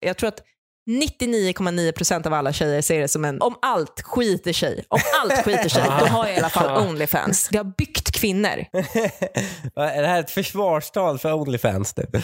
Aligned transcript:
Jag 0.00 0.16
tror 0.16 0.28
att 0.28 0.42
99,9% 0.88 2.26
av 2.26 2.34
alla 2.34 2.52
tjejer 2.52 2.82
ser 2.82 3.00
det 3.00 3.08
som 3.08 3.24
en 3.24 3.42
om 3.42 3.56
allt 3.62 4.02
skiter 4.02 4.52
sig. 4.52 4.84
Om 4.88 5.00
allt 5.22 5.44
skiter 5.44 5.68
sig, 5.68 5.82
då 6.00 6.06
har 6.06 6.26
jag 6.26 6.34
i 6.34 6.38
alla 6.38 6.48
fall 6.48 6.88
Onlyfans. 6.88 7.48
Det 7.48 7.58
har 7.58 7.72
byggt 7.78 8.10
kvinnor. 8.10 8.48
är 9.76 10.02
det 10.02 10.08
här 10.08 10.20
ett 10.20 10.30
försvarstal 10.30 11.18
för 11.18 11.32
Onlyfans? 11.32 11.96
Nu? 11.96 12.22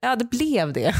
Ja, 0.00 0.16
det 0.16 0.24
blev 0.24 0.72
det. 0.72 0.94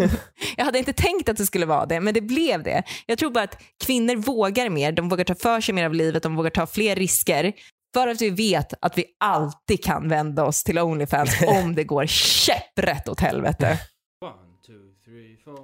jag 0.56 0.64
hade 0.64 0.78
inte 0.78 0.92
tänkt 0.92 1.28
att 1.28 1.36
det 1.36 1.46
skulle 1.46 1.66
vara 1.66 1.86
det, 1.86 2.00
men 2.00 2.14
det 2.14 2.20
blev 2.20 2.62
det. 2.62 2.82
Jag 3.06 3.18
tror 3.18 3.30
bara 3.30 3.44
att 3.44 3.62
kvinnor 3.84 4.16
vågar 4.16 4.68
mer, 4.68 4.92
de 4.92 5.08
vågar 5.08 5.24
ta 5.24 5.34
för 5.34 5.60
sig 5.60 5.74
mer 5.74 5.84
av 5.84 5.94
livet, 5.94 6.22
de 6.22 6.36
vågar 6.36 6.50
ta 6.50 6.66
fler 6.66 6.96
risker. 6.96 7.52
För 7.94 8.08
att 8.08 8.20
vi 8.20 8.30
vet 8.30 8.74
att 8.80 8.98
vi 8.98 9.04
alltid 9.24 9.84
kan 9.84 10.08
vända 10.08 10.44
oss 10.44 10.64
till 10.64 10.78
Onlyfans 10.78 11.42
om 11.46 11.74
det 11.74 11.84
går 11.84 12.06
käpprätt 12.06 13.08
åt 13.08 13.20
helvete. 13.20 13.78
Three, 15.14 15.36
four. 15.44 15.62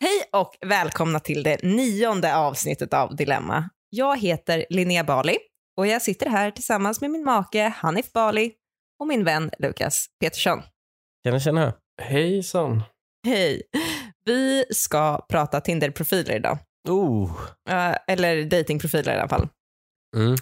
Hej 0.00 0.24
och 0.32 0.56
välkomna 0.66 1.20
till 1.20 1.42
det 1.42 1.62
nionde 1.62 2.36
avsnittet 2.36 2.94
av 2.94 3.16
Dilemma. 3.16 3.70
Jag 3.90 4.18
heter 4.18 4.66
Linnea 4.70 5.04
Bali 5.04 5.38
och 5.76 5.86
jag 5.86 6.02
sitter 6.02 6.30
här 6.30 6.50
tillsammans 6.50 7.00
med 7.00 7.10
min 7.10 7.24
make 7.24 7.72
Hanif 7.76 8.12
Bali 8.12 8.52
och 8.98 9.06
min 9.06 9.24
vän 9.24 9.50
Lukas 9.58 10.06
Petersson. 10.20 10.62
Tjena, 11.24 11.40
tjena. 11.40 11.72
Hejsan. 12.02 12.82
Hej! 13.26 13.62
Vi 14.24 14.64
ska 14.70 15.26
prata 15.28 15.60
Tinder-profiler 15.60 16.36
idag. 16.36 16.58
Oh. 16.88 17.30
Eh, 17.70 17.96
eller 18.08 18.44
datingprofiler 18.44 19.14
i 19.16 19.18
alla 19.18 19.28
fall. 19.28 19.48
Mm. 20.16 20.32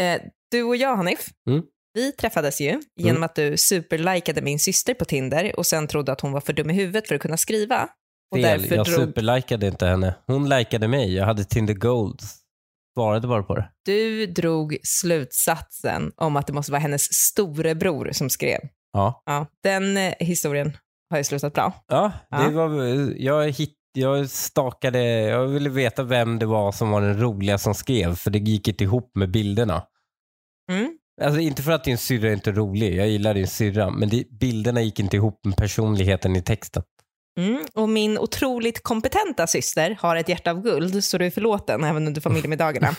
Eh, 0.00 0.22
du 0.50 0.62
och 0.62 0.76
jag 0.76 0.96
Hanif, 0.96 1.28
Mm. 1.50 1.62
vi 1.94 2.12
träffades 2.12 2.60
ju 2.60 2.80
genom 2.96 3.22
att 3.22 3.34
du 3.34 3.56
superlikade 3.56 4.42
min 4.42 4.58
syster 4.58 4.94
på 4.94 5.04
Tinder 5.04 5.58
och 5.58 5.66
sen 5.66 5.86
trodde 5.86 6.12
att 6.12 6.20
hon 6.20 6.32
var 6.32 6.40
för 6.40 6.52
dum 6.52 6.70
i 6.70 6.74
huvudet 6.74 7.08
för 7.08 7.14
att 7.14 7.20
kunna 7.20 7.36
skriva. 7.36 7.88
Och 8.34 8.40
Fel, 8.42 8.70
jag 8.70 8.86
drog 8.86 8.96
superlikade 8.96 9.66
inte 9.66 9.86
henne. 9.86 10.14
Hon 10.26 10.48
likade 10.48 10.88
mig. 10.88 11.14
Jag 11.14 11.24
hade 11.26 11.44
Tinder 11.44 11.74
Gold. 11.74 12.20
Svarade 12.98 13.28
bara 13.28 13.42
på 13.42 13.54
det. 13.54 13.70
du 13.84 14.26
drog 14.26 14.76
slutsatsen 14.82 16.12
om 16.16 16.36
att 16.36 16.46
det 16.46 16.52
måste 16.52 16.72
vara 16.72 16.80
hennes 16.80 17.14
storebror 17.14 18.10
som 18.12 18.30
skrev. 18.30 18.60
Ja. 18.92 19.22
Ja, 19.26 19.46
den 19.62 19.96
eh, 19.96 20.14
historien 20.18 20.76
har 21.10 21.18
ju 21.18 21.24
slutat 21.24 21.54
bra. 21.54 21.72
Ja, 21.88 22.12
det 22.30 22.36
Ja. 22.36 22.50
var, 22.50 22.84
jag, 23.16 23.50
hitt, 23.50 23.76
jag 23.92 24.30
stakade, 24.30 25.02
jag 25.04 25.46
ville 25.46 25.70
veta 25.70 26.02
vem 26.02 26.38
det 26.38 26.46
var 26.46 26.72
som 26.72 26.90
var 26.90 27.00
den 27.00 27.20
roliga 27.20 27.58
som 27.58 27.74
skrev, 27.74 28.14
för 28.14 28.30
det 28.30 28.38
gick 28.38 28.68
inte 28.68 28.84
ihop 28.84 29.10
med 29.14 29.30
bilderna. 29.30 29.82
Mm. 30.72 30.96
Alltså 31.22 31.40
inte 31.40 31.62
för 31.62 31.72
att 31.72 31.84
din 31.84 31.98
syrra 31.98 32.32
inte 32.32 32.50
är 32.50 32.54
rolig, 32.54 32.94
jag 32.96 33.08
gillar 33.08 33.34
din 33.34 33.48
syrra, 33.48 33.90
men 33.90 34.08
det, 34.08 34.24
bilderna 34.30 34.82
gick 34.82 35.00
inte 35.00 35.16
ihop 35.16 35.44
med 35.44 35.56
personligheten 35.56 36.36
i 36.36 36.42
texten. 36.42 36.82
Mm. 37.40 37.64
Och 37.74 37.88
min 37.88 38.18
otroligt 38.18 38.82
kompetenta 38.82 39.46
syster 39.46 39.96
har 40.00 40.16
ett 40.16 40.28
hjärta 40.28 40.50
av 40.50 40.62
guld, 40.62 41.04
så 41.04 41.18
du 41.18 41.26
är 41.26 41.30
förlåten 41.30 41.84
även 41.84 42.06
under 42.06 42.20
familjemiddagarna. 42.20 42.96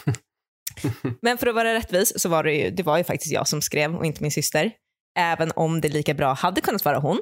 Men 1.22 1.38
för 1.38 1.48
att 1.48 1.56
vara 1.56 1.74
rättvis 1.74 2.22
så 2.22 2.30
var 2.30 2.44
det 2.44 2.54
ju, 2.54 2.70
det 2.70 2.84
var 2.84 2.98
ju 2.98 3.04
faktiskt 3.04 3.32
jag 3.34 3.48
som 3.48 3.62
skrev 3.62 3.96
och 3.96 4.06
inte 4.06 4.22
min 4.22 4.32
syster. 4.32 4.72
Även 5.20 5.52
om 5.56 5.82
det 5.82 5.90
lika 5.90 6.14
bra 6.14 6.34
hade 6.34 6.62
kunnat 6.62 6.86
vara 6.86 7.00
hon. 7.00 7.20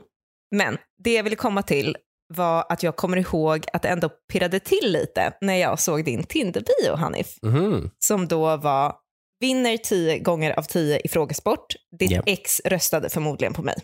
Men 0.56 0.78
det 1.04 1.14
jag 1.14 1.23
ville 1.23 1.36
komma 1.36 1.64
till 1.64 1.98
var 2.34 2.66
att 2.70 2.84
jag 2.84 2.96
kommer 2.96 3.18
ihåg 3.18 3.66
att 3.73 3.81
det 3.81 3.88
ändå 3.90 4.09
pirrade 4.09 4.59
till 4.59 4.92
lite 4.92 5.34
när 5.42 5.56
jag 5.56 5.80
såg 5.80 6.06
din 6.06 6.23
Tinder-bio, 6.23 6.96
Hanif. 6.96 7.36
Mhm. 7.42 7.90
Som 8.00 8.28
då 8.28 8.58
var 8.58 8.96
vinner 9.40 9.78
10 9.78 10.19
gånger 10.19 10.59
av 10.59 10.63
10 10.63 11.00
i 11.03 11.08
frågesport. 11.08 11.66
Ditt 12.00 12.12
Japp. 12.12 12.24
ex 12.28 12.59
röstade 12.66 13.09
förmodligen 13.09 13.53
på 13.53 13.62
mig, 13.62 13.75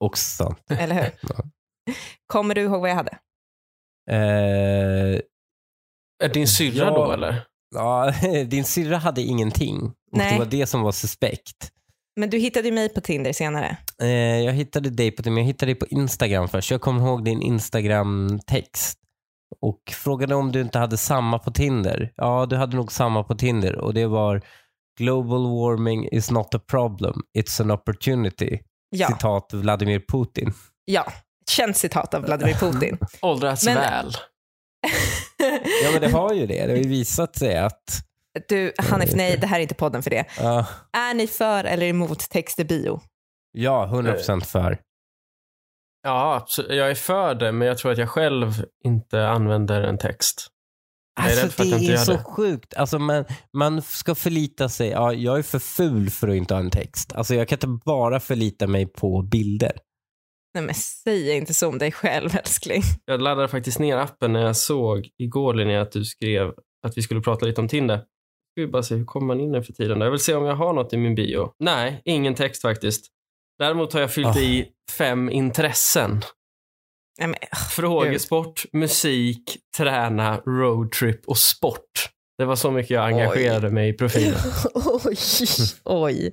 Och 0.00 0.18
sant. 0.18 0.62
eller 0.70 0.94
hur? 0.94 1.10
Ja. 1.34 1.44
Kommer 2.26 2.54
du 2.54 2.60
ihåg 2.62 2.80
vad 2.80 2.90
jag 2.90 2.94
hade? 2.96 3.18
Eh, 4.10 5.20
Är 6.24 6.28
din 6.34 6.48
syrra 6.48 6.84
Ja. 6.84 6.90
då 7.06 7.12
eller? 7.12 7.44
ja, 7.74 8.12
din 8.46 8.64
syrra 8.64 8.96
hade 8.96 9.22
ingenting. 9.22 9.82
Och 9.82 10.18
Nej. 10.18 10.32
det 10.32 10.38
var 10.38 10.46
det 10.46 10.66
som 10.66 10.82
var 10.82 10.92
suspekt. 10.92 11.70
Men 12.18 12.30
du 12.30 12.38
hittade 12.38 12.68
ju 12.68 12.74
mig 12.74 12.88
på 12.88 13.00
Tinder 13.00 13.32
senare. 13.32 13.76
Eh, 14.02 14.08
jag 14.40 14.52
hittade 14.52 14.90
dig 14.90 15.10
på, 15.10 15.22
men 15.30 15.36
jag 15.36 15.44
hittade 15.44 15.72
dig 15.72 15.74
på 15.78 15.86
Instagram 15.86 16.48
först. 16.48 16.70
Jag 16.70 16.80
kommer 16.80 17.00
ihåg 17.06 17.24
din 17.24 17.42
Instagram-text 17.42 18.98
och 19.60 19.82
frågade 19.92 20.34
om 20.34 20.52
du 20.52 20.60
inte 20.60 20.78
hade 20.78 20.96
samma 20.96 21.38
på 21.38 21.50
Tinder. 21.50 22.12
Ja, 22.16 22.46
du 22.46 22.56
hade 22.56 22.76
nog 22.76 22.92
samma 22.92 23.24
på 23.24 23.34
Tinder 23.34 23.76
och 23.76 23.94
det 23.94 24.06
var 24.06 24.42
Global 24.98 25.42
warming 25.42 26.08
is 26.12 26.30
not 26.30 26.54
a 26.54 26.60
problem, 26.70 27.14
it's 27.38 27.62
an 27.62 27.70
opportunity. 27.70 28.58
Ja, 28.90 29.08
Citat 29.08 29.50
Vladimir 29.52 30.02
Putin. 30.12 30.52
ja. 30.84 31.12
Känt 31.50 31.76
citat 31.76 32.14
av 32.14 32.22
Vladimir 32.22 32.54
Putin. 32.54 32.98
Åldrats 33.22 33.64
Men- 33.64 33.74
väl. 33.74 34.12
Ja, 35.84 35.90
men 35.92 36.00
det 36.00 36.10
har 36.10 36.34
ju 36.34 36.46
det. 36.46 36.66
Det 36.66 36.72
har 36.72 36.78
ju 36.78 36.88
visat 36.88 37.36
sig 37.36 37.56
att... 37.58 37.82
Du, 38.48 38.72
Hanif, 38.78 39.10
nej, 39.14 39.36
det 39.40 39.46
här 39.46 39.58
är 39.58 39.62
inte 39.62 39.74
podden 39.74 40.02
för 40.02 40.10
det. 40.10 40.24
ja, 40.38 40.66
Är 40.92 41.14
ni 41.14 41.26
för 41.26 41.64
eller 41.64 41.86
emot 41.86 42.30
text 42.30 42.58
i 42.60 42.64
bio? 42.64 43.00
ja, 43.52 43.86
100% 43.92 44.40
för. 44.44 44.78
Ja, 46.02 46.34
absolut. 46.36 46.70
Jag 46.76 46.90
är 46.90 46.94
för 46.94 47.34
det, 47.34 47.52
men 47.52 47.68
jag 47.68 47.78
tror 47.78 47.92
att 47.92 47.98
jag 47.98 48.08
själv 48.08 48.52
inte 48.84 49.28
använder 49.28 49.82
en 49.82 49.98
text. 49.98 50.46
Alltså 51.20 51.62
det 51.62 51.92
är 51.92 51.96
så 51.96 52.12
det. 52.12 52.24
sjukt. 52.24 52.74
Alltså 52.74 52.98
man, 52.98 53.24
man 53.56 53.82
ska 53.82 54.14
förlita 54.14 54.68
sig. 54.68 54.88
Ja, 54.88 55.12
jag 55.12 55.38
är 55.38 55.42
för 55.42 55.58
ful 55.58 56.10
för 56.10 56.28
att 56.28 56.34
inte 56.34 56.54
ha 56.54 56.60
en 56.60 56.70
text. 56.70 57.12
Alltså 57.12 57.34
jag 57.34 57.48
kan 57.48 57.56
inte 57.56 57.80
bara 57.84 58.20
förlita 58.20 58.66
mig 58.66 58.86
på 58.86 59.22
bilder. 59.22 59.72
Nej 60.54 60.64
men 60.64 60.74
säg 60.74 61.36
inte 61.36 61.54
så 61.54 61.68
om 61.68 61.78
dig 61.78 61.92
själv 61.92 62.36
älskling. 62.36 62.82
Jag 63.04 63.22
laddade 63.22 63.48
faktiskt 63.48 63.78
ner 63.78 63.96
appen 63.96 64.32
när 64.32 64.40
jag 64.40 64.56
såg 64.56 65.08
igår 65.18 65.54
Linnea 65.54 65.82
att 65.82 65.92
du 65.92 66.04
skrev 66.04 66.52
att 66.86 66.98
vi 66.98 67.02
skulle 67.02 67.20
prata 67.20 67.46
lite 67.46 67.60
om 67.60 67.68
Tinder. 67.68 68.02
Ska 68.58 68.62
vi 68.62 68.68
bara 68.72 68.82
se 68.82 68.94
hur 68.94 69.04
kommer 69.04 69.26
man 69.26 69.40
in 69.40 69.52
nu 69.52 69.62
för 69.62 69.72
tiden. 69.72 70.00
Jag 70.00 70.10
vill 70.10 70.20
se 70.20 70.34
om 70.34 70.44
jag 70.44 70.54
har 70.54 70.72
något 70.72 70.92
i 70.92 70.96
min 70.96 71.14
bio. 71.14 71.52
Nej, 71.58 72.02
ingen 72.04 72.34
text 72.34 72.62
faktiskt. 72.62 73.06
Däremot 73.58 73.92
har 73.92 74.00
jag 74.00 74.12
fyllt 74.12 74.36
Ah. 74.36 74.40
i 74.40 74.68
fem 74.98 75.30
intressen. 75.30 76.22
Nej, 77.18 77.28
men, 77.28 77.36
Frågesport, 77.70 78.64
musik, 78.72 79.56
träna, 79.76 80.36
roadtrip 80.46 81.26
och 81.28 81.38
sport. 81.38 82.08
Det 82.38 82.44
var 82.44 82.56
så 82.56 82.70
mycket 82.70 82.90
jag 82.90 83.04
engagerade 83.06 83.70
mig 83.70 83.88
i 83.88 83.92
profilen. 83.92 84.38
oj, 85.04 85.16
oj. 85.84 86.32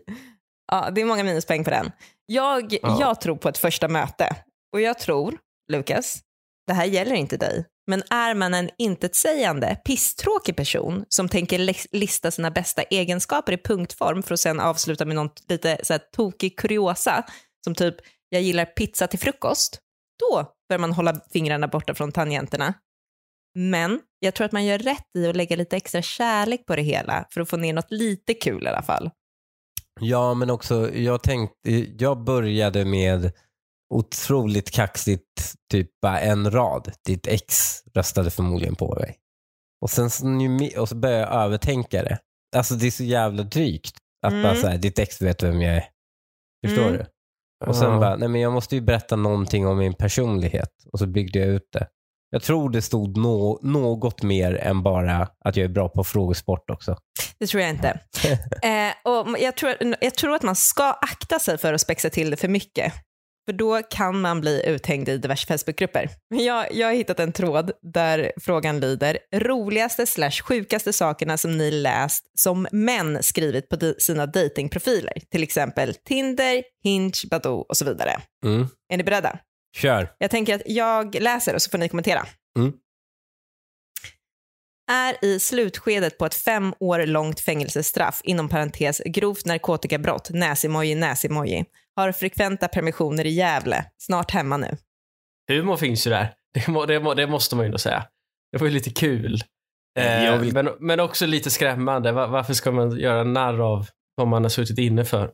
Ja, 0.71 0.89
det 0.95 1.01
är 1.01 1.05
många 1.05 1.23
minuspoäng 1.23 1.63
på 1.63 1.69
den. 1.69 1.91
Jag, 2.25 2.73
Ja. 2.81 2.97
jag 2.99 3.21
tror 3.21 3.35
på 3.35 3.49
ett 3.49 3.57
första 3.57 3.87
möte. 3.87 4.35
Och 4.73 4.81
jag 4.81 4.99
tror, 4.99 5.37
Lukas, 5.71 6.19
det 6.67 6.73
här 6.73 6.85
gäller 6.85 7.15
inte 7.15 7.37
dig, 7.37 7.65
men 7.87 8.03
är 8.09 8.35
man 8.35 8.53
en 8.53 8.69
intetsägande, 8.77 9.77
pisstråkig 9.85 10.55
person 10.55 11.05
som 11.09 11.29
tänker 11.29 11.75
lista 11.97 12.31
sina 12.31 12.51
bästa 12.51 12.81
egenskaper 12.81 13.53
i 13.53 13.57
punktform 13.57 14.23
för 14.23 14.33
att 14.33 14.39
sen 14.39 14.59
avsluta 14.59 15.05
med 15.05 15.15
något 15.15 15.43
lite 15.49 15.77
så 15.83 15.93
här, 15.93 16.01
tokig 16.15 16.57
kuriosa, 16.59 17.23
som 17.63 17.75
typ 17.75 17.95
jag 18.29 18.41
gillar 18.41 18.65
pizza 18.65 19.07
till 19.07 19.19
frukost, 19.19 19.79
då 20.19 20.51
bör 20.69 20.77
man 20.77 20.91
hålla 20.93 21.21
fingrarna 21.33 21.67
borta 21.67 21.93
från 21.93 22.11
tangenterna. 22.11 22.73
Men 23.55 23.99
jag 24.19 24.35
tror 24.35 24.45
att 24.45 24.51
man 24.51 24.65
gör 24.65 24.79
rätt 24.79 25.15
i 25.17 25.27
att 25.27 25.35
lägga 25.35 25.55
lite 25.55 25.77
extra 25.77 26.01
kärlek 26.01 26.65
på 26.65 26.75
det 26.75 26.81
hela 26.81 27.25
för 27.31 27.41
att 27.41 27.49
få 27.49 27.57
ner 27.57 27.73
något 27.73 27.91
lite 27.91 28.33
kul 28.33 28.63
i 28.63 28.67
alla 28.67 28.81
fall. 28.81 29.09
Ja, 29.99 30.33
men 30.33 30.49
också 30.49 30.93
jag 30.93 31.23
tänkte, 31.23 31.69
jag 31.97 32.23
började 32.23 32.85
med 32.85 33.31
otroligt 33.93 34.71
kaxigt, 34.71 35.53
typ 35.71 35.89
bara 36.01 36.19
en 36.19 36.51
rad. 36.51 36.91
Ditt 37.05 37.27
ex 37.27 37.79
röstade 37.95 38.31
förmodligen 38.31 38.75
på 38.75 38.95
mig. 38.95 39.17
Och 39.81 39.89
sen 39.89 40.09
och 40.77 40.89
så 40.89 40.95
började 40.95 41.21
jag 41.21 41.33
övertänka 41.43 42.03
det. 42.03 42.17
Alltså 42.55 42.75
det 42.75 42.87
är 42.87 42.91
så 42.91 43.03
jävla 43.03 43.43
drygt 43.43 43.95
att 44.25 44.31
Mm. 44.33 44.43
bara 44.43 44.55
säga 44.55 44.77
ditt 44.77 44.99
ex 44.99 45.21
vet 45.21 45.43
vem 45.43 45.61
jag 45.61 45.75
är. 45.75 45.85
Förstår 46.67 46.83
Mm. 46.87 46.93
du? 46.97 47.05
Och 47.67 47.75
sen 47.75 47.99
bara, 47.99 48.15
nej 48.15 48.29
men 48.29 48.41
jag 48.41 48.53
måste 48.53 48.75
ju 48.75 48.81
berätta 48.81 49.15
någonting 49.15 49.67
om 49.67 49.77
min 49.77 49.93
personlighet. 49.93 50.69
Och 50.93 50.99
så 50.99 51.07
byggde 51.07 51.39
jag 51.39 51.47
ut 51.47 51.69
det. 51.73 51.87
Jag 52.29 52.43
tror 52.43 52.69
det 52.69 52.81
stod 52.81 53.17
nå- 53.17 53.59
något 53.63 54.23
mer 54.23 54.55
än 54.55 54.83
bara 54.83 55.29
att 55.45 55.55
jag 55.55 55.63
är 55.63 55.69
bra 55.69 55.89
på 55.89 56.03
frågesport 56.03 56.69
också. 56.69 56.97
Det 57.39 57.47
tror 57.47 57.61
jag 57.61 57.69
inte. 57.69 57.89
eh, 58.63 59.11
och 59.11 59.39
jag, 59.39 59.57
tror, 59.57 59.75
jag 60.01 60.15
tror 60.15 60.35
att 60.35 60.43
man 60.43 60.55
ska 60.55 60.91
akta 60.91 61.39
sig 61.39 61.57
för 61.57 61.73
att 61.73 61.81
spexa 61.81 62.09
till 62.09 62.29
det 62.29 62.37
för 62.37 62.47
mycket. 62.47 62.93
För 63.45 63.53
då 63.53 63.81
kan 63.89 64.21
man 64.21 64.41
bli 64.41 64.63
uthängd 64.65 65.09
i 65.09 65.17
diverse 65.17 65.47
Facebookgrupper. 65.47 66.09
Jag, 66.29 66.73
jag 66.73 66.87
har 66.87 66.93
hittat 66.93 67.19
en 67.19 67.31
tråd 67.31 67.71
där 67.93 68.31
frågan 68.41 68.79
lyder 68.79 69.17
roligaste 69.35 70.05
slash 70.05 70.31
sjukaste 70.31 70.93
sakerna 70.93 71.37
som 71.37 71.57
ni 71.57 71.71
läst 71.71 72.39
som 72.39 72.67
män 72.71 73.23
skrivit 73.23 73.69
på 73.69 73.75
di- 73.75 73.95
sina 73.99 74.25
datingprofiler. 74.25 75.13
Till 75.31 75.43
exempel 75.43 75.93
Tinder, 75.95 76.63
Hinge, 76.83 77.13
Badoo 77.29 77.59
och 77.69 77.77
så 77.77 77.85
vidare. 77.85 78.21
Mm. 78.45 78.67
Är 78.93 78.97
ni 78.97 79.03
beredda? 79.03 79.39
Kör. 79.77 80.09
Jag 80.17 80.31
tänker 80.31 80.55
att 80.55 80.61
jag 80.65 81.15
läser 81.15 81.55
och 81.55 81.61
så 81.61 81.69
får 81.69 81.77
ni 81.77 81.89
kommentera. 81.89 82.25
Mm. 82.57 82.73
Är 84.91 85.25
i 85.25 85.39
slutskedet 85.39 86.17
på 86.17 86.25
ett 86.25 86.35
fem 86.35 86.73
år 86.79 87.05
långt 87.05 87.39
fängelsestraff, 87.39 88.21
inom 88.23 88.49
parentes 88.49 89.01
grovt 89.05 89.45
narkotikabrott, 89.45 90.29
näsimoji, 90.29 90.95
näsimoji. 90.95 91.65
Har 91.95 92.11
frekventa 92.11 92.67
permissioner 92.67 93.25
i 93.25 93.29
Gävle. 93.29 93.85
Snart 93.97 94.31
hemma 94.31 94.57
nu. 94.57 94.77
Humor 95.51 95.77
finns 95.77 96.07
ju 96.07 96.11
där. 96.11 96.33
Det, 96.53 96.67
må, 96.67 96.85
det, 96.85 96.99
må, 96.99 97.13
det 97.13 97.27
måste 97.27 97.55
man 97.55 97.65
ju 97.65 97.67
ändå 97.67 97.77
säga. 97.77 98.05
Det 98.51 98.57
var 98.57 98.67
ju 98.67 98.73
lite 98.73 98.89
kul. 98.89 99.43
Eh, 99.99 100.23
Jag 100.25 100.37
vill- 100.37 100.53
men, 100.53 100.69
men 100.79 100.99
också 100.99 101.25
lite 101.25 101.49
skrämmande. 101.49 102.11
Va- 102.11 102.27
varför 102.27 102.53
ska 102.53 102.71
man 102.71 102.97
göra 102.99 103.23
narr 103.23 103.59
av 103.73 103.87
vad 104.15 104.27
man 104.27 104.43
har 104.43 104.49
suttit 104.49 104.77
inne 104.77 105.05
för? 105.05 105.31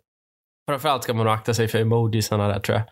Framförallt 0.69 1.03
ska 1.03 1.13
man 1.13 1.25
nog 1.25 1.33
akta 1.35 1.53
sig 1.53 1.67
för 1.67 1.79
emojisarna 1.79 2.47
där 2.47 2.59
tror 2.59 2.77
jag. 2.77 2.87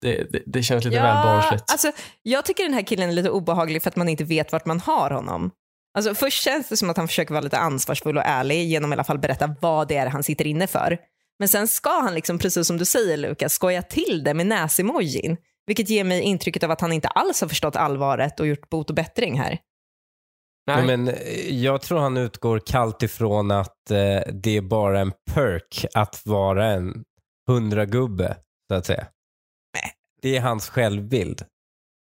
Det, 0.00 0.32
det, 0.32 0.42
det 0.46 0.62
känns 0.62 0.84
lite 0.84 0.96
väl 1.02 1.24
barnsligt. 1.24 1.70
alltså, 1.70 1.92
jag 2.22 2.44
tycker 2.44 2.64
den 2.64 2.74
här 2.74 2.82
killen 2.82 3.08
är 3.08 3.12
lite 3.12 3.30
obehaglig 3.30 3.82
för 3.82 3.90
att 3.90 3.96
man 3.96 4.08
inte 4.08 4.24
vet 4.24 4.52
vart 4.52 4.66
man 4.66 4.80
har 4.80 5.10
honom. 5.10 5.50
Alltså, 5.98 6.14
först 6.14 6.42
känns 6.42 6.68
det 6.68 6.76
som 6.76 6.90
att 6.90 6.96
han 6.96 7.08
försöker 7.08 7.34
vara 7.34 7.42
lite 7.44 7.58
ansvarsfull 7.58 8.16
och 8.16 8.22
ärlig 8.26 8.64
genom 8.64 8.92
i 8.92 8.94
alla 8.94 9.04
fall 9.04 9.18
berätta 9.18 9.54
vad 9.60 9.88
det 9.88 9.96
är 9.96 10.06
han 10.06 10.22
sitter 10.22 10.46
inne 10.46 10.66
för. 10.66 10.98
Men 11.38 11.48
sen 11.48 11.68
ska 11.68 11.90
han, 11.90 12.14
liksom, 12.14 12.38
precis 12.38 12.66
som 12.66 12.78
du 12.78 12.84
säger 12.84 13.16
Lukas, 13.16 13.52
skoja 13.52 13.82
till 13.82 14.22
det 14.24 14.34
med 14.34 14.46
näsemojin. 14.46 15.36
Vilket 15.66 15.88
ger 15.88 16.04
mig 16.04 16.20
intrycket 16.20 16.62
av 16.62 16.70
att 16.70 16.80
han 16.80 16.92
inte 16.92 17.08
alls 17.08 17.40
har 17.40 17.48
förstått 17.48 17.76
allvaret 17.76 18.40
och 18.40 18.46
gjort 18.46 18.70
bot 18.70 18.90
och 18.90 18.96
bättring 18.96 19.38
här. 19.38 19.58
Nej. 20.66 20.86
Men 20.86 21.08
eh, 21.08 21.62
jag 21.62 21.82
tror 21.82 21.98
han 21.98 22.16
utgår 22.16 22.58
kallt 22.58 23.02
ifrån 23.02 23.50
att 23.50 23.90
eh, 23.90 24.32
det 24.32 24.56
är 24.56 24.60
bara 24.60 25.00
en 25.00 25.12
perk 25.32 25.86
att 25.94 26.22
vara 26.24 26.66
en 26.66 27.04
hundragubbe, 27.48 28.36
så 28.68 28.74
att 28.74 28.86
säga. 28.86 29.06
Det 30.22 30.36
är 30.36 30.40
hans 30.40 30.68
självbild. 30.68 31.44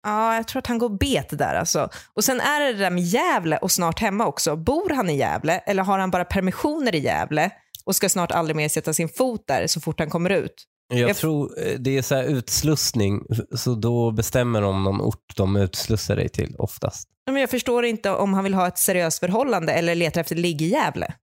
Ja, 0.07 0.35
jag 0.35 0.49
tror 0.49 0.59
att 0.59 0.67
han 0.67 0.79
går 0.79 0.89
bet 0.89 1.39
där 1.39 1.55
alltså. 1.55 1.89
Och 2.15 2.25
sen 2.25 2.41
är 2.41 2.61
det 2.61 2.73
det 2.73 2.79
där 2.79 2.91
med 2.91 3.03
Gävle 3.03 3.57
och 3.57 3.71
snart 3.71 4.01
hemma 4.01 4.27
också. 4.27 4.57
Bor 4.57 4.91
han 4.91 5.11
i 5.11 5.17
Gävle 5.17 5.59
eller 5.59 5.83
har 5.83 5.99
han 5.99 6.11
bara 6.11 6.25
permissioner 6.25 6.95
i 6.95 6.99
Gävle 6.99 7.51
och 7.87 7.97
ska 7.97 8.09
snart 8.09 8.33
aldrig 8.33 8.57
mer 8.57 8.69
sätta 8.69 8.93
sin 8.95 9.09
fot 9.09 9.45
där 9.47 9.67
så 9.67 9.81
fort 9.81 9.99
han 9.99 10.11
kommer 10.11 10.31
ut? 10.31 10.65
Jag, 10.89 11.11
Jag- 11.11 11.17
tror 11.17 11.67
eh, 11.67 11.79
det 11.79 11.97
är 11.99 12.03
så 12.03 12.15
här 12.15 12.25
utslussning, 12.25 13.23
så 13.57 13.75
då 13.75 14.11
bestämmer 14.13 14.63
de 14.63 14.85
någon 14.85 15.01
ort 15.01 15.37
de 15.37 15.57
utslussar 15.57 16.17
dig 16.17 16.29
till 16.29 16.57
oftast. 16.59 17.09
Men 17.27 17.37
jag 17.41 17.51
förstår 17.51 17.85
inte 17.85 18.11
om 18.11 18.35
han 18.35 18.45
vill 18.45 18.55
ha 18.55 18.69
ett 18.69 18.79
seriöst 18.79 19.19
förhållande 19.19 19.73
eller 19.73 19.95
letar 19.95 20.21
efter 20.21 20.37
ligg 20.37 20.63
i 20.63 20.67
Gävle. 20.67 21.15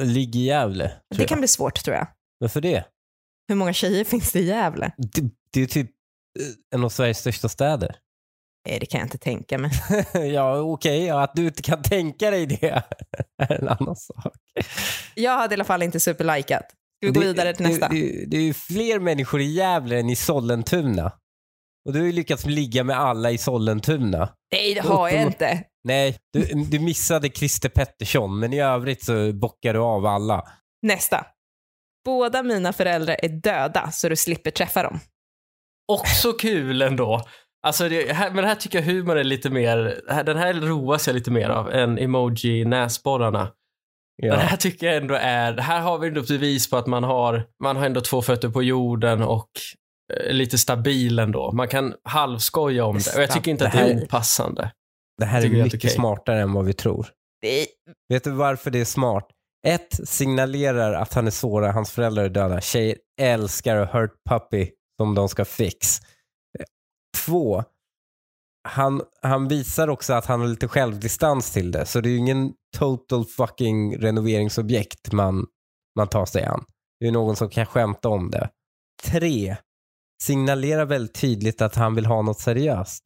Ligg 0.00 0.36
i 0.36 0.38
Gävle, 0.44 0.88
tror 0.88 0.98
Det 1.08 1.22
jag. 1.22 1.28
kan 1.28 1.38
bli 1.38 1.48
svårt 1.48 1.84
tror 1.84 1.96
jag. 1.96 2.06
Varför 2.38 2.60
det? 2.60 2.84
Hur 3.48 3.54
många 3.54 3.72
tjejer 3.72 4.04
finns 4.04 4.32
det 4.32 4.38
i 4.40 4.46
Gävle? 4.46 4.92
det? 4.96 5.30
Det 5.52 5.62
är 5.62 5.66
typ 5.66 5.90
eh, 6.40 6.74
en 6.74 6.84
av 6.84 6.88
Sveriges 6.88 7.18
största 7.18 7.48
städer. 7.48 7.96
Nej, 8.68 8.78
det 8.80 8.86
kan 8.86 8.98
jag 9.00 9.06
inte 9.06 9.18
tänka 9.18 9.58
mig. 9.58 9.70
ja, 10.34 10.60
okej, 10.60 11.04
ja, 11.04 11.22
att 11.22 11.34
du 11.34 11.46
inte 11.46 11.62
kan 11.62 11.82
tänka 11.82 12.30
dig 12.30 12.46
det 12.46 12.62
är 13.42 13.52
en 13.60 13.68
annan 13.68 13.96
sak. 13.96 14.34
Jag 15.14 15.38
hade 15.38 15.52
i 15.52 15.56
alla 15.56 15.64
fall 15.64 15.82
inte 15.82 16.00
superlikat. 16.00 16.62
Ska 16.64 17.06
vi 17.06 17.08
gå 17.08 17.20
Det- 17.20 17.26
vidare 17.26 17.54
till 17.54 17.66
nästa? 17.66 17.88
Det, 17.88 18.24
det 18.26 18.36
är 18.36 18.42
ju 18.42 18.54
fler 18.54 18.98
människor 18.98 19.40
i 19.40 19.44
Gävle 19.52 19.98
än 19.98 20.10
i 20.10 20.16
Sollentuna. 20.16 21.12
Och 21.86 21.92
du 21.92 21.98
har 21.98 22.06
ju 22.06 22.12
lyckats 22.12 22.46
ligga 22.46 22.84
med 22.84 22.98
alla 23.00 23.30
i 23.30 23.38
Sollentuna. 23.38 24.34
Nej, 24.52 24.74
det 24.74 24.80
har 24.80 25.08
jag 25.08 25.22
inte. 25.22 25.64
Nej, 25.84 26.16
du, 26.32 26.40
du 26.64 26.78
missade 26.78 27.28
Christer 27.28 27.68
Pettersson, 27.68 28.38
men 28.38 28.52
i 28.52 28.60
övrigt 28.60 29.04
så 29.04 29.32
bockar 29.32 29.74
du 29.74 29.80
av 29.80 30.06
alla. 30.06 30.44
Nästa. 30.82 31.26
Båda 32.04 32.42
mina 32.42 32.72
föräldrar 32.72 33.16
är 33.22 33.28
döda 33.28 33.90
så 33.90 34.08
du 34.08 34.16
slipper 34.16 34.50
träffa 34.50 34.82
dem. 34.82 35.00
Också 35.92 36.32
kul 36.32 36.82
ändå. 36.82 37.22
Alltså 37.66 37.88
det, 37.88 38.12
här, 38.12 38.30
men 38.30 38.44
här 38.44 38.54
tycker 38.54 38.78
jag 38.78 38.86
humor 38.86 39.16
är 39.16 39.24
lite 39.24 39.50
mer, 39.50 40.00
här- 40.08 40.24
den 40.24 40.36
här 40.36 40.54
roas 40.54 41.06
jag 41.06 41.14
lite 41.14 41.30
mer 41.30 41.48
av 41.48 41.72
än 41.72 41.98
emoji-näsborrarna. 41.98 43.52
Ja. 44.22 44.32
Den 44.34 44.40
här 44.40 44.56
tycker 44.56 44.86
jag 44.86 44.96
ändå 44.96 45.14
är, 45.14 45.56
här 45.56 45.80
har 45.80 45.98
vi 45.98 46.08
ändå 46.08 46.22
bevis 46.22 46.70
på 46.70 46.76
att 46.76 46.86
man 46.86 47.04
har, 47.04 47.46
man 47.62 47.76
har 47.76 47.86
ändå 47.86 48.00
två 48.00 48.22
fötter 48.22 48.48
på 48.48 48.62
jorden 48.62 49.22
och 49.22 49.48
eh, 50.12 50.32
lite 50.32 50.58
stabil 50.58 51.18
ändå. 51.18 51.52
Man 51.52 51.68
kan 51.68 51.94
halvskoja 52.04 52.84
om 52.84 52.98
det 52.98 53.16
och 53.16 53.22
jag 53.22 53.30
tycker 53.30 53.50
inte 53.50 53.66
att 53.66 53.72
det 53.72 53.78
är 53.78 54.02
opassande. 54.04 54.72
Det 55.18 55.24
här 55.24 55.42
är 55.42 55.46
är 55.46 55.50
mycket 55.50 55.80
okej. 55.80 55.90
smartare 55.90 56.40
än 56.40 56.52
vad 56.52 56.64
vi 56.64 56.72
tror. 56.72 57.06
Det 57.42 57.60
är... 57.60 57.66
Vet 58.08 58.24
du 58.24 58.30
varför 58.30 58.70
det 58.70 58.80
är 58.80 58.84
smart? 58.84 59.28
Ett, 59.66 60.08
signalerar 60.08 60.92
att 60.92 61.14
han 61.14 61.26
är 61.26 61.30
sårad, 61.30 61.74
hans 61.74 61.90
föräldrar 61.90 62.24
är 62.24 62.28
döda. 62.28 62.60
Tjejer 62.60 62.96
älskar 63.20 63.76
a 63.76 63.88
hurt 63.92 64.14
puppy 64.30 64.70
som 65.00 65.14
de 65.14 65.28
ska 65.28 65.44
fix. 65.44 66.00
Två, 67.16 67.64
han, 68.68 69.02
han 69.22 69.48
visar 69.48 69.88
också 69.88 70.12
att 70.12 70.26
han 70.26 70.40
har 70.40 70.48
lite 70.48 70.68
självdistans 70.68 71.50
till 71.52 71.70
det. 71.70 71.86
Så 71.86 72.00
det 72.00 72.08
är 72.08 72.10
ju 72.10 72.16
ingen 72.16 72.52
total 72.76 73.24
fucking 73.24 73.98
renoveringsobjekt 73.98 75.12
man, 75.12 75.46
man 75.96 76.08
tar 76.08 76.26
sig 76.26 76.44
an. 76.44 76.64
Det 77.00 77.06
är 77.06 77.12
någon 77.12 77.36
som 77.36 77.50
kan 77.50 77.66
skämta 77.66 78.08
om 78.08 78.30
det. 78.30 78.50
Tre, 79.04 79.56
signalerar 80.22 80.84
väldigt 80.84 81.14
tydligt 81.14 81.62
att 81.62 81.74
han 81.74 81.94
vill 81.94 82.06
ha 82.06 82.22
något 82.22 82.40
seriöst. 82.40 83.04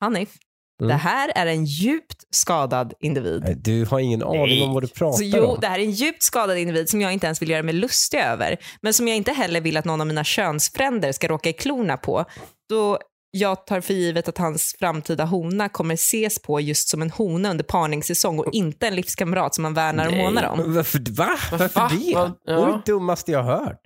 Hanif, 0.00 0.36
Mm. 0.80 0.88
det 0.88 0.94
här 0.94 1.32
är 1.34 1.46
en 1.46 1.64
djupt 1.64 2.24
skadad 2.30 2.94
individ. 3.00 3.42
Nej, 3.44 3.54
Du 3.54 3.84
har 3.84 3.98
ingen 4.00 4.22
aning 4.22 4.62
om 4.62 4.74
vad 4.74 4.82
du 4.82 4.88
pratar 4.88 5.16
Så 5.18 5.24
jo, 5.24 5.44
om. 5.44 5.60
det 5.60 5.66
här 5.66 5.78
är 5.78 5.82
en 5.84 5.90
djupt 5.90 6.22
skadad 6.22 6.58
individ 6.58 6.88
som 6.88 7.00
jag 7.00 7.12
inte 7.12 7.26
ens 7.26 7.42
vill 7.42 7.50
göra 7.50 7.62
mig 7.62 7.74
lustig 7.74 8.18
över, 8.18 8.56
men 8.82 8.92
som 8.94 9.08
jag 9.08 9.16
inte 9.16 9.32
heller 9.32 9.60
vill 9.60 9.76
att 9.76 9.84
någon 9.84 10.00
av 10.00 10.06
mina 10.06 10.24
könsfränder 10.24 11.12
ska 11.12 11.28
råka 11.28 11.48
i 11.48 11.52
klorna 11.52 11.96
på, 11.96 12.24
då 12.68 12.98
jag 13.30 13.66
tar 13.66 13.80
för 13.80 13.94
givet 13.94 14.28
att 14.28 14.38
hans 14.38 14.76
framtida 14.78 15.24
hona 15.24 15.68
kommer 15.68 15.94
ses 15.94 16.38
på 16.42 16.60
just 16.60 16.88
som 16.88 17.02
en 17.02 17.10
hona 17.10 17.50
under 17.50 17.64
parningssäsong 17.64 18.38
och 18.38 18.54
inte 18.54 18.86
en 18.86 18.94
livskamrat 18.96 19.54
som 19.54 19.62
man 19.62 19.74
värnar 19.74 20.06
och 20.06 20.12
månar 20.12 20.44
om. 20.48 20.74
Varför, 20.74 20.98
va? 21.10 21.24
Va? 21.50 21.56
Varför 21.58 21.80
Va? 21.80 21.90
det? 22.00 22.14
Va? 22.14 22.32
Det 22.44 22.52
är 22.52 22.56
Ja. 22.56 22.82
det 22.86 22.92
dummaste 22.92 23.32
jag 23.32 23.42
har 23.42 23.56
hört. 23.64 23.80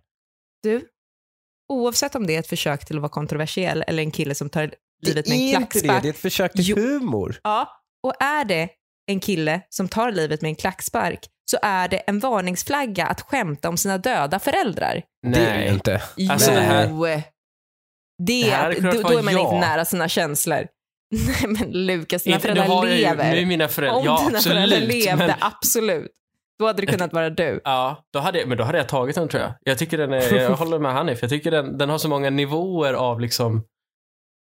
Du, 0.62 0.84
oavsett 1.68 2.14
om 2.14 2.26
det 2.26 2.34
är 2.34 2.38
ett 2.38 2.46
försök 2.46 2.84
till 2.84 2.96
att 2.96 3.02
vara 3.02 3.10
kontroversiell 3.10 3.84
eller 3.86 4.02
en 4.02 4.10
kille 4.10 4.34
som 4.34 4.48
tar 4.50 4.74
livet 5.02 5.24
det 5.24 5.30
med 5.30 5.38
är 5.40 5.56
en 5.56 5.62
inte 5.62 5.78
det, 5.78 5.80
klackspark. 5.84 6.02
det 6.02 6.08
är 6.08 6.10
ett 6.10 6.18
försök 6.18 6.52
till 6.52 6.68
Jo. 6.68 6.76
humor. 6.76 7.40
Ja, 7.42 7.68
och 8.06 8.22
är 8.22 8.44
det 8.44 8.68
en 9.06 9.20
kille 9.20 9.60
som 9.68 9.88
tar 9.88 10.12
livet 10.12 10.42
med 10.42 10.48
en 10.48 10.56
klackspark 10.56 11.20
så 11.50 11.58
är 11.62 11.88
det 11.88 11.96
en 11.96 12.18
varningsflagga 12.18 13.06
att 13.06 13.20
skämta 13.20 13.68
om 13.68 13.76
sina 13.76 13.98
döda 13.98 14.38
föräldrar. 14.38 15.02
Det 15.26 15.38
är 15.40 15.58
det 15.58 15.68
inte. 15.68 15.94
Alltså, 16.30 16.50
jo, 16.50 16.56
det 16.56 16.62
här- 16.62 16.86
det, 18.18 18.42
det 18.42 18.50
här 18.50 18.80
då, 18.80 19.02
då 19.08 19.18
är 19.18 19.22
man 19.22 19.34
jag. 19.34 19.42
inte 19.54 19.68
nära 19.68 19.84
sina 19.84 20.08
känslor. 20.08 20.66
Nej 21.26 21.46
men 21.46 21.70
Lukas, 21.86 22.22
dina 22.22 22.36
Inte- 22.36 22.42
föräldrar 22.48 22.66
har 22.66 22.86
jag 22.86 22.96
ju- 22.96 23.02
lever. 23.02 23.32
Nu 23.32 23.40
är 23.40 23.46
mina 23.46 23.68
föräldrar, 23.68 23.98
Om 23.98 24.04
ja 24.04 24.24
dina 24.26 24.38
föräldrar 24.40 24.76
absolut. 24.76 25.04
levde, 25.04 25.16
Men, 25.26 25.34
absolut. 25.40 26.10
Då 26.58 26.66
hade 26.66 26.82
det 26.82 26.86
kunnat 26.86 27.12
vara 27.12 27.30
du. 27.30 27.60
ja, 27.64 28.04
då 28.12 28.18
hade 28.18 28.38
jag, 28.38 28.48
men 28.48 28.58
då 28.58 28.64
hade 28.64 28.78
jag 28.78 28.88
tagit 28.88 29.14
den 29.14 29.28
tror 29.28 29.42
jag. 29.42 29.52
Jag 29.62 29.78
tycker 29.78 29.98
den 29.98 30.12
är, 30.12 30.34
jag 30.34 30.50
håller 30.56 30.78
med 30.78 30.92
Hanif. 30.92 31.18
Jag 31.22 31.30
tycker 31.30 31.50
den, 31.50 31.78
den 31.78 31.88
har 31.90 31.98
så 31.98 32.08
många 32.08 32.30
nivåer 32.30 32.94
av 32.94 33.20
liksom 33.20 33.64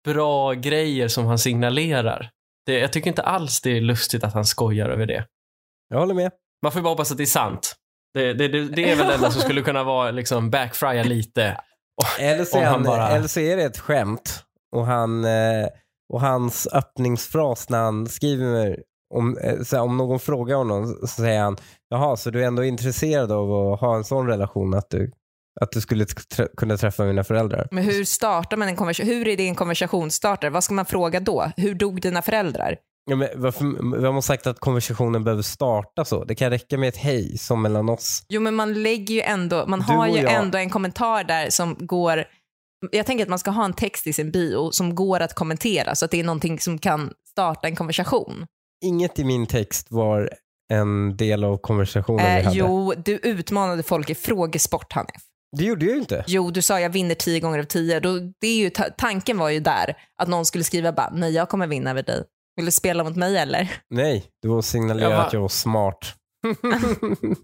bra 0.04 0.52
grejer 0.52 1.08
som 1.08 1.26
han 1.26 1.38
signalerar. 1.38 2.30
Det, 2.66 2.78
jag 2.78 2.92
tycker 2.92 3.10
inte 3.10 3.22
alls 3.22 3.60
det 3.60 3.76
är 3.76 3.80
lustigt 3.80 4.24
att 4.24 4.34
han 4.34 4.44
skojar 4.44 4.88
över 4.88 5.06
det. 5.06 5.26
Jag 5.88 5.98
håller 5.98 6.14
med. 6.14 6.32
Man 6.62 6.72
får 6.72 6.78
ju 6.78 6.82
bara 6.82 6.90
hoppas 6.90 7.10
att 7.12 7.16
det 7.16 7.24
är 7.24 7.26
sant. 7.26 7.74
Det, 8.14 8.32
det, 8.32 8.48
det, 8.48 8.68
det 8.68 8.90
är 8.90 8.96
väl 8.96 9.06
det 9.06 9.14
enda 9.14 9.30
som 9.30 9.42
skulle 9.42 9.62
kunna 9.62 9.84
vara 9.84 10.10
liksom 10.10 10.50
backfrya 10.50 11.02
lite. 11.02 11.56
Eller 12.18 12.44
så, 12.44 12.58
han 12.58 12.66
han, 12.66 12.82
bara- 12.82 13.08
eller 13.08 13.28
så 13.28 13.40
är 13.40 13.56
det 13.56 13.62
ett 13.62 13.78
skämt. 13.78 14.44
Och, 14.76 14.86
han, 14.86 15.24
eh, 15.24 15.66
och 16.12 16.20
hans 16.20 16.68
öppningsfras 16.72 17.68
när 17.68 17.78
han 17.78 18.06
skriver, 18.06 18.82
om, 19.14 19.38
eh, 19.38 19.58
här, 19.72 19.80
om 19.80 19.96
någon 19.96 20.20
frågar 20.20 20.56
honom 20.56 20.86
så 21.00 21.06
säger 21.06 21.40
han, 21.40 21.56
jaha, 21.88 22.16
så 22.16 22.30
du 22.30 22.42
är 22.42 22.46
ändå 22.46 22.64
intresserad 22.64 23.32
av 23.32 23.52
att 23.52 23.80
ha 23.80 23.96
en 23.96 24.04
sån 24.04 24.26
relation 24.26 24.74
att 24.74 24.90
du, 24.90 25.12
att 25.60 25.72
du 25.72 25.80
skulle 25.80 26.04
trä- 26.04 26.48
kunna 26.56 26.76
träffa 26.76 27.04
mina 27.04 27.24
föräldrar? 27.24 27.68
Men 27.70 27.84
hur 27.84 28.04
startar 28.04 28.56
man 28.56 28.68
en 28.68 28.76
konversation? 28.76 29.08
Hur 29.12 29.28
är 29.28 29.40
en 29.40 29.54
konversationsstartare? 29.54 30.50
Vad 30.50 30.64
ska 30.64 30.74
man 30.74 30.86
fråga 30.86 31.20
då? 31.20 31.52
Hur 31.56 31.74
dog 31.74 32.00
dina 32.00 32.22
föräldrar? 32.22 32.76
Ja, 33.10 33.16
men 33.16 33.28
varför, 33.36 34.00
vem 34.00 34.14
har 34.14 34.20
sagt 34.20 34.46
att 34.46 34.60
konversationen 34.60 35.24
behöver 35.24 35.42
starta 35.42 36.04
så? 36.04 36.24
Det 36.24 36.34
kan 36.34 36.50
räcka 36.50 36.78
med 36.78 36.88
ett 36.88 36.96
hej 36.96 37.38
som 37.38 37.62
mellan 37.62 37.88
oss. 37.88 38.22
Jo, 38.28 38.40
men 38.40 38.54
man 38.54 38.82
lägger 38.82 39.14
ju 39.14 39.20
ändå, 39.20 39.64
man 39.66 39.78
Du 39.78 39.84
har 39.92 40.06
ju 40.06 40.16
jag- 40.22 40.32
ändå 40.34 40.58
en 40.58 40.70
kommentar 40.70 41.24
där 41.24 41.50
som 41.50 41.76
går, 41.80 42.24
jag 42.92 43.06
tänker 43.06 43.24
att 43.24 43.28
man 43.28 43.38
ska 43.38 43.50
ha 43.50 43.64
en 43.64 43.72
text 43.72 44.06
i 44.06 44.12
sin 44.12 44.30
bio 44.30 44.70
som 44.70 44.94
går 44.94 45.20
att 45.20 45.34
kommentera 45.34 45.94
så 45.94 46.04
att 46.04 46.10
det 46.10 46.20
är 46.20 46.24
någonting 46.24 46.58
som 46.60 46.78
kan 46.78 47.12
starta 47.30 47.68
en 47.68 47.76
konversation. 47.76 48.46
Inget 48.84 49.18
i 49.18 49.24
min 49.24 49.46
text 49.46 49.86
var 49.90 50.30
en 50.72 51.16
del 51.16 51.44
av 51.44 51.56
konversationen 51.58 52.24
vi 52.26 52.38
Eh, 52.40 52.44
hade. 52.44 52.56
jo, 52.56 52.92
du 53.04 53.12
utmanade 53.16 53.82
folk 53.82 54.10
i 54.10 54.14
frågesport, 54.14 54.92
Hanif. 54.92 55.10
Det 55.56 55.64
gjorde 55.64 55.84
jag 55.84 55.94
ju 55.94 56.00
inte. 56.00 56.24
Jo, 56.26 56.50
du 56.50 56.62
sa 56.62 56.80
jag 56.80 56.90
vinner 56.90 57.14
tio 57.14 57.40
gånger 57.40 57.58
av 57.58 57.64
tio. 57.64 58.00
Då, 58.00 58.18
det 58.40 58.46
är 58.46 58.56
ju, 58.56 58.70
ta- 58.70 58.90
tanken 58.98 59.38
var 59.38 59.48
ju 59.50 59.60
där 59.60 59.94
att 60.22 60.28
någon 60.28 60.46
skulle 60.46 60.64
skriva 60.64 60.92
bara, 60.92 61.10
nej 61.12 61.32
jag 61.32 61.48
kommer 61.48 61.66
vinna 61.66 61.90
över 61.90 62.02
dig. 62.02 62.24
Vill 62.56 62.64
du 62.64 62.70
spela 62.72 63.04
mot 63.04 63.16
mig 63.16 63.36
eller? 63.36 63.72
Nej, 63.90 64.24
du 64.42 64.48
var 64.48 64.62
signalera 64.62 65.10
Jag 65.10 65.16
var- 65.16 65.24
att 65.24 65.32
jag 65.32 65.40
var 65.40 65.48
smart. 65.48 66.14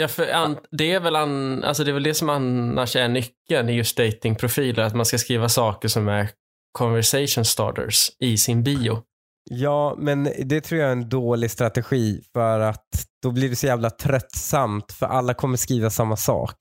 Ja, 0.00 0.08
för 0.08 0.28
an, 0.32 0.56
det, 0.70 0.92
är 0.92 1.00
väl 1.00 1.16
an, 1.16 1.64
alltså 1.64 1.84
det 1.84 1.90
är 1.90 1.92
väl 1.92 2.02
det 2.02 2.14
som 2.14 2.28
annars 2.30 2.96
är 2.96 3.08
nyckeln 3.08 3.68
i 3.68 3.72
just 3.72 3.96
datingprofiler, 3.96 4.82
att 4.82 4.94
man 4.94 5.06
ska 5.06 5.18
skriva 5.18 5.48
saker 5.48 5.88
som 5.88 6.08
är 6.08 6.30
conversation 6.78 7.44
starters 7.44 8.10
i 8.18 8.36
sin 8.36 8.62
bio. 8.62 9.02
Ja, 9.50 9.94
men 9.98 10.24
det 10.44 10.60
tror 10.60 10.80
jag 10.80 10.88
är 10.88 10.92
en 10.92 11.08
dålig 11.08 11.50
strategi 11.50 12.20
för 12.32 12.60
att 12.60 12.84
då 13.22 13.30
blir 13.30 13.48
det 13.48 13.56
så 13.56 13.66
jävla 13.66 13.90
tröttsamt 13.90 14.92
för 14.92 15.06
alla 15.06 15.34
kommer 15.34 15.56
skriva 15.56 15.90
samma 15.90 16.16
sak. 16.16 16.56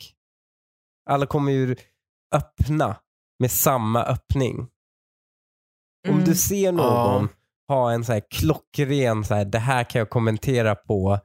Alla 1.08 1.26
kommer 1.26 1.52
ju 1.52 1.76
öppna 2.36 2.96
med 3.40 3.52
samma 3.52 4.04
öppning. 4.04 4.58
Om 6.08 6.14
Mm. 6.14 6.24
du 6.26 6.36
ser 6.36 6.72
någon 6.72 7.30
ha 7.68 7.92
en 7.92 8.06
så 8.06 8.14
här 8.14 8.22
klockren, 8.30 9.24
så 9.26 9.36
här, 9.36 9.46
det 9.46 9.60
här 9.60 9.84
kan 9.84 10.00
jag 10.00 10.10
kommentera 10.10 10.76
på 10.76 11.20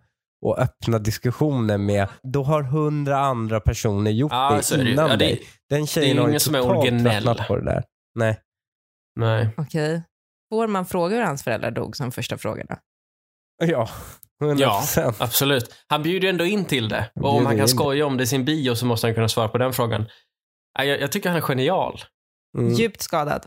och 0.45 0.59
öppna 0.59 0.99
diskussioner 0.99 1.79
med, 1.79 2.09
då 2.23 2.43
har 2.43 2.63
hundra 2.63 3.19
andra 3.19 3.61
personer 3.61 4.11
gjort 4.11 4.33
Ja, 4.33 4.61
det 4.71 4.91
innan 4.93 5.11
Ja, 5.11 5.17
det- 5.17 5.25
dig. 5.25 5.43
Den 5.69 5.87
tjejen 5.87 6.17
det 6.17 6.21
är 6.21 6.21
har 6.21 6.29
ju 6.29 6.31
ingen 6.31 6.41
som 6.41 6.55
är 6.55 6.59
totalt 6.63 6.79
originell. 6.79 7.45
på 7.49 7.57
det 7.57 7.65
där. 7.65 7.85
Nej. 8.15 8.41
Nej. 9.21 9.49
Okej. 9.57 10.03
Får 10.53 10.67
man 10.69 10.87
fråga 10.87 11.17
hur 11.17 11.23
hans 11.23 11.43
föräldrar 11.43 11.71
dog 11.71 11.97
som 11.97 12.13
första 12.13 12.39
frågorna? 12.39 12.79
Ja, 13.67 13.89
100%. 14.43 14.57
Ja, 14.61 15.15
absolut. 15.19 15.75
Han 15.89 16.03
bjuder 16.03 16.23
ju 16.23 16.31
ändå 16.31 16.45
in 16.45 16.65
till 16.65 16.89
det. 16.89 17.11
Och 17.15 17.35
om 17.35 17.47
han 17.47 17.57
kan 17.57 17.69
skoja 17.69 18.07
om 18.07 18.17
det 18.17 18.23
i 18.23 18.27
sin 18.27 18.45
bio 18.45 18.75
så 18.75 18.87
måste 18.87 19.07
han 19.07 19.15
kunna 19.15 19.29
svara 19.29 19.49
på 19.49 19.59
den 19.59 19.73
frågan. 19.73 20.07
Jag, 20.79 21.01
jag 21.01 21.13
tycker 21.13 21.29
han 21.29 21.39
är 21.39 21.43
genial. 21.43 22.01
Mm. 22.59 22.75
Djupt 22.75 23.03
skadad. 23.03 23.47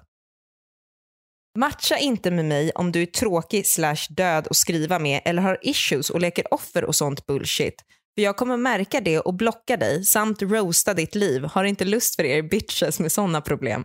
Matcha 1.58 1.98
inte 1.98 2.32
med 2.32 2.46
mig 2.46 2.72
om 2.72 2.92
du 2.92 3.02
är 3.02 3.06
tråkig 3.06 3.68
slash 3.68 4.08
död 4.10 4.48
att 4.50 4.56
skriva 4.56 5.00
med 5.00 5.22
eller 5.26 5.42
har 5.42 5.58
issues 5.62 6.10
och 6.10 6.22
leker 6.22 6.54
offer 6.54 6.86
och 6.86 6.96
sånt 6.96 7.26
bullshit. 7.26 7.82
För 8.16 8.22
jag 8.22 8.38
kommer 8.38 8.58
märka 8.58 9.02
det 9.02 9.20
och 9.20 9.34
blocka 9.34 9.78
dig 9.78 10.04
samt 10.04 10.42
roasta 10.42 10.94
ditt 10.94 11.16
liv. 11.16 11.44
Har 11.44 11.64
inte 11.64 11.86
lust 11.86 12.16
för 12.16 12.24
er 12.24 12.42
bitches 12.42 13.00
med 13.00 13.12
sådana 13.12 13.42
problem. 13.42 13.84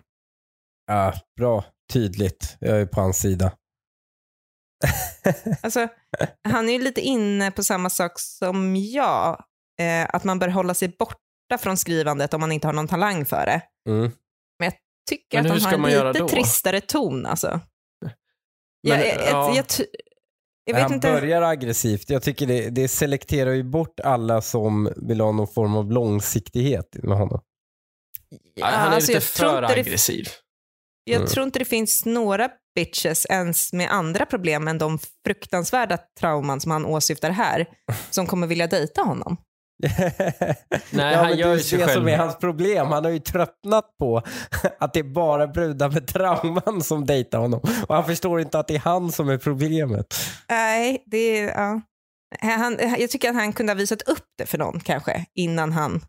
Ja, 0.87 1.15
bra. 1.37 1.65
Tydligt. 1.93 2.57
Jag 2.61 2.81
är 2.81 2.87
på 2.87 3.01
hans 3.01 3.19
sida. 3.19 3.53
Alltså, 5.63 5.89
han 6.49 6.69
är 6.69 6.73
ju 6.73 6.79
lite 6.79 7.01
inne 7.01 7.51
på 7.51 7.65
samma 7.65 7.91
sak 7.91 8.13
som 8.17 8.77
jag. 8.77 9.45
Eh, 9.81 10.07
att 10.09 10.25
man 10.25 10.39
bör 10.39 10.49
hålla 10.49 10.75
sig 10.75 10.89
borta 10.99 11.59
från 11.59 11.77
skrivandet 11.77 12.35
om 12.35 12.41
man 12.41 12.53
inte 12.53 12.69
har 12.69 12.73
någon 12.73 12.89
talang 12.89 13.27
för 13.27 13.47
det. 13.47 13.63
Mm. 13.89 14.13
Tycker 15.11 15.43
Men 15.43 15.47
att 15.47 15.53
han 15.53 15.61
ska 15.61 15.71
har 15.71 15.79
man 15.79 15.91
en 15.91 16.07
lite 16.07 16.19
då? 16.19 16.29
tristare 16.29 16.81
ton 16.81 17.27
alltså. 17.27 17.61
Men, 18.03 18.11
jag, 18.81 18.99
jag, 18.99 19.17
jag, 19.17 19.31
ja. 19.31 19.57
jag, 19.57 19.67
jag 20.65 20.83
han 20.83 20.93
inte. 20.95 21.13
börjar 21.13 21.43
aggressivt. 21.43 22.11
Jag 22.11 22.23
tycker 22.23 22.47
det, 22.47 22.71
det 22.71 22.89
selekterar 22.89 23.53
ju 23.53 23.63
bort 23.63 24.01
alla 24.01 24.43
som 24.43 24.93
vill 24.97 25.21
ha 25.21 25.33
någon 25.33 25.49
form 25.49 25.77
av 25.77 25.93
långsiktighet 25.93 26.97
med 27.03 27.19
honom. 27.19 27.41
Ja, 28.55 28.67
han 28.67 28.93
är 28.93 28.95
alltså, 28.95 29.13
lite 29.13 29.13
jag 29.13 29.23
för 29.23 29.63
aggressiv. 29.63 30.29
Jag 31.04 31.16
Mm. 31.16 31.28
tror 31.28 31.45
inte 31.47 31.59
det 31.59 31.64
finns 31.64 32.04
några 32.07 32.49
bitches 32.75 33.26
ens 33.30 33.73
med 33.73 33.90
andra 33.92 34.26
problem 34.26 34.69
än 34.69 34.78
de 34.78 34.99
fruktansvärda 35.26 35.99
trauman 36.21 36.61
som 36.61 36.71
han 36.71 36.87
åsyftar 36.87 37.30
här, 37.30 37.66
som 38.11 38.26
kommer 38.26 38.47
vilja 38.47 38.66
dejta 38.66 39.02
honom. 39.02 39.37
Nej, 40.90 41.12
ja, 41.14 41.16
han 41.23 41.37
gör 41.38 41.47
det 41.49 41.52
är 41.52 41.57
ju 41.57 41.62
sig 41.62 41.78
det 41.78 41.87
själv. 41.87 41.95
som 42.00 42.09
är 42.09 42.16
hans 42.16 42.38
problem. 42.38 42.87
Han 42.87 43.04
har 43.04 43.11
ju 43.12 43.19
tröttnat 43.19 43.85
på 43.99 44.23
att 44.80 44.92
det 44.92 45.00
är 45.00 45.04
bara 45.04 45.47
brudar 45.47 45.88
med 45.90 46.07
trauman 46.07 46.83
som 46.83 47.07
dejtar 47.07 47.38
honom. 47.38 47.61
Och 47.88 47.95
han 47.95 48.04
förstår 48.04 48.40
inte 48.40 48.59
att 48.59 48.69
det 48.69 48.75
är 48.75 48.78
han 48.80 49.12
som 49.12 49.28
är 49.28 49.38
problemet. 49.38 50.14
Nej, 50.49 51.02
det 51.07 51.38
är... 51.38 51.49
Ja. 51.49 51.80
Han, 52.40 52.78
jag 52.99 53.11
tycker 53.11 53.28
att 53.30 53.35
han 53.35 53.52
kunde 53.52 53.73
ha 53.73 53.76
visat 53.78 54.02
upp 54.02 54.25
det 54.38 54.47
för 54.47 54.59
någon 54.59 54.80
kanske, 54.80 55.25
innan 55.35 55.73
han, 55.73 56.00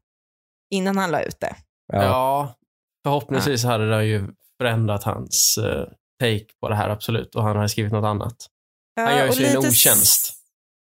innan 0.74 0.98
han 0.98 1.12
la 1.12 1.21
ut 1.21 1.39
det. 1.39 1.55
Ja. 1.93 2.03
Ja, 2.03 2.55
förhoppningsvis 3.03 3.63
hade 3.63 3.89
det 3.89 4.05
ju 4.05 4.27
förändrat 4.62 5.03
hans 5.03 5.58
eh, 5.58 5.86
take 6.20 6.46
på 6.62 6.70
det 6.70 6.75
här, 6.75 6.89
absolut. 6.89 7.36
Och 7.36 7.44
han 7.44 7.56
hade 7.56 7.70
skrivit 7.70 7.91
något 7.91 8.06
annat. 8.06 8.36
Han 8.96 9.12
Ja, 9.12 9.20
gör 9.20 9.25
ju 9.25 9.32
sig 9.32 9.50
en 9.51 9.58
otjänst. 9.58 10.34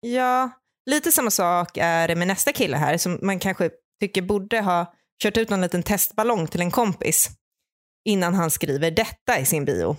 Ja, 0.01 0.51
lite 0.91 1.13
samma 1.13 1.31
sak 1.31 1.77
är 1.77 2.09
det 2.09 2.15
med 2.15 2.29
nästa 2.29 2.53
kille 2.53 2.77
här 2.77 2.99
som 2.99 3.19
man 3.23 3.39
kanske 3.39 3.71
tycker 4.01 4.23
borde 4.23 4.61
ha 4.61 4.95
kört 5.23 5.37
ut 5.37 5.51
någon 5.51 5.61
liten 5.61 5.83
testballong 5.83 6.47
till 6.47 6.61
en 6.61 6.71
kompis 6.71 7.31
innan 8.09 8.35
han 8.35 8.51
skriver 8.51 8.91
detta 8.91 9.39
i 9.39 9.47
sin 9.47 9.65
bio. 9.65 9.97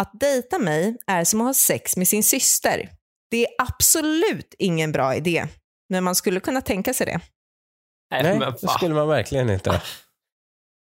Att 0.00 0.10
dejta 0.20 0.58
mig 0.58 0.96
är 1.06 1.24
som 1.24 1.40
att 1.40 1.46
ha 1.46 1.54
sex 1.54 1.96
med 1.96 2.08
sin 2.08 2.22
syster. 2.22 2.90
Det 3.30 3.46
är 3.46 3.48
absolut 3.58 4.54
ingen 4.58 4.92
bra 4.92 5.14
idé, 5.14 5.46
men 5.88 6.04
man 6.04 6.14
skulle 6.14 6.40
kunna 6.40 6.60
tänka 6.60 6.94
sig 6.94 7.06
det. 7.06 7.20
Nej, 8.10 8.22
Nej, 8.22 8.38
men, 8.38 8.52
det 8.60 8.68
skulle 8.68 8.94
man 8.94 9.08
verkligen 9.08 9.50
inte. 9.50 9.82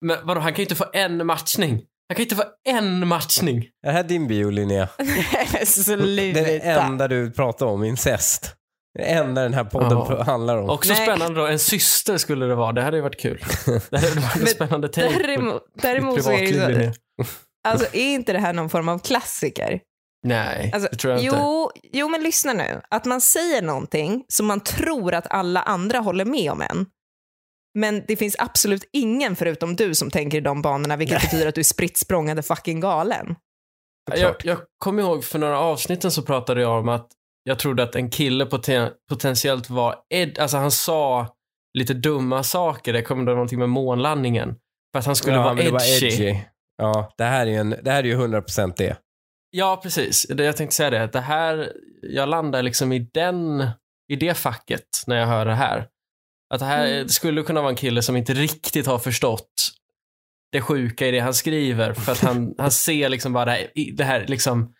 men 0.01 0.17
vadå, 0.27 0.41
han 0.41 0.53
kan 0.53 0.57
ju 0.57 0.63
inte 0.63 0.75
få 0.75 0.85
en 0.93 1.27
matchning. 1.27 1.71
Han 2.09 2.17
kan 2.17 2.17
ju 2.17 2.23
inte 2.23 2.37
få 2.37 2.45
en 2.69 3.09
matchning. 3.09 3.59
Är 3.59 3.87
det 3.87 3.93
här 3.93 4.03
din 4.03 4.27
bio, 4.29 4.51
Linnea? 4.51 4.89
Sluta. 5.65 6.41
Det 6.41 6.41
är 6.41 6.45
det 6.45 6.61
enda 6.61 7.09
du 7.09 7.31
pratar 7.31 7.67
om, 7.67 7.85
incest. 7.85 8.53
Det 8.99 9.03
enda 9.05 9.43
den 9.43 9.55
här 9.55 9.65
podden 9.65 9.91
Ja. 9.99 10.23
handlar 10.23 10.57
om. 10.57 10.71
Också 10.71 10.93
Nej. 10.93 11.03
spännande 11.07 11.41
då, 11.41 11.47
en 11.47 11.59
syster 11.59 12.17
skulle 12.17 12.47
det 12.47 12.55
vara. 12.55 12.73
Det 12.73 12.83
hade 12.83 12.97
ju 12.97 13.03
varit 13.03 13.21
kul. 13.21 13.45
Det 13.91 13.99
hade 13.99 14.21
varit 14.21 14.37
en 14.37 14.43
Men 14.43 14.47
spännande 14.47 14.89
take 14.89 15.13
på 15.13 15.19
Däremot, 15.23 15.63
däremot 15.83 16.23
så 16.25 16.31
är 16.31 16.37
det 16.39 16.45
ju 16.45 16.53
privatliv. 16.53 16.79
Linnea. 16.79 16.93
så, 16.93 17.25
alltså 17.69 17.87
är 17.97 18.15
inte 18.15 18.33
det 18.33 18.39
här 18.39 18.53
någon 18.53 18.71
form 18.71 18.89
av 18.89 18.99
klassiker? 18.99 19.81
Nej, 20.27 20.71
Alltså, 20.75 20.89
det 20.93 20.97
tror 20.99 21.13
jag 21.15 21.23
inte. 21.23 21.37
jo, 21.37 21.71
jo, 21.93 22.09
men 22.09 22.23
lyssna 22.23 22.53
nu. 22.53 22.81
Att 22.91 23.05
man 23.05 23.21
säger 23.21 23.63
någonting 23.63 24.25
som 24.29 24.47
man 24.47 24.61
tror 24.61 25.15
att 25.15 25.27
alla 25.31 25.63
andra 25.63 25.99
håller 25.99 26.25
med 26.25 26.53
om 26.53 26.61
en. 26.63 26.87
Men 27.77 28.05
det 28.09 28.17
finns 28.17 28.37
absolut 28.39 28.85
ingen 28.93 29.37
förutom 29.37 29.77
du 29.77 29.95
som 29.95 30.11
tänker 30.11 30.39
i 30.39 30.41
de 30.41 30.63
banorna, 30.63 30.97
vilket 30.97 31.23
betyder 31.23 31.47
att 31.47 31.55
du 31.55 31.61
är 31.61 31.65
spritt 31.65 31.97
språngande 31.97 32.43
fucking 32.43 32.81
galen. 32.81 33.37
Jag, 34.17 34.35
jag 34.45 34.59
kommer 34.79 35.03
ihåg 35.03 35.25
för 35.25 35.39
några 35.39 35.61
avsnitten 35.61 36.11
så 36.11 36.23
pratade 36.23 36.61
jag 36.61 36.79
om 36.81 36.89
att 36.89 37.09
jag 37.43 37.59
trodde 37.59 37.83
att 37.83 37.95
en 37.97 38.11
kille 38.11 38.45
poten- 38.45 38.91
potentiellt 39.11 39.71
var 39.71 39.95
ed- 40.15 40.39
alltså 40.39 40.57
han 40.57 40.71
sa 40.71 41.35
lite 41.79 41.95
dumma 41.95 42.43
saker. 42.43 42.93
Det 42.93 43.03
kom 43.03 43.25
då 43.25 43.33
någonting 43.33 43.59
med 43.59 43.69
månlandningen. 43.69 44.55
För 44.93 44.99
att 44.99 45.07
han 45.07 45.17
skulle 45.17 45.37
Ja, 45.37 45.43
vara 45.43 45.61
edgy. 45.61 45.71
var 46.33 46.41
Ja, 46.79 47.13
det 47.19 47.25
här 47.25 47.47
är 47.47 47.51
ju, 47.51 47.57
en, 47.57 47.71
det 47.83 47.91
här 47.91 47.99
är 47.99 48.05
ju 48.09 48.17
100% 48.17 48.75
det. 48.77 48.97
Ja, 49.51 49.81
precis. 49.83 50.27
Det, 50.29 50.45
jag 50.45 50.57
tänkte 50.57 50.77
säga 50.77 50.91
det. 50.91 51.03
att 51.05 51.13
Det 51.13 51.21
här, 51.21 51.73
jag 52.03 52.29
landar 52.29 52.63
liksom 52.63 52.93
i 52.93 52.99
den, 52.99 53.67
i 54.13 54.17
det 54.17 54.35
facket 54.35 54.83
när 55.07 55.17
jag 55.17 55.27
hör 55.27 55.45
det 55.47 55.55
här. 55.55 55.89
Att 56.55 56.61
det 56.61 56.67
här 56.67 56.87
Mm. 56.87 57.09
skulle 57.09 57.43
kunna 57.43 57.61
vara 57.61 57.71
en 57.71 57.77
kille 57.77 58.03
som 58.03 58.17
inte 58.17 58.35
riktigt 58.35 58.87
har 58.87 58.99
förstått 58.99 59.69
det 60.53 60.61
sjuka 60.61 61.07
i 61.07 61.11
det 61.11 61.21
han 61.21 61.35
skriver. 61.35 61.93
För 61.93 62.13
att 62.13 62.21
han, 62.21 62.55
han 62.59 62.71
ser 62.71 63.09
liksom 63.09 63.33
bara 63.33 63.45
det 63.45 63.51
här, 63.51 63.71
det 63.97 64.05
här 64.05 64.25
liksom 64.29 64.73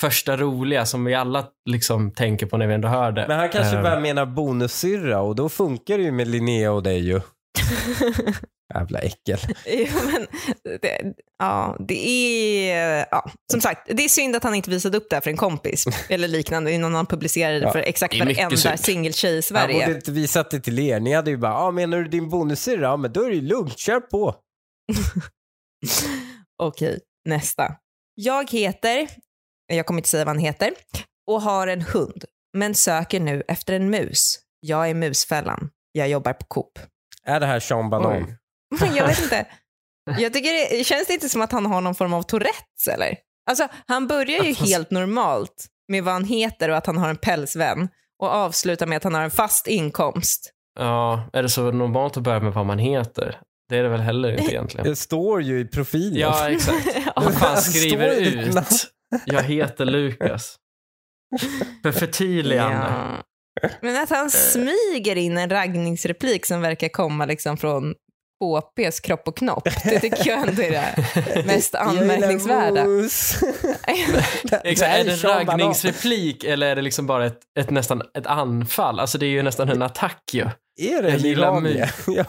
första 0.00 0.36
roliga 0.36 0.86
som 0.86 1.04
vi 1.04 1.14
alla 1.14 1.46
liksom 1.70 2.10
tänker 2.12 2.46
på 2.46 2.56
när 2.56 2.66
vi 2.66 2.74
ändå 2.74 2.88
hör 2.88 3.12
det. 3.12 3.24
Men 3.28 3.38
han 3.38 3.48
kanske 3.48 3.76
Ehm, 3.76 3.82
bara 3.82 4.00
menar 4.00 4.26
bonussyrra 4.26 5.20
och 5.20 5.34
då 5.36 5.48
funkar 5.48 5.98
det 5.98 6.04
ju 6.04 6.12
med 6.12 6.28
Linnea 6.28 6.72
och 6.72 6.82
dig 6.82 6.98
ju. 6.98 7.20
Jävla 8.74 8.98
äckel. 8.98 9.38
jo, 9.66 9.86
men 10.12 10.26
det, 10.82 11.14
ja, 11.38 11.76
det 11.88 12.08
är, 12.08 13.06
ja, 13.10 13.30
som 13.52 13.60
sagt, 13.60 13.88
det 13.96 14.04
är 14.04 14.08
synd 14.08 14.36
att 14.36 14.44
han 14.44 14.54
inte 14.54 14.70
visade 14.70 14.96
upp 14.96 15.06
det 15.10 15.16
här 15.16 15.20
för 15.20 15.30
en 15.30 15.36
kompis 15.36 15.84
eller 16.08 16.28
liknande 16.28 16.72
innan 16.72 16.94
han 16.94 17.06
publicerade 17.06 17.58
det 17.60 17.66
Ja, 17.66 17.72
för 17.72 17.78
exakt 17.78 18.18
varenda 18.18 18.76
singeltjej 18.76 19.32
i 19.32 19.34
Han 19.34 19.42
Sverige. 19.42 19.86
borde 19.86 19.96
inte 19.96 20.10
visat 20.12 20.50
det 20.50 20.60
till 20.60 20.78
er. 20.78 21.00
Ni 21.00 21.12
hade 21.12 21.30
ju 21.30 21.36
bara, 21.36 21.54
ah, 21.54 21.70
menar 21.70 21.98
du 21.98 22.08
din 22.08 22.28
bonussyrra? 22.28 22.82
Ja, 22.82 22.96
men 22.96 23.12
då 23.12 23.22
är 23.24 23.28
det 23.28 23.34
ju 23.34 23.42
lugnt. 23.42 23.78
Kör 23.78 24.00
på. 24.00 24.34
Okej, 26.62 27.00
nästa. 27.24 27.76
Jag 28.14 28.50
heter, 28.50 29.08
jag 29.66 29.86
kommer 29.86 29.98
inte 29.98 30.08
säga 30.08 30.24
vad 30.24 30.34
han 30.36 30.44
heter, 30.44 30.72
och 31.26 31.42
har 31.42 31.66
en 31.66 31.82
hund, 31.82 32.24
men 32.56 32.74
söker 32.74 33.20
nu 33.20 33.42
efter 33.48 33.72
en 33.74 33.90
mus. 33.90 34.38
Jag 34.60 34.90
är 34.90 34.94
musfällan. 34.94 35.70
Jag 35.92 36.08
jobbar 36.08 36.32
på 36.32 36.46
Coop. 36.46 36.78
Är 37.24 37.40
det 37.40 37.46
här 37.46 37.60
Sean 37.60 37.90
Banan? 37.90 38.36
Jag 38.96 39.06
vet 39.06 39.22
inte. 39.22 39.46
Jag 40.18 40.32
tycker 40.32 40.78
det 40.78 40.84
känns 40.84 41.06
det 41.06 41.12
inte 41.14 41.28
som 41.28 41.40
att 41.42 41.52
han 41.52 41.66
har 41.66 41.80
någon 41.80 41.94
form 41.94 42.12
av 42.12 42.22
Tourettes 42.22 42.88
eller? 42.94 43.16
Alltså, 43.50 43.68
han 43.86 44.06
börjar 44.06 44.44
ju 44.44 44.54
Fast- 44.54 44.70
helt 44.70 44.90
normalt 44.90 45.66
med 45.88 46.04
vad 46.04 46.14
han 46.14 46.24
heter 46.24 46.68
och 46.68 46.76
att 46.76 46.86
han 46.86 46.98
har 46.98 47.08
en 47.08 47.16
pälsvän 47.16 47.88
och 48.22 48.28
avslutar 48.28 48.86
med 48.86 48.96
att 48.96 49.04
han 49.04 49.14
har 49.14 49.22
en 49.22 49.30
fast 49.30 49.66
inkomst. 49.66 50.52
Ja, 50.78 51.30
är 51.32 51.42
det 51.42 51.48
så 51.48 51.70
normalt 51.72 52.16
att 52.16 52.22
börja 52.22 52.40
med 52.40 52.52
vad 52.52 52.66
man 52.66 52.78
heter? 52.78 53.40
Det 53.68 53.76
är 53.78 53.82
det 53.82 53.88
väl 53.88 54.00
heller 54.00 54.32
inte 54.32 54.52
egentligen. 54.52 54.86
Det 54.90 54.96
står 54.96 55.42
ju 55.42 55.60
i 55.60 55.64
profilen. 55.64 56.20
Ja, 56.20 56.50
exakt. 56.50 56.86
Ja. 57.06 57.12
Vad 57.16 57.34
fan 57.34 57.54
Det 57.54 57.60
skriver 57.60 58.10
ut? 58.16 58.54
Jag 59.24 59.42
heter 59.42 59.84
Lukas. 59.84 60.56
För 61.82 61.92
förtydligande. 61.92 62.76
Ja. 62.76 63.68
Men 63.80 64.02
att 64.02 64.10
han 64.10 64.30
smyger 64.30 65.16
in 65.16 65.38
en 65.38 65.50
raggningsreplik 65.50 66.46
som 66.46 66.60
verkar 66.60 66.88
komma 66.88 67.24
liksom 67.26 67.56
från 67.56 67.94
HPs 68.40 69.00
kropp 69.00 69.28
och 69.28 69.36
knopp. 69.36 69.64
Det 69.84 70.00
tycker 70.00 70.30
jag 70.30 70.48
ändå 70.48 70.62
är 70.62 70.70
det 70.70 71.46
mest 71.46 71.74
anmärkningsvärda. 71.74 72.86
Exakt, 74.64 74.98
är 74.98 75.04
det 75.04 75.12
en 75.12 75.18
raggningsreplik 75.18 76.44
eller 76.44 76.66
är 76.66 76.76
det 76.76 76.82
liksom 76.82 77.06
bara 77.06 77.26
ett, 77.26 77.40
ett 77.60 77.70
nästan 77.70 78.02
ett 78.18 78.26
anfall? 78.26 79.00
Alltså 79.00 79.18
det 79.18 79.26
är 79.26 79.30
ju 79.30 79.42
nästan 79.42 79.68
en 79.68 79.82
attack 79.82 80.22
ju. 80.32 80.40
Är 80.80 81.02
det 81.02 81.08
Jag 81.08 81.20
en 81.20 81.26
iranier? 81.26 81.90
Ja, 82.06 82.24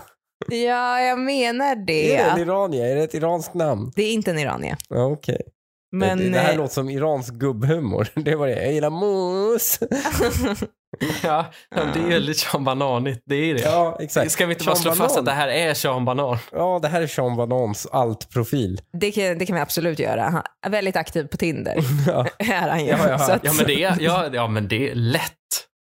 Ja, 0.48 1.02
jag 1.02 1.20
menar 1.20 1.76
det. 1.76 2.16
är 2.16 2.26
det 2.26 2.32
en 2.32 2.48
iranier? 2.48 2.86
Är 2.86 2.96
det 2.96 3.04
ett 3.04 3.14
iranskt 3.14 3.54
namn? 3.54 3.92
Det 3.96 4.04
är 4.04 4.14
inte 4.14 4.32
en 4.32 4.40
iranier. 4.40 4.78
Okej. 4.90 5.42
Men 5.92 6.18
det, 6.18 6.30
det 6.30 6.40
här 6.40 6.52
eh, 6.52 6.58
låter 6.58 6.74
som 6.74 6.90
iransk 6.90 7.34
gubbhumor. 7.34 8.08
Det 8.16 8.36
var 8.36 8.48
det. 8.48 8.64
Jag 8.64 8.74
gillar 8.74 8.90
mus. 8.90 9.80
Ja, 11.24 11.46
ja, 11.76 11.82
det 11.94 12.00
är 12.00 12.08
väldigt 12.08 12.38
Sean 12.38 12.64
Bananigt. 12.64 13.22
Det 13.26 13.36
är 13.36 13.54
det. 13.54 13.62
Ja, 13.62 13.98
exakt. 14.00 14.32
Ska 14.32 14.46
vi 14.46 14.54
inte 14.54 14.66
bara 14.66 14.76
slå 14.76 14.92
fast 14.92 15.00
Banan. 15.16 15.20
att 15.20 15.26
det 15.26 15.32
här 15.32 15.48
är 15.48 15.74
Sean 15.74 16.06
Banan? 16.06 16.38
Ja, 16.52 16.80
det 16.82 16.88
här 16.88 17.02
är 17.02 17.08
Sean 17.08 17.36
Banans 17.36 17.88
alt-profil. 17.92 18.82
det, 18.94 19.12
kan, 19.12 19.38
det 19.38 19.46
kan 19.46 19.56
vi 19.56 19.62
absolut 19.62 20.00
göra. 20.00 20.22
Han 20.24 20.44
är 20.66 20.70
väldigt 20.70 20.96
aktiv 20.96 21.28
på 21.28 21.38
Tinder. 21.38 21.76
Ja. 22.08 22.28
är 22.40 22.70
han 22.70 22.86
ju. 22.86 22.90
Ja, 22.90 22.98
har 22.98 23.18
Så 23.18 23.32
att, 23.32 23.44
Ja 23.44 23.54
men 23.58 23.66
det 23.66 23.84
är, 23.84 23.98
ja, 24.00 24.30
ja, 24.34 24.48
men 24.48 24.68
det 24.68 24.92
är 24.92 24.96
lätt. 24.96 25.22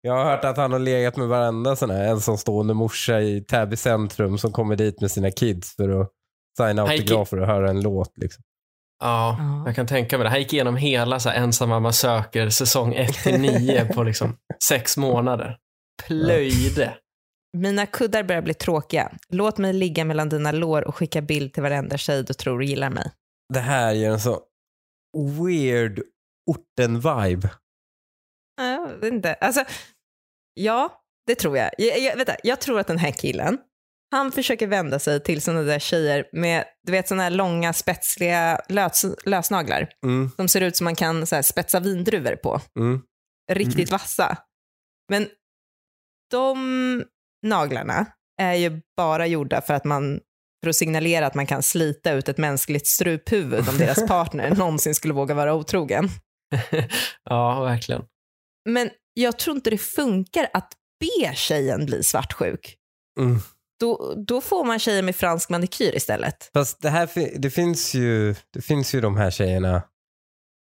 Jag 0.02 0.14
har 0.14 0.24
hört 0.24 0.46
att 0.46 0.58
han 0.58 0.72
har 0.72 0.80
legat 0.80 1.18
med 1.18 1.28
varenda 1.28 1.76
sån 1.76 1.90
här 1.90 2.04
ensamstående 2.08 2.74
morsa 2.74 3.22
i 3.22 3.42
Täby 3.42 3.76
centrum 3.76 4.38
som 4.38 4.52
kommer 4.52 4.76
dit 4.76 5.02
med 5.02 5.12
sina 5.12 5.32
kids 5.32 5.76
för 5.76 6.02
att 6.02 6.10
signa 6.58 6.82
autografer 6.84 7.40
och 7.40 7.48
höra 7.48 7.70
en 7.70 7.82
låt. 7.82 8.18
Liksom. 8.18 8.44
Ja, 9.06 9.36
Ja. 9.40 9.64
jag 9.66 9.76
kan 9.76 9.88
tänka 9.88 10.18
mig 10.18 10.24
det. 10.24 10.30
Han 10.30 10.40
gick 10.40 10.54
igenom 10.54 10.76
hela 10.76 11.20
så 11.20 11.30
här, 11.30 11.38
Ensam 11.44 11.70
mamma 11.70 11.92
söker 11.92 12.50
säsong 12.50 12.94
1 12.94 13.14
till 13.24 13.40
9 13.42 13.86
på 13.94 14.04
liksom 14.04 14.38
sex 14.64 14.98
månader. 14.98 15.58
Plöjde. 16.08 16.98
Mina 17.58 17.86
kuddar 17.86 18.24
börjar 18.24 18.42
bli 18.42 18.54
tråkiga. 18.54 19.12
Låt 19.30 19.58
mig 19.58 19.74
ligga 19.74 20.06
mellan 20.06 20.30
dina 20.30 20.52
lår 20.52 20.88
och 20.88 20.96
skicka 20.96 21.22
bild 21.22 21.54
till 21.54 21.64
varenda 21.64 21.98
tjej 21.98 22.24
du 22.24 22.34
tror 22.34 22.64
gillar 22.64 22.90
mig. 22.90 23.12
Det 23.54 23.60
här 23.60 23.94
ger 23.94 24.10
en 24.12 24.20
så 24.20 24.40
weird 25.42 26.02
orten-vibe. 26.52 27.50
Ja, 28.58 28.64
Jag 28.66 28.88
vet 28.88 29.14
inte. 29.14 29.34
Alltså, 29.34 29.64
ja, 30.54 31.02
det 31.28 31.36
tror 31.36 31.58
jag. 31.58 31.72
Jag, 31.78 32.00
jag, 32.00 32.16
vänta, 32.18 32.36
jag 32.44 32.62
tror 32.62 32.80
att 32.80 32.88
den 32.88 32.98
här 32.98 33.12
killen, 33.12 33.58
han 34.12 34.32
försöker 34.32 34.68
vända 34.68 35.00
sig 35.00 35.24
till 35.24 35.42
sådana 35.42 35.62
där 35.62 35.80
tjejer 35.80 36.26
med 36.34 36.66
du 36.84 36.92
vet, 36.92 37.08
sådana 37.08 37.24
här 37.24 37.30
långa 37.30 37.74
spetsliga 37.74 38.60
lös, 38.70 39.06
lösnaglar 39.26 39.90
Mm, 40.06 40.32
som 40.36 40.48
ser 40.48 40.62
ut 40.62 40.78
som 40.78 40.84
man 40.86 40.96
kan 40.96 41.28
så 41.28 41.36
här, 41.36 41.42
spetsa 41.42 41.80
vindruvor 41.80 42.36
på. 42.36 42.62
mm. 42.80 43.02
Riktigt 43.52 43.92
vassa. 43.92 44.38
Men 45.10 45.28
de 46.32 47.04
naglarna 47.46 48.06
är 48.42 48.54
ju 48.54 48.82
bara 48.98 49.28
gjorda 49.28 49.62
för 49.62 49.74
att 49.74 49.84
man 49.84 50.20
för 50.64 50.70
att 50.70 50.76
signalera 50.76 51.28
att 51.28 51.36
man 51.36 51.46
kan 51.46 51.64
slita 51.64 52.12
ut 52.12 52.30
ett 52.30 52.38
mänskligt 52.38 52.88
struphuvud 52.88 53.70
om 53.70 53.78
deras 53.78 54.08
partner 54.08 54.56
någonsin 54.56 54.96
skulle 54.96 55.14
våga 55.14 55.34
vara 55.34 55.54
otrogen. 55.54 56.10
ja, 57.24 57.64
verkligen. 57.64 58.06
Men 58.70 58.90
jag 59.14 59.40
tror 59.40 59.56
inte 59.56 59.70
det 59.70 59.78
funkar 59.78 60.48
att 60.54 60.74
be 61.00 61.36
tjejen 61.36 61.86
bli 61.86 62.04
svartsjuk. 62.04 62.76
Mm. 63.20 63.40
Då, 63.79 64.13
då 64.27 64.41
får 64.41 64.65
man 64.65 64.79
tjejer 64.79 65.03
med 65.03 65.15
fransk 65.15 65.50
manikyr 65.50 65.96
istället. 65.96 66.50
Fast 66.53 66.82
det, 66.82 66.89
här, 66.89 67.10
det, 67.39 67.50
finns 67.50 67.94
ju, 67.94 68.36
det 68.53 68.62
finns 68.62 68.96
ju 68.96 69.01
de 69.01 69.17
här 69.17 69.32
tjejerna, 69.32 69.84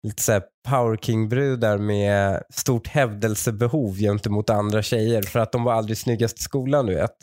lite 0.07 0.23
såhär 0.23 0.43
power 0.69 0.97
king-brudar 0.97 1.79
med 1.79 2.43
stort 2.55 2.87
hävdelsebehov 2.87 3.97
gentemot 3.97 4.51
andra 4.51 4.83
tjejer 4.83 5.23
för 5.23 5.39
att 5.39 5.53
de 5.53 5.65
var 5.65 5.73
aldrig 5.73 5.99
snyggast 5.99 6.39
i 6.39 6.43
skolan 6.43 6.87
du 6.87 6.95
vet. 6.95 7.17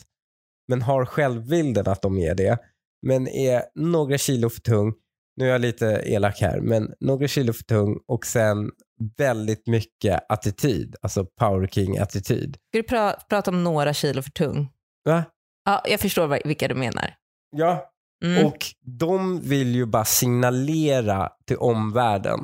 Men 0.68 0.82
har 0.82 1.04
självbilden 1.04 1.88
att 1.88 2.02
de 2.02 2.18
är 2.18 2.34
det. 2.34 2.58
Men 3.06 3.28
är 3.28 3.62
några 3.74 4.18
kilo 4.18 4.50
för 4.50 4.60
tung, 4.60 4.94
nu 5.36 5.46
är 5.46 5.52
jag 5.52 5.60
lite 5.60 6.02
elak 6.04 6.40
här, 6.40 6.60
men 6.60 6.92
några 7.00 7.28
kilo 7.28 7.52
för 7.52 7.64
tung 7.64 7.98
och 8.06 8.26
sen 8.26 8.70
väldigt 9.16 9.66
mycket 9.66 10.20
attityd, 10.28 10.96
alltså 11.02 11.24
power 11.40 11.66
king-attityd. 11.66 12.56
Ska 12.68 12.78
du 12.78 12.82
pra- 12.82 13.16
prata 13.28 13.50
om 13.50 13.64
några 13.64 13.94
kilo 13.94 14.22
för 14.22 14.30
tung? 14.30 14.68
Va? 15.04 15.24
Ja, 15.68 15.82
jag 15.84 16.00
förstår 16.00 16.40
vilka 16.44 16.68
du 16.68 16.74
menar. 16.74 17.14
Ja, 17.56 17.84
Mm. 18.24 18.46
Och 18.46 18.66
de 18.98 19.40
vill 19.40 19.74
ju 19.74 19.86
bara 19.86 20.04
signalera 20.04 21.28
till 21.46 21.56
omvärlden 21.56 22.40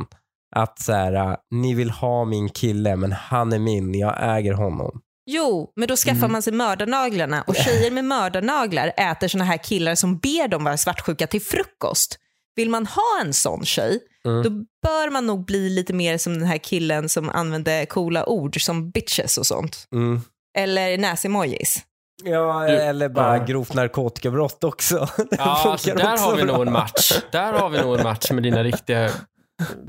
att 0.57 0.79
så 0.83 0.93
här, 0.93 1.37
ni 1.51 1.75
vill 1.75 1.91
ha 1.91 2.25
min 2.25 2.49
kille 2.49 2.97
men 2.97 3.13
han 3.13 3.53
är 3.53 3.59
min, 3.59 3.95
jag 3.95 4.37
äger 4.39 4.53
honom. 4.53 5.01
Jo, 5.27 5.73
men 5.77 5.89
då 5.89 5.97
skaffar 5.97 6.19
Mm. 6.19 6.33
man 6.33 6.43
sig 6.43 6.53
mördarnaglarna 6.53 7.43
och 7.43 7.55
tjejer 7.65 7.91
med 7.91 8.05
mördarnaglar 8.05 8.93
äter 8.97 9.29
såna 9.29 9.45
här 9.45 9.57
killar 9.57 9.95
som 9.95 10.19
ber 10.19 10.49
dem 10.49 10.65
vara 10.65 10.77
svartsjuka 10.77 11.27
till 11.27 11.43
frukost. 11.43 12.19
Vill 12.57 12.71
man 12.71 12.87
ha 12.87 13.21
en 13.25 13.33
sån 13.33 13.65
tjej, 13.65 14.01
Mm. 14.27 14.43
då 14.43 14.51
bör 14.89 15.11
man 15.11 15.27
nog 15.27 15.45
bli 15.45 15.69
lite 15.71 15.93
mer 15.93 16.19
som 16.19 16.39
den 16.39 16.49
här 16.49 16.59
killen 16.59 17.09
som 17.09 17.29
använde 17.31 17.87
coola 17.87 18.27
ord 18.27 18.63
som 18.65 18.91
bitches 18.91 19.39
och 19.39 19.47
sånt. 19.47 19.89
Mm. 19.93 20.21
Eller 20.59 20.99
näsemojis. 20.99 21.83
Ja, 22.25 22.65
Du- 22.69 22.73
eller 22.77 23.09
bara 23.09 23.37
ja. 23.37 23.45
grovt 23.45 23.75
narkotikabrott 23.75 24.65
också. 24.65 24.99
Det 25.17 25.37
Ja, 25.39 25.63
alltså, 25.71 25.95
där 25.95 26.13
också 26.13 26.25
har 26.25 26.37
vi 26.37 26.43
bra. 26.43 26.53
nog 26.57 26.67
en 26.67 26.73
match. 26.73 27.13
Där 27.33 27.53
har 27.53 27.69
vi 27.71 27.79
nog 27.79 27.97
en 27.99 28.03
match 28.03 28.31
med 28.31 28.43
dina 28.43 28.63
riktiga 28.63 29.11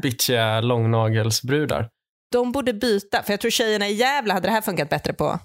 bitchiga 0.02 0.62
långnagelsbrudar. 0.62 1.90
De 2.32 2.52
borde 2.52 2.74
byta, 2.74 3.24
för 3.24 3.34
jag 3.34 3.40
tror 3.42 3.52
tjejerna 3.52 3.88
i 3.88 3.94
Gävle 3.94 4.34
hade 4.34 4.48
det 4.48 4.52
här 4.52 4.62
funkat 4.62 4.90
bättre 4.90 5.14
på. 5.14 5.40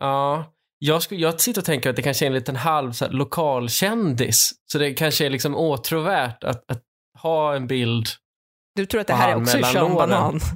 Ja, 0.00 0.52
jag, 0.78 1.02
skulle, 1.02 1.20
jag 1.20 1.40
sitter 1.40 1.60
och 1.60 1.64
tänker 1.64 1.90
att 1.90 1.96
det 1.96 2.02
kanske 2.02 2.24
är 2.24 2.26
en 2.26 2.34
liten 2.34 2.56
halv 2.56 2.92
så 2.92 3.04
här, 3.04 3.12
lokalkändis. 3.12 4.50
Så 4.72 4.78
det 4.78 4.94
kanske 4.94 5.26
är 5.26 5.30
liksom 5.30 5.56
åtråvärt 5.56 6.44
att, 6.44 6.70
att 6.70 6.82
ha 7.22 7.54
en 7.56 7.66
bild. 7.66 8.06
Du 8.74 8.86
tror 8.86 9.00
att 9.00 9.06
det 9.06 9.14
här 9.14 9.30
är 9.32 9.36
också 9.36 9.56
mellan 9.56 9.72
Sean. 9.72 9.94
Banan? 9.94 10.40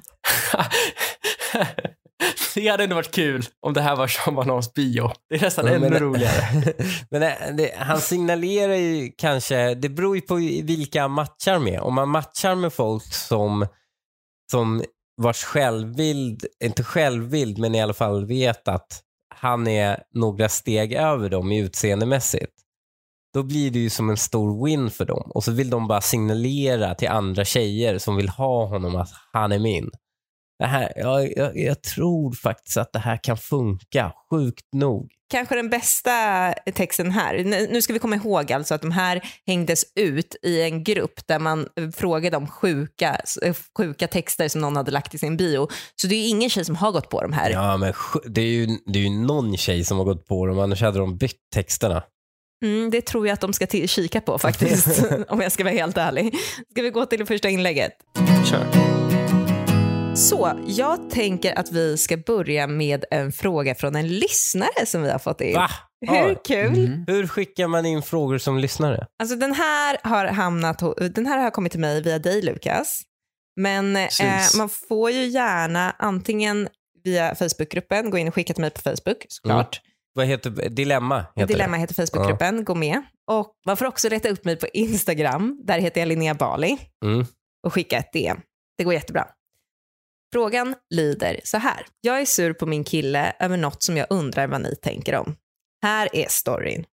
det 2.55 2.69
hade 2.69 2.85
ändå 2.85 2.95
varit 2.97 3.15
kul 3.15 3.45
om 3.61 3.73
det 3.73 3.81
här 3.81 3.97
var 3.97 4.07
Sean 4.07 4.35
Banans 4.35 4.75
bio. 4.75 5.11
Det 5.29 5.35
är 5.35 5.41
nästan 5.41 5.67
Ja, 5.67 5.73
ännu 5.73 5.91
men- 5.91 5.99
roligare. 5.99 6.75
Men 7.11 7.21
det, 7.21 7.55
det, 7.57 7.75
han 7.79 8.01
signalerar 8.01 8.75
ju 8.75 9.13
kanske, 9.19 9.75
det 9.75 9.89
beror 9.89 10.17
ju 10.17 10.21
på 10.23 10.35
vilka 10.63 11.03
han 11.03 11.11
matchar 11.11 11.59
med. 11.59 11.81
Om 11.81 11.95
man 11.95 12.09
matchar 12.09 12.55
med 12.55 12.73
folk 12.73 13.05
som, 13.15 13.67
som 14.51 14.85
vars 15.23 15.45
självbild, 15.45 16.47
inte 16.65 16.85
självbild, 16.85 17.59
men 17.59 17.75
i 17.75 17.83
alla 17.83 17.95
fall 17.95 18.27
vet 18.27 18.69
att 18.69 19.01
han 19.35 19.67
är 19.69 20.03
några 20.15 20.49
steg 20.49 20.93
över 20.93 21.29
dem 21.31 21.53
i 21.53 21.59
utseendemässigt. 21.59 22.53
Då 23.35 23.43
blir 23.43 23.71
det 23.71 23.79
ju 23.79 23.91
som 23.91 24.11
en 24.11 24.17
stor 24.17 24.65
win 24.67 24.91
för 24.91 25.05
dem. 25.05 25.31
Och 25.35 25.45
så 25.45 25.53
vill 25.53 25.71
de 25.71 25.89
bara 25.89 26.01
signalera 26.01 26.95
till 26.95 27.09
andra 27.09 27.45
tjejer 27.45 27.99
som 27.99 28.17
vill 28.17 28.29
ha 28.29 28.67
honom 28.67 28.97
att 28.97 29.11
han 29.33 29.53
är 29.53 29.59
min. 29.59 29.91
Det 30.59 30.67
här, 30.67 30.93
jag, 30.97 31.37
jag, 31.37 31.59
jag 31.59 31.83
tror 31.83 32.33
faktiskt 32.33 32.77
att 32.77 32.93
det 32.93 32.99
här 32.99 33.17
kan 33.23 33.37
funka, 33.37 34.13
sjukt 34.31 34.67
nog. 34.73 35.11
Kanske 35.31 35.55
den 35.55 35.71
bästa 35.71 36.13
texten 36.75 37.11
här. 37.11 37.45
Nu 37.73 37.83
ska 37.83 37.93
vi 37.93 37.99
komma 37.99 38.17
ihåg 38.17 38.53
alltså 38.53 38.75
att 38.75 38.83
de 38.83 38.91
här 38.91 39.23
hängdes 39.47 39.85
ut 39.95 40.37
i 40.43 40.63
en 40.63 40.85
grupp 40.85 41.27
där 41.27 41.39
man 41.39 41.61
eh, 41.61 41.91
frågade 41.91 42.37
om 42.37 42.47
sjuka, 42.47 43.21
eh, 43.43 43.57
sjuka 43.79 44.09
texter 44.09 44.49
som 44.49 44.61
någon 44.61 44.77
hade 44.77 44.91
lagt 44.91 45.15
i 45.15 45.19
sin 45.19 45.37
bio. 45.37 45.69
Så 45.97 46.07
det 46.07 46.15
är 46.15 46.29
ingen 46.29 46.51
tjej 46.51 46.65
som 46.65 46.77
har 46.77 46.93
gått 46.93 47.09
på 47.09 47.23
de 47.23 47.33
här. 47.33 47.51
Ja, 47.51 47.77
men 47.77 47.93
det 48.27 48.41
är, 48.41 48.47
ju, 48.47 48.67
det 48.87 48.99
är 48.99 49.03
ju 49.03 49.11
någon 49.11 49.57
tjej 49.57 49.85
som 49.85 49.99
har 49.99 50.05
gått 50.05 50.27
på 50.27 50.47
dem, 50.47 50.59
annars 50.59 50.83
hade 50.83 50.99
de 50.99 51.17
bytt 51.17 51.41
texterna. 51.55 52.03
Mm, 52.65 52.91
det 52.91 53.01
tror 53.01 53.27
jag 53.27 53.35
att 53.35 53.41
de 53.41 53.53
ska 53.53 53.67
kika 53.67 54.21
på 54.21 54.39
faktiskt, 54.39 55.05
om 55.29 55.41
jag 55.41 55.53
ska 55.53 55.65
vara 55.65 55.75
helt 55.75 55.97
ärlig. 55.97 56.35
Ska 56.71 56.83
vi 56.83 56.91
gå 56.91 57.07
till 57.07 57.19
det 57.19 57.27
första 57.27 57.49
inlägget? 57.49 57.93
Kör. 58.51 59.02
Så, 60.17 60.61
jag 60.67 61.11
tänker 61.11 61.59
att 61.59 61.73
vi 61.73 61.99
ska 61.99 62.17
börja 62.17 62.67
med 62.67 63.05
en 63.11 63.33
fråga 63.33 63.75
från 63.75 63.97
en 63.97 64.09
lyssnare 64.09 64.87
som 64.87 65.03
vi 65.03 65.11
har 65.11 65.19
fått 65.19 65.41
in. 65.41 65.55
Va? 65.55 65.71
Hur 66.09 66.29
Ja. 66.29 66.35
kul? 66.45 66.79
Mm. 66.87 67.05
Hur 67.07 67.27
skickar 67.27 67.69
man 67.69 67.87
in 67.87 68.03
frågor 68.03 68.39
som 68.39 68.59
lyssnare? 68.59 69.07
Alltså 69.23 69.37
den 69.37 69.53
här 69.55 69.99
har 70.03 70.27
hamnat, 70.27 70.83
den 71.15 71.27
här 71.27 71.39
har 71.39 71.51
kommit 71.51 71.73
till 71.73 71.81
mig 71.81 72.03
via 72.03 72.19
dig 72.19 72.43
Lukas. 72.43 73.03
Men 73.57 73.97
eh, 73.97 74.09
man 74.59 74.69
får 74.69 75.11
ju 75.11 75.25
gärna 75.25 75.95
antingen 75.99 76.69
via 77.05 77.35
Facebookgruppen, 77.35 78.11
gå 78.11 78.19
in 78.19 78.29
och 78.29 78.35
skicka 78.35 78.55
till 78.55 78.61
mig 78.61 78.71
på 78.71 78.81
Facebook 78.81 79.25
såklart. 79.29 79.81
Vad 80.15 80.27
heter 80.27 80.51
Dilemma? 80.69 81.15
Mm, 81.17 81.27
Heter 81.37 81.55
Dilemma 81.55 81.77
heter 81.77 81.95
Facebookgruppen, 82.07 82.65
gå 82.65 82.75
med. 82.75 83.03
Och 83.31 83.53
man 83.67 83.77
får 83.77 83.87
också 83.87 84.09
leta 84.09 84.29
upp 84.29 84.45
mig 84.45 84.57
på 84.57 84.67
Instagram, 84.67 85.61
där 85.65 85.79
heter 85.79 86.01
jag 86.01 86.09
Linnea 86.09 86.35
Bali 86.35 86.79
Det. 87.01 87.07
Mm. 87.07 87.27
och 87.67 87.73
skicka 87.75 87.99
ett 87.99 88.13
DM. 88.13 88.41
Det 88.79 88.85
går 88.85 88.95
jättebra. 88.95 89.27
Frågan 90.33 90.75
lyder 90.95 91.41
så 91.45 91.57
här. 91.57 91.87
Jag 92.01 92.21
är 92.21 92.25
sur 92.25 92.53
på 92.53 92.67
min 92.67 92.85
kille 92.85 93.33
över 93.41 93.57
något 93.57 93.83
som 93.83 93.97
jag 93.97 94.07
undrar 94.11 94.47
vad 94.47 94.61
ni 94.61 94.77
tänker 94.77 95.15
om. 95.15 95.37
Här 95.83 96.09
är 96.13 96.27
storyn. 96.29 96.85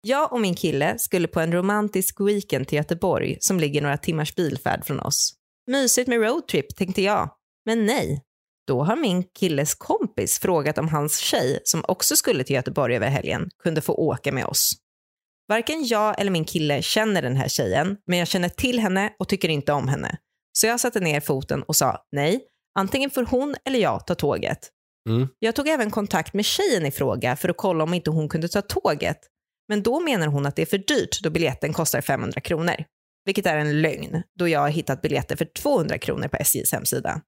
Jag 0.00 0.32
och 0.32 0.40
min 0.40 0.54
kille 0.54 0.98
skulle 0.98 1.28
på 1.28 1.40
en 1.40 1.52
romantisk 1.52 2.20
weekend 2.20 2.68
till 2.68 2.76
Göteborg 2.76 3.36
som 3.40 3.60
ligger 3.60 3.82
några 3.82 3.96
timmars 3.96 4.34
bilfärd 4.34 4.84
från 4.84 5.00
oss. 5.00 5.34
Mysigt 5.70 6.08
med 6.08 6.22
roadtrip 6.22 6.76
tänkte 6.76 7.02
jag. 7.02 7.30
Men 7.66 7.86
nej. 7.86 8.22
Då 8.66 8.82
har 8.82 8.96
min 8.96 9.24
killes 9.38 9.74
kompis 9.74 10.38
frågat 10.38 10.78
om 10.78 10.88
hans 10.88 11.18
tjej, 11.18 11.60
som 11.64 11.84
också 11.88 12.16
skulle 12.16 12.44
till 12.44 12.56
Göteborg 12.56 12.96
över 12.96 13.08
helgen, 13.08 13.50
kunde 13.62 13.80
få 13.80 13.94
åka 13.94 14.32
med 14.32 14.46
oss. 14.46 14.72
Varken 15.48 15.86
jag 15.86 16.20
eller 16.20 16.30
min 16.30 16.44
kille 16.44 16.82
känner 16.82 17.22
den 17.22 17.36
här 17.36 17.48
tjejen, 17.48 17.96
men 18.06 18.18
jag 18.18 18.28
känner 18.28 18.48
till 18.48 18.80
henne 18.80 19.12
och 19.18 19.28
tycker 19.28 19.48
inte 19.48 19.72
om 19.72 19.88
henne. 19.88 20.18
Så 20.52 20.66
jag 20.66 20.80
satte 20.80 21.00
ner 21.00 21.20
foten 21.20 21.62
och 21.62 21.76
sa 21.76 21.98
nej, 22.12 22.40
antingen 22.74 23.10
får 23.10 23.24
hon 23.24 23.56
eller 23.64 23.78
jag 23.78 24.06
ta 24.06 24.14
tåget. 24.14 24.70
Mm. 25.08 25.28
Jag 25.38 25.54
tog 25.54 25.68
även 25.68 25.90
kontakt 25.90 26.34
med 26.34 26.44
tjejen 26.44 26.86
i 26.86 26.90
fråga 26.90 27.36
för 27.36 27.48
att 27.48 27.56
kolla 27.56 27.84
om 27.84 27.94
inte 27.94 28.10
hon 28.10 28.28
kunde 28.28 28.48
ta 28.48 28.62
tåget. 28.62 29.18
Men 29.68 29.82
då 29.82 30.00
menar 30.00 30.26
hon 30.26 30.46
att 30.46 30.56
det 30.56 30.62
är 30.62 30.66
för 30.66 30.78
dyrt 30.78 31.22
då 31.22 31.30
biljetten 31.30 31.72
kostar 31.72 32.00
500 32.00 32.40
kronor. 32.40 32.84
Vilket 33.24 33.46
är 33.46 33.56
en 33.56 33.82
lögn 33.82 34.22
då 34.38 34.48
jag 34.48 34.60
har 34.60 34.68
hittat 34.68 35.02
biljetter 35.02 35.36
för 35.36 35.44
200 35.44 35.98
kronor 35.98 36.28
på 36.28 36.36
SJs 36.36 36.72
hemsida. 36.72 37.20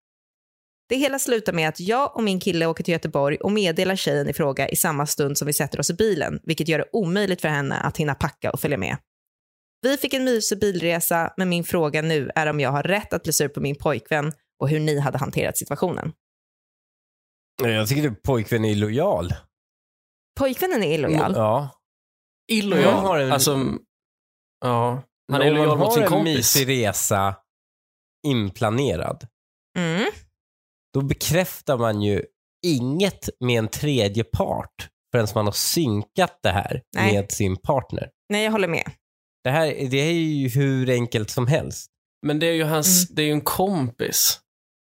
Det 0.88 0.96
hela 0.96 1.18
slutar 1.18 1.52
med 1.52 1.68
att 1.68 1.80
jag 1.80 2.16
och 2.16 2.22
min 2.22 2.40
kille 2.40 2.66
åker 2.66 2.84
till 2.84 2.92
Göteborg 2.92 3.36
och 3.36 3.52
meddelar 3.52 3.96
tjejen 3.96 4.28
i 4.28 4.32
fråga 4.32 4.68
i 4.68 4.76
samma 4.76 5.06
stund 5.06 5.38
som 5.38 5.46
vi 5.46 5.52
sätter 5.52 5.80
oss 5.80 5.90
i 5.90 5.94
bilen, 5.94 6.40
vilket 6.42 6.68
gör 6.68 6.78
det 6.78 6.88
omöjligt 6.92 7.40
för 7.40 7.48
henne 7.48 7.74
att 7.74 7.96
hinna 7.96 8.14
packa 8.14 8.50
och 8.50 8.60
följa 8.60 8.78
med. 8.78 8.96
Vi 9.82 9.96
fick 9.96 10.14
en 10.14 10.24
mysig 10.24 10.60
bilresa, 10.60 11.32
men 11.36 11.48
min 11.48 11.64
fråga 11.64 12.02
nu 12.02 12.30
är 12.34 12.46
om 12.46 12.60
jag 12.60 12.70
har 12.70 12.82
rätt 12.82 13.12
att 13.12 13.22
bli 13.22 13.32
sur 13.32 13.48
på 13.48 13.60
min 13.60 13.76
pojkvän 13.76 14.32
och 14.60 14.68
hur 14.68 14.80
ni 14.80 14.98
hade 15.00 15.18
hanterat 15.18 15.58
situationen. 15.58 16.12
Jag 17.62 17.88
tycker 17.88 18.10
att 18.10 18.22
pojkvän 18.22 18.64
är 18.64 18.70
illojal. 18.70 19.30
Pojkvännen 20.38 20.82
är 20.82 20.94
illojal. 20.94 21.32
Ja. 21.36 21.70
Illojal. 22.52 22.94
Har 22.94 23.18
en- 23.18 23.32
Alltså, 23.32 23.50
ja. 24.60 25.02
Han 25.32 25.42
är 25.42 25.48
Om 25.50 25.54
man 25.56 25.62
illojal 25.62 25.78
mot 25.78 25.86
har 25.86 25.94
sin 25.94 26.02
en 26.02 26.08
kompis. 26.08 26.36
mysig 26.36 26.68
resa 26.68 27.36
inplanerad, 28.26 29.26
Mm. 29.78 30.10
då 30.94 31.02
bekräftar 31.02 31.78
man 31.78 32.02
ju 32.02 32.24
inget 32.66 33.28
med 33.40 33.58
en 33.58 33.68
tredje 33.68 34.24
part 34.24 34.88
förrän 35.12 35.26
man 35.34 35.44
har 35.44 35.52
synkat 35.52 36.38
det 36.42 36.50
här 36.50 36.82
Nej. 36.96 37.14
med 37.14 37.32
sin 37.32 37.56
partner. 37.56 38.10
Nej, 38.28 38.44
jag 38.44 38.52
håller 38.52 38.68
med. 38.68 38.90
Det 39.44 39.50
här 39.50 39.66
det 39.90 39.96
är 39.98 40.12
ju 40.12 40.48
hur 40.48 40.90
enkelt 40.90 41.30
som 41.30 41.46
helst. 41.46 41.90
Men 42.26 42.38
det 42.38 42.46
är 42.46 42.52
ju 42.52 42.64
hans, 42.64 43.04
Mm. 43.10 43.14
det 43.16 43.22
är 43.22 43.26
ju 43.26 43.32
en 43.32 43.40
kompis. 43.40 44.40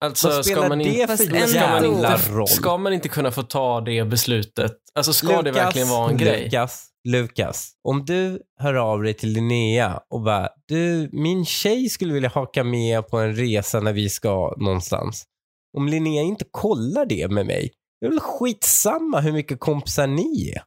Alltså, 0.05 0.27
Vad 0.27 0.45
ska 0.45 0.53
spelar 0.53 0.69
man, 0.69 0.79
det 0.79 1.07
för 1.07 1.23
ändå. 1.23 1.35
jävla 1.37 1.87
inte, 2.15 2.31
roll? 2.31 2.47
ska 2.47 2.77
man 2.77 2.93
inte 2.93 3.09
kunna 3.09 3.31
få 3.31 3.43
ta 3.43 3.81
det 3.81 4.05
beslutet? 4.05 4.71
Alltså 4.95 5.13
ska 5.13 5.41
det 5.41 5.51
Lukas, 5.51 5.65
verkligen 5.65 5.89
vara 5.89 6.09
en 6.09 6.17
grej? 6.17 6.43
Lukas, 6.43 6.87
Lukas, 7.07 7.71
om 7.83 8.05
du 8.05 8.41
hör 8.59 8.73
av 8.73 9.03
dig 9.03 9.13
till 9.13 9.29
Linnea 9.29 9.99
och 10.09 10.21
bara, 10.21 10.49
du, 10.67 11.09
min 11.11 11.45
tjej 11.45 11.89
skulle 11.89 12.13
vilja 12.13 12.29
haka 12.29 12.63
med 12.63 13.07
på 13.07 13.17
en 13.19 13.35
resa 13.35 13.79
när 13.79 13.93
vi 13.93 14.09
ska 14.09 14.53
någonstans. 14.57 15.25
Om 15.77 15.87
Linnea 15.87 16.21
inte 16.21 16.45
kollar 16.51 17.05
det 17.05 17.31
med 17.31 17.45
mig, 17.45 17.71
det 18.01 18.05
är 18.07 18.09
väl 18.09 18.19
skitsamma 18.19 19.19
hur 19.19 19.31
mycket 19.31 19.59
kompisar 19.59 20.07
ni 20.07 20.53
är. 20.55 20.61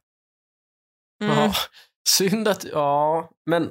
Mm. 1.25 1.37
Ja, 1.37 1.53
synd 2.09 2.47
att, 2.47 2.63
ja, 2.63 3.29
men 3.45 3.69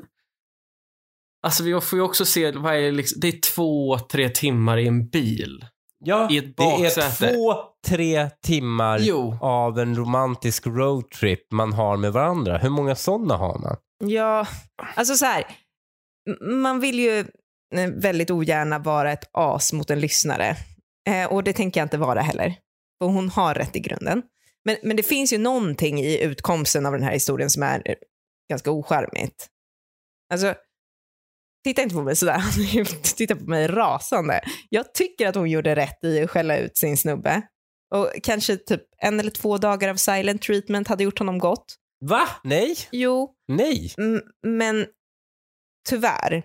Alltså 1.49 1.63
vi 1.63 1.81
får 1.81 1.99
ju 1.99 2.03
också 2.03 2.25
se, 2.25 2.51
vad 2.51 2.75
är 2.77 2.93
liksom, 2.93 3.21
det 3.21 3.29
är 3.29 3.41
två, 3.55 3.99
tre 3.99 4.29
timmar 4.29 4.79
i 4.79 4.87
en 4.87 5.09
bil. 5.09 5.65
Ja, 6.05 6.31
I 6.31 6.39
ett 6.39 6.57
det 6.57 6.63
är 6.63 6.83
baksäte. 6.83 7.35
två, 7.35 7.55
tre 7.87 8.31
timmar 8.43 8.99
Jo. 8.99 9.39
av 9.41 9.79
en 9.79 9.97
romantisk 9.97 10.67
roadtrip 10.67 11.53
man 11.53 11.73
har 11.73 11.97
med 11.97 12.13
varandra. 12.13 12.59
Hur 12.59 12.69
många 12.71 12.95
sådana 12.95 13.37
har 13.37 13.59
man? 13.59 13.77
Ja, 14.05 14.47
alltså 14.95 15.15
så 15.15 15.25
här. 15.25 15.45
Man 16.41 16.81
vill 16.81 16.99
ju 16.99 17.19
eh, 17.75 17.89
väldigt 17.95 18.31
ogärna 18.31 18.79
vara 18.79 19.13
ett 19.13 19.31
as 19.33 19.73
mot 19.73 19.91
en 19.91 20.01
lyssnare. 20.01 20.57
Eh, 21.09 21.33
och 21.33 21.45
det 21.45 21.53
tänker 21.53 21.81
jag 21.81 21.85
inte 21.85 21.99
vara 21.99 22.21
heller. 22.21 22.55
För 23.03 23.07
hon 23.11 23.29
har 23.29 23.55
rätt 23.55 23.77
i 23.77 23.81
grunden. 23.81 24.23
Men, 24.65 24.77
men 24.83 24.97
det 24.97 25.03
finns 25.03 25.33
ju 25.33 25.39
någonting 25.39 26.01
i 26.01 26.23
utkomsten 26.23 26.87
av 26.87 26.93
den 26.93 27.03
här 27.03 27.13
historien 27.13 27.51
som 27.51 27.63
är 27.63 27.83
eh, 27.85 27.95
ganska 28.51 28.71
ocharmigt. 28.71 29.47
Alltså, 30.33 30.55
titta 31.69 31.83
inte 31.83 31.95
på 31.95 32.03
mig 32.03 32.17
sådär. 32.17 32.43
titta 33.17 33.37
på 33.37 33.45
mig 33.45 33.67
rasande. 33.67 34.41
Jag 34.69 34.95
tycker 34.95 35.29
att 35.29 35.35
hon 35.35 35.51
gjorde 35.51 35.77
rätt 35.77 36.05
i 36.05 36.23
att 36.23 36.31
skälla 36.31 36.59
ut 36.59 36.77
sin 36.77 36.97
snubbe. 36.97 37.43
Och 37.95 38.11
kanske 38.23 38.57
typ 38.57 38.83
en 38.99 39.21
eller 39.21 39.31
två 39.31 39.59
dagar 39.59 39.89
av 39.89 39.97
silent 39.97 40.43
treatment 40.43 40.89
hade 40.89 41.05
gjort 41.05 41.19
honom 41.19 41.39
gott. 41.39 41.75
Va? 42.05 42.29
Nej? 42.45 42.77
Jo, 42.93 43.35
Nej? 43.49 43.93
Mm, 43.99 44.23
Men 44.47 44.87
tyvärr 45.89 46.43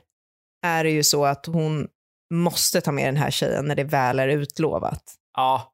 är 0.66 0.84
det 0.84 0.90
ju 0.90 1.04
så 1.04 1.26
att 1.26 1.46
hon 1.46 1.88
måste 2.34 2.82
ta 2.82 2.92
med 2.92 3.08
den 3.08 3.18
här 3.18 3.32
tjejen 3.32 3.66
när 3.66 3.76
det 3.76 3.84
väl 3.84 4.20
är 4.20 4.28
utlovat. 4.28 5.04
Ja, 5.38 5.74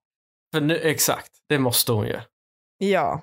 för 0.53 0.61
nu, 0.61 0.75
exakt. 0.75 1.31
Det 1.49 1.59
måste 1.59 1.91
hon 1.91 2.07
ju. 2.07 2.19
Ja, 2.77 3.21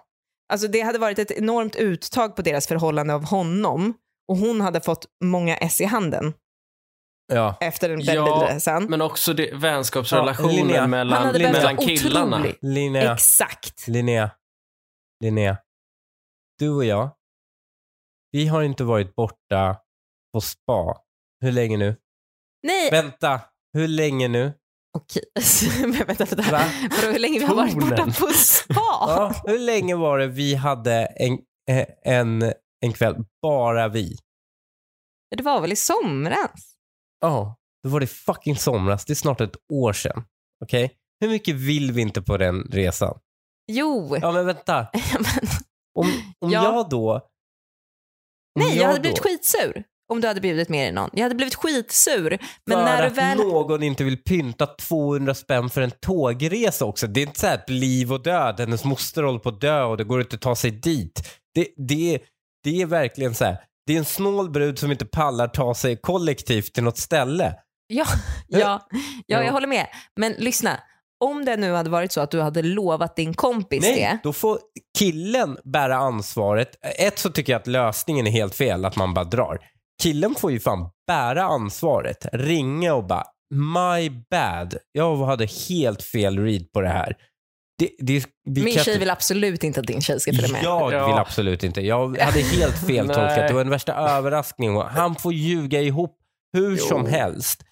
alltså 0.52 0.68
det 0.68 0.80
hade 0.80 0.98
varit 0.98 1.18
ett 1.18 1.30
enormt 1.30 1.76
uttag 1.76 2.36
på 2.36 2.42
deras 2.42 2.66
förhållande 2.66 3.14
av 3.14 3.24
honom 3.24 3.94
och 4.28 4.36
hon 4.36 4.60
hade 4.60 4.80
fått 4.80 5.06
många 5.24 5.56
S 5.56 5.80
i 5.80 5.84
handen 5.84 6.34
Ja. 7.32 7.56
efter 7.60 7.88
den 7.88 8.00
Ja, 8.00 8.24
bilresan. 8.46 8.84
Men 8.84 9.02
också 9.02 9.32
det, 9.32 9.46
Ja, 9.46 9.56
vänskapsrelationen. 9.58 10.76
Han 10.80 10.90
mellan, 10.90 11.32
mellan 11.32 11.76
killarna. 11.76 12.36
otrolig. 12.36 12.58
Linnea. 12.62 13.12
Exakt. 13.14 13.88
Linnea. 13.88 14.30
Linnea. 15.24 15.56
Du 16.58 16.68
och 16.70 16.84
jag, 16.84 17.10
vi 18.32 18.46
har 18.46 18.62
inte 18.62 18.84
varit 18.84 19.14
borta 19.14 19.76
på 20.32 20.40
spa. 20.40 20.96
Hur 21.40 21.52
länge 21.52 21.76
nu? 21.76 21.96
Nej, 22.62 22.90
Vänta, 22.90 23.40
hur 23.72 23.88
länge 23.88 24.28
nu? 24.28 24.52
okej. 24.98 25.22
Men 25.80 25.92
vänta, 26.06 26.24
vänta. 26.24 26.52
Va? 26.52 26.64
Vadå, 26.90 27.12
hur 27.12 27.18
länge 27.18 27.38
vi 27.38 27.44
har 27.44 27.54
varit 27.54 27.74
borta 27.74 28.04
på 28.04 28.26
spa? 28.32 28.74
Ja, 28.78 29.32
hur 29.46 29.58
länge 29.58 29.94
var 29.96 30.18
det 30.18 30.26
vi 30.26 30.54
hade 30.54 30.92
en, 31.06 31.38
eh, 31.70 31.86
en, 32.04 32.52
en 32.80 32.92
kväll, 32.92 33.16
bara 33.42 33.88
vi? 33.88 34.16
Det 35.36 35.42
var 35.42 35.60
väl 35.60 35.72
i 35.72 35.76
somras? 35.76 36.74
Ja, 37.20 37.56
då 37.82 37.88
var 37.90 38.00
det 38.00 38.06
fucking 38.06 38.56
somras. 38.56 39.04
Det 39.04 39.12
är 39.12 39.14
snart 39.14 39.40
ett 39.40 39.56
år 39.72 39.92
sedan. 39.92 40.24
Okej? 40.64 40.92
Hur 41.20 41.28
mycket 41.28 41.54
vill 41.54 41.92
vi 41.92 42.02
inte 42.02 42.22
på 42.22 42.36
den 42.36 42.62
resan? 42.62 43.18
Jo. 43.72 44.16
Ja, 44.20 44.32
men 44.32 44.46
vänta. 44.46 44.86
Men- 44.92 45.48
Om, 45.98 46.06
om 46.40 46.50
Ja. 46.50 46.64
jag 46.64 46.88
då... 46.88 47.12
om 47.14 47.20
Nej, 48.58 48.76
jag 48.76 48.84
hade 48.86 48.96
då- 48.98 49.00
blivit 49.00 49.18
skitsur 49.18 49.84
om 50.12 50.20
du 50.20 50.28
hade 50.28 50.40
bjudit 50.40 50.68
med 50.68 50.84
dig 50.86 50.92
någon. 50.92 51.10
Jag 51.12 51.22
hade 51.22 51.34
blivit 51.34 51.54
skitsur. 51.54 52.38
Men 52.66 52.78
för 52.78 52.84
när 52.84 53.02
du 53.02 53.06
att 53.06 53.12
väl... 53.18 53.38
någon 53.38 53.82
inte 53.82 54.04
vill 54.04 54.22
pynta 54.24 54.66
200 54.66 55.34
spänn 55.34 55.70
för 55.70 55.80
en 55.80 55.90
tågresa 55.90 56.84
också. 56.84 57.06
Det 57.06 57.20
är 57.20 57.26
inte 57.26 57.40
så 57.40 57.46
här 57.46 57.64
liv 57.66 58.12
och 58.12 58.22
död. 58.22 58.60
Hennes 58.60 58.84
moster 58.84 59.22
håller 59.22 59.38
på 59.38 59.48
att 59.48 59.60
dö 59.60 59.82
och 59.82 59.96
det 59.96 60.04
går 60.04 60.20
inte 60.20 60.36
att 60.36 60.42
ta 60.42 60.56
sig 60.56 60.70
dit. 60.70 61.28
Det, 61.54 61.68
det, 61.76 62.18
det 62.66 62.82
är 62.82 62.86
verkligen 62.86 63.34
så 63.34 63.44
här. 63.44 63.56
Det 63.86 63.94
är 63.94 63.98
en 63.98 64.04
snål 64.04 64.50
brud 64.50 64.78
som 64.78 64.90
inte 64.90 65.06
pallar 65.06 65.48
ta 65.48 65.74
sig 65.74 65.96
kollektivt 65.96 66.72
till 66.74 66.82
något 66.84 66.98
ställe. 66.98 67.54
Ja, 67.86 68.04
ja, 68.48 68.58
ja, 68.88 68.98
Ja. 69.26 69.42
jag 69.44 69.52
håller 69.52 69.66
med. 69.66 69.86
Men 70.16 70.32
lyssna, 70.32 70.80
om 71.24 71.44
det 71.44 71.56
nu 71.56 71.72
hade 71.72 71.90
varit 71.90 72.12
så 72.12 72.20
att 72.20 72.30
du 72.30 72.40
hade 72.42 72.62
lovat 72.62 73.16
din 73.16 73.34
kompis 73.34 73.82
Nej, 73.82 73.94
det. 73.94 74.18
då 74.22 74.32
får 74.32 74.58
killen 74.98 75.56
bära 75.64 75.96
ansvaret. 75.96 76.68
Ett 76.98 77.18
så 77.18 77.30
tycker 77.30 77.52
jag 77.52 77.60
att 77.60 77.66
lösningen 77.66 78.26
är 78.26 78.30
helt 78.30 78.54
fel, 78.54 78.84
att 78.84 78.96
man 78.96 79.14
bara 79.14 79.24
drar. 79.24 79.58
Killen 80.02 80.34
får 80.34 80.52
ju 80.52 80.60
fan 80.60 80.90
bära 81.06 81.42
ansvaret. 81.44 82.26
Ringa 82.32 82.94
och 82.94 83.04
bara 83.06 83.24
my 83.54 84.10
bad. 84.30 84.74
Jag 84.92 85.16
hade 85.16 85.46
helt 85.68 86.02
fel 86.02 86.38
read 86.38 86.72
på 86.72 86.80
det 86.80 86.88
här. 86.88 87.16
Det, 87.78 87.90
det, 87.98 88.26
vi 88.44 88.62
Min 88.64 88.74
kan 88.74 88.84
tjej 88.84 88.98
vill 88.98 89.10
absolut 89.10 89.64
inte 89.64 89.80
att 89.80 89.86
din 89.86 90.00
tjej 90.00 90.20
ska 90.20 90.32
följa 90.32 90.48
med. 90.52 90.62
Jag 90.64 90.92
Ja. 90.92 91.06
vill 91.06 91.16
absolut 91.16 91.64
inte. 91.64 91.80
Jag 91.80 92.18
hade 92.18 92.40
helt 92.40 92.86
fel 92.86 93.06
tolkat. 93.14 93.48
Det 93.48 93.52
var 93.54 93.60
den 93.64 93.70
värsta 93.70 93.94
överraskningen. 93.94 94.76
Han 94.76 95.16
får 95.16 95.32
ljuga 95.32 95.80
ihop 95.80 96.18
hur 96.52 96.70
Jo. 96.70 96.76
som 96.86 97.06
helst. 97.06 97.62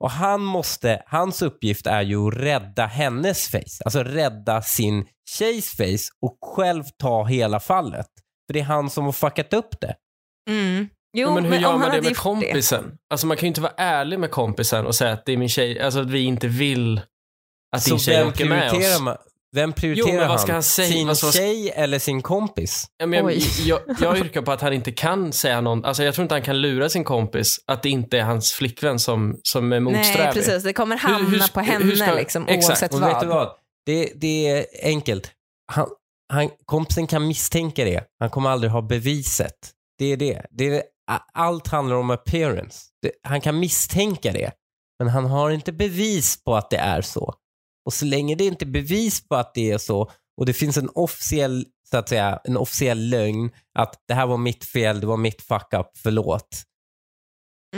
Och 0.00 0.10
han 0.10 0.40
måste, 0.42 1.02
hans 1.06 1.42
uppgift 1.42 1.86
är 1.86 2.02
ju 2.02 2.28
att 2.28 2.34
rädda 2.34 2.86
hennes 2.86 3.48
face. 3.48 3.82
Alltså 3.84 4.02
rädda 4.02 4.62
sin 4.62 5.06
tjejs 5.38 5.70
face 5.76 6.10
och 6.22 6.38
själv 6.56 6.84
ta 6.98 7.24
hela 7.24 7.60
fallet. 7.60 8.06
För 8.46 8.52
det 8.54 8.60
är 8.60 8.64
han 8.64 8.90
som 8.90 9.04
har 9.04 9.12
fuckat 9.12 9.52
upp 9.52 9.80
det. 9.80 9.94
Mm. 10.50 10.88
Jo, 11.16 11.34
men 11.34 11.44
hur 11.44 11.56
om 11.56 11.62
gör 11.62 11.78
man 11.78 11.90
det 11.90 12.02
med 12.02 12.16
kompisen? 12.16 12.98
Alltså 13.10 13.26
man 13.26 13.36
kan 13.36 13.46
ju 13.46 13.48
inte 13.48 13.60
vara 13.60 13.72
ärlig 13.76 14.18
med 14.18 14.30
kompisen 14.30 14.86
och 14.86 14.94
säga 14.94 15.12
att 15.12 15.26
det 15.26 15.32
är 15.32 15.36
min 15.36 15.48
tjej, 15.48 15.80
alltså 15.80 16.00
att 16.00 16.10
vi 16.10 16.22
inte 16.22 16.48
vill 16.48 17.00
att 17.76 17.82
Så 17.82 17.90
din 17.90 17.98
tjej 17.98 18.24
åker 18.26 18.48
med 18.48 18.72
oss. 18.72 19.00
man? 19.00 19.16
Vem 19.54 19.72
prioriterar 19.72 20.08
Jo, 20.08 20.12
men 20.14 20.20
vad 20.20 20.28
han? 20.30 20.38
ska 20.38 20.52
han 20.52 20.62
säga? 20.62 20.88
Sin 20.88 21.06
Vad 21.06 21.18
ska- 21.18 21.32
tjej 21.32 21.70
eller 21.76 21.98
sin 21.98 22.22
kompis? 22.22 22.86
Ja, 22.98 23.06
men 23.06 23.18
jag, 23.18 23.32
jag, 23.64 23.80
jag 24.00 24.18
yrkar 24.18 24.42
på 24.42 24.52
att 24.52 24.60
han 24.60 24.72
inte 24.72 24.92
kan 24.92 25.32
säga 25.32 25.60
någon, 25.60 25.84
alltså 25.84 26.02
jag 26.04 26.14
tror 26.14 26.22
inte 26.22 26.34
han 26.34 26.42
kan 26.42 26.60
lura 26.60 26.88
sin 26.88 27.04
kompis 27.04 27.60
att 27.66 27.82
det 27.82 27.88
inte 27.90 28.18
är 28.18 28.22
hans 28.22 28.52
flickvän 28.52 28.98
som, 28.98 29.40
som 29.42 29.72
är 29.72 29.80
motsträvig. 29.80 30.18
Nej, 30.24 30.32
precis. 30.32 30.62
Det 30.62 30.72
kommer 30.72 30.96
Hur- 30.98 31.08
hamna 31.08 31.28
hur- 31.28 31.52
på 31.52 31.60
hur 31.60 31.66
henne 31.72 31.96
ska- 31.96 32.14
liksom, 32.14 32.48
exakt. 32.48 32.68
oavsett 32.70 32.92
vad. 32.92 33.02
vet 33.12 33.20
du 33.20 33.26
vad? 33.26 33.50
Det, 33.86 34.12
det 34.16 34.48
är 34.48 34.66
enkelt. 34.82 35.30
Han, 35.72 35.86
han, 36.32 36.50
kompisen 36.64 37.06
kan 37.06 37.26
misstänka 37.26 37.84
det. 37.84 38.04
Han 38.20 38.30
kommer 38.30 38.50
aldrig 38.50 38.72
ha 38.72 38.82
beviset. 38.82 39.70
Det 39.98 40.04
är 40.12 40.16
det. 40.16 40.42
det 40.50 40.68
är, 40.68 40.82
allt 41.34 41.66
handlar 41.68 41.96
om 41.96 42.10
appearance. 42.10 42.78
Det, 43.02 43.10
han 43.22 43.40
kan 43.40 43.58
misstänka 43.60 44.32
det. 44.32 44.50
Men 44.98 45.08
han 45.08 45.24
har 45.26 45.50
inte 45.50 45.72
bevis 45.72 46.44
på 46.44 46.56
att 46.56 46.70
det 46.70 46.76
är 46.76 47.02
så. 47.02 47.34
Och 47.86 47.92
så 47.92 48.04
länge 48.04 48.34
det 48.34 48.44
inte 48.44 48.64
är 48.64 48.70
bevis 48.70 49.28
på 49.28 49.36
att 49.36 49.54
det 49.54 49.70
är 49.70 49.78
så 49.78 50.10
och 50.40 50.46
det 50.46 50.52
finns 50.52 50.76
en 50.76 50.90
officiell 50.94 51.66
så 51.90 51.96
att 51.96 52.08
säga, 52.08 52.40
en 52.44 52.56
officiell 52.56 53.08
lögn 53.08 53.50
att 53.78 53.94
det 54.08 54.14
här 54.14 54.26
var 54.26 54.36
mitt 54.36 54.64
fel, 54.64 55.00
det 55.00 55.06
var 55.06 55.16
mitt 55.16 55.42
fuck 55.42 55.74
up, 55.74 55.86
förlåt. 56.02 56.48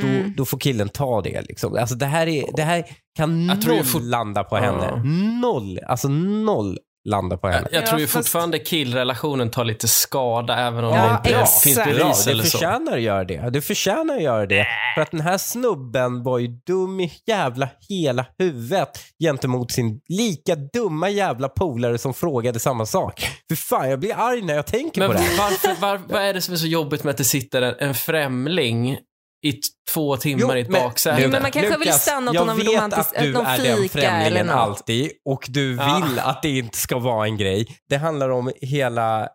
Då, 0.01 0.07
Mm. 0.07 0.35
då 0.37 0.45
får 0.45 0.59
killen 0.59 0.89
ta 0.89 1.23
det. 1.23 1.43
Liksom. 1.43 1.77
Alltså, 1.77 1.95
det, 1.95 2.07
här 2.07 2.27
är, 2.27 2.45
det 2.57 2.63
här 2.63 2.85
kan 3.17 3.47
Jag 3.47 3.67
noll 3.95 4.03
landa 4.09 4.45
på 4.45 4.57
Ja. 4.57 4.61
henne. 4.61 5.03
Noll. 5.41 5.79
Alltså 5.79 6.09
noll 6.09 6.79
landa 7.07 7.37
på 7.37 7.49
henne. 7.49 7.69
Jag 7.73 7.83
Ja, 7.83 7.87
tror 7.87 8.01
ju 8.01 8.07
fortfarande 8.07 8.59
killrelationen 8.59 9.51
tar 9.51 9.65
lite 9.65 9.89
skada 9.89 10.59
även 10.59 10.85
om 10.85 10.95
Ja, 10.95 11.21
det 11.25 11.29
inte 11.31 11.41
exakt. 11.41 11.63
finns 11.63 11.77
Bra, 11.77 11.85
bevis 11.85 12.27
eller 12.27 12.45
så. 12.45 12.51
förtjänar 12.51 12.93
att 12.97 13.03
göra 13.03 13.25
det. 13.25 13.51
Det 13.51 13.61
förtjänar 13.61 14.17
att 14.17 14.23
göra 14.23 14.47
det. 14.47 14.67
För 14.95 15.03
att 15.03 15.11
den 15.11 15.21
här 15.21 15.39
snubben 15.39 16.23
var 16.23 16.39
ju 16.39 16.47
dum 16.67 17.01
i 17.01 17.13
jävla 17.27 17.69
hela 17.89 18.27
huvudet 18.39 18.99
gentemot 19.23 19.73
sin 19.73 20.01
lika 20.09 20.55
dumma 20.55 21.09
jävla 21.11 21.49
polare 21.49 21.99
som 21.99 22.15
frågade 22.15 22.59
samma 22.59 22.87
sak. 22.87 23.29
För 23.49 23.57
fan, 23.57 23.91
jag 23.91 24.01
blir 24.01 24.15
arg 24.19 24.43
när 24.43 24.55
jag 24.55 24.67
tänker 24.67 25.01
Men 25.01 25.09
på 25.09 25.13
det. 25.13 25.19
här. 25.19 25.39
varför, 25.39 25.81
var, 25.81 26.01
vad 26.09 26.23
är 26.23 26.35
det 26.35 26.41
som 26.41 26.55
är 26.55 26.59
så 26.59 26.67
jobbigt 26.67 27.05
med 27.05 27.11
att 27.11 27.17
det 27.17 27.25
sitter 27.25 27.63
en, 27.63 27.75
en 27.79 27.95
främling 27.95 28.99
i 29.43 29.61
två 29.93 30.17
timmar 30.17 30.41
Jo, 30.41 30.57
i 30.57 30.61
ett 30.61 30.69
men- 30.71 30.83
baksäte? 30.83 31.23
Jo, 31.23 31.29
men 31.29 31.43
man 31.43 31.51
kanske 31.51 31.79
vill 31.79 31.93
stanna 31.93 32.31
åt 32.31 32.35
jag 32.35 32.47
någon 32.47 32.57
vet 32.57 32.67
romantisk- 32.67 33.15
att 33.17 33.23
du 33.23 33.33
någon 33.33 33.47
är 33.47 33.59
den 33.59 33.89
främlingen 33.89 34.51
alltid 34.51 35.11
och 35.25 35.47
du 35.49 35.75
Ja. 35.77 36.03
vill 36.09 36.19
att 36.19 36.43
det 36.43 36.59
inte 36.59 36.79
ska 36.79 36.99
vara 36.99 37.27
en 37.27 37.37
grej. 37.37 37.67
Det 37.89 37.97
handlar 37.97 38.29
om 38.31 38.53
hela 38.61 39.29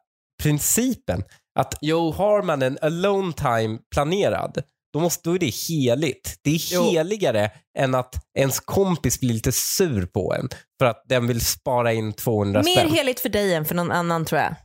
principen. 0.44 1.24
Att 1.60 1.78
Jo. 1.82 2.12
har 2.12 2.42
man 2.42 2.62
en 2.62 2.78
alone 2.82 3.34
time 3.34 3.80
planerad, 3.94 4.64
då, 4.94 5.00
måste, 5.00 5.30
då 5.30 5.36
är 5.36 5.40
det 5.40 5.54
heligt. 5.70 6.36
Det 6.44 6.50
är 6.52 6.60
Jo. 6.74 6.84
heligare 6.92 7.52
än 7.78 7.96
att 7.96 8.16
ens 8.38 8.60
kompis 8.60 9.20
blir 9.20 9.34
lite 9.34 9.52
sur 9.52 10.06
på 10.06 10.34
en 10.34 10.50
för 10.80 10.86
att 10.86 11.04
den 11.10 11.28
vill 11.28 11.46
spara 11.46 11.94
in 11.94 12.14
200 12.14 12.62
Mer 12.64 12.76
spänn. 12.76 12.92
heligt 12.92 13.20
för 13.20 13.30
dig 13.30 13.54
än 13.54 13.66
för 13.66 13.76
någon 13.76 13.92
annan 13.92 14.26
tror 14.26 14.42
jag. 14.42 14.56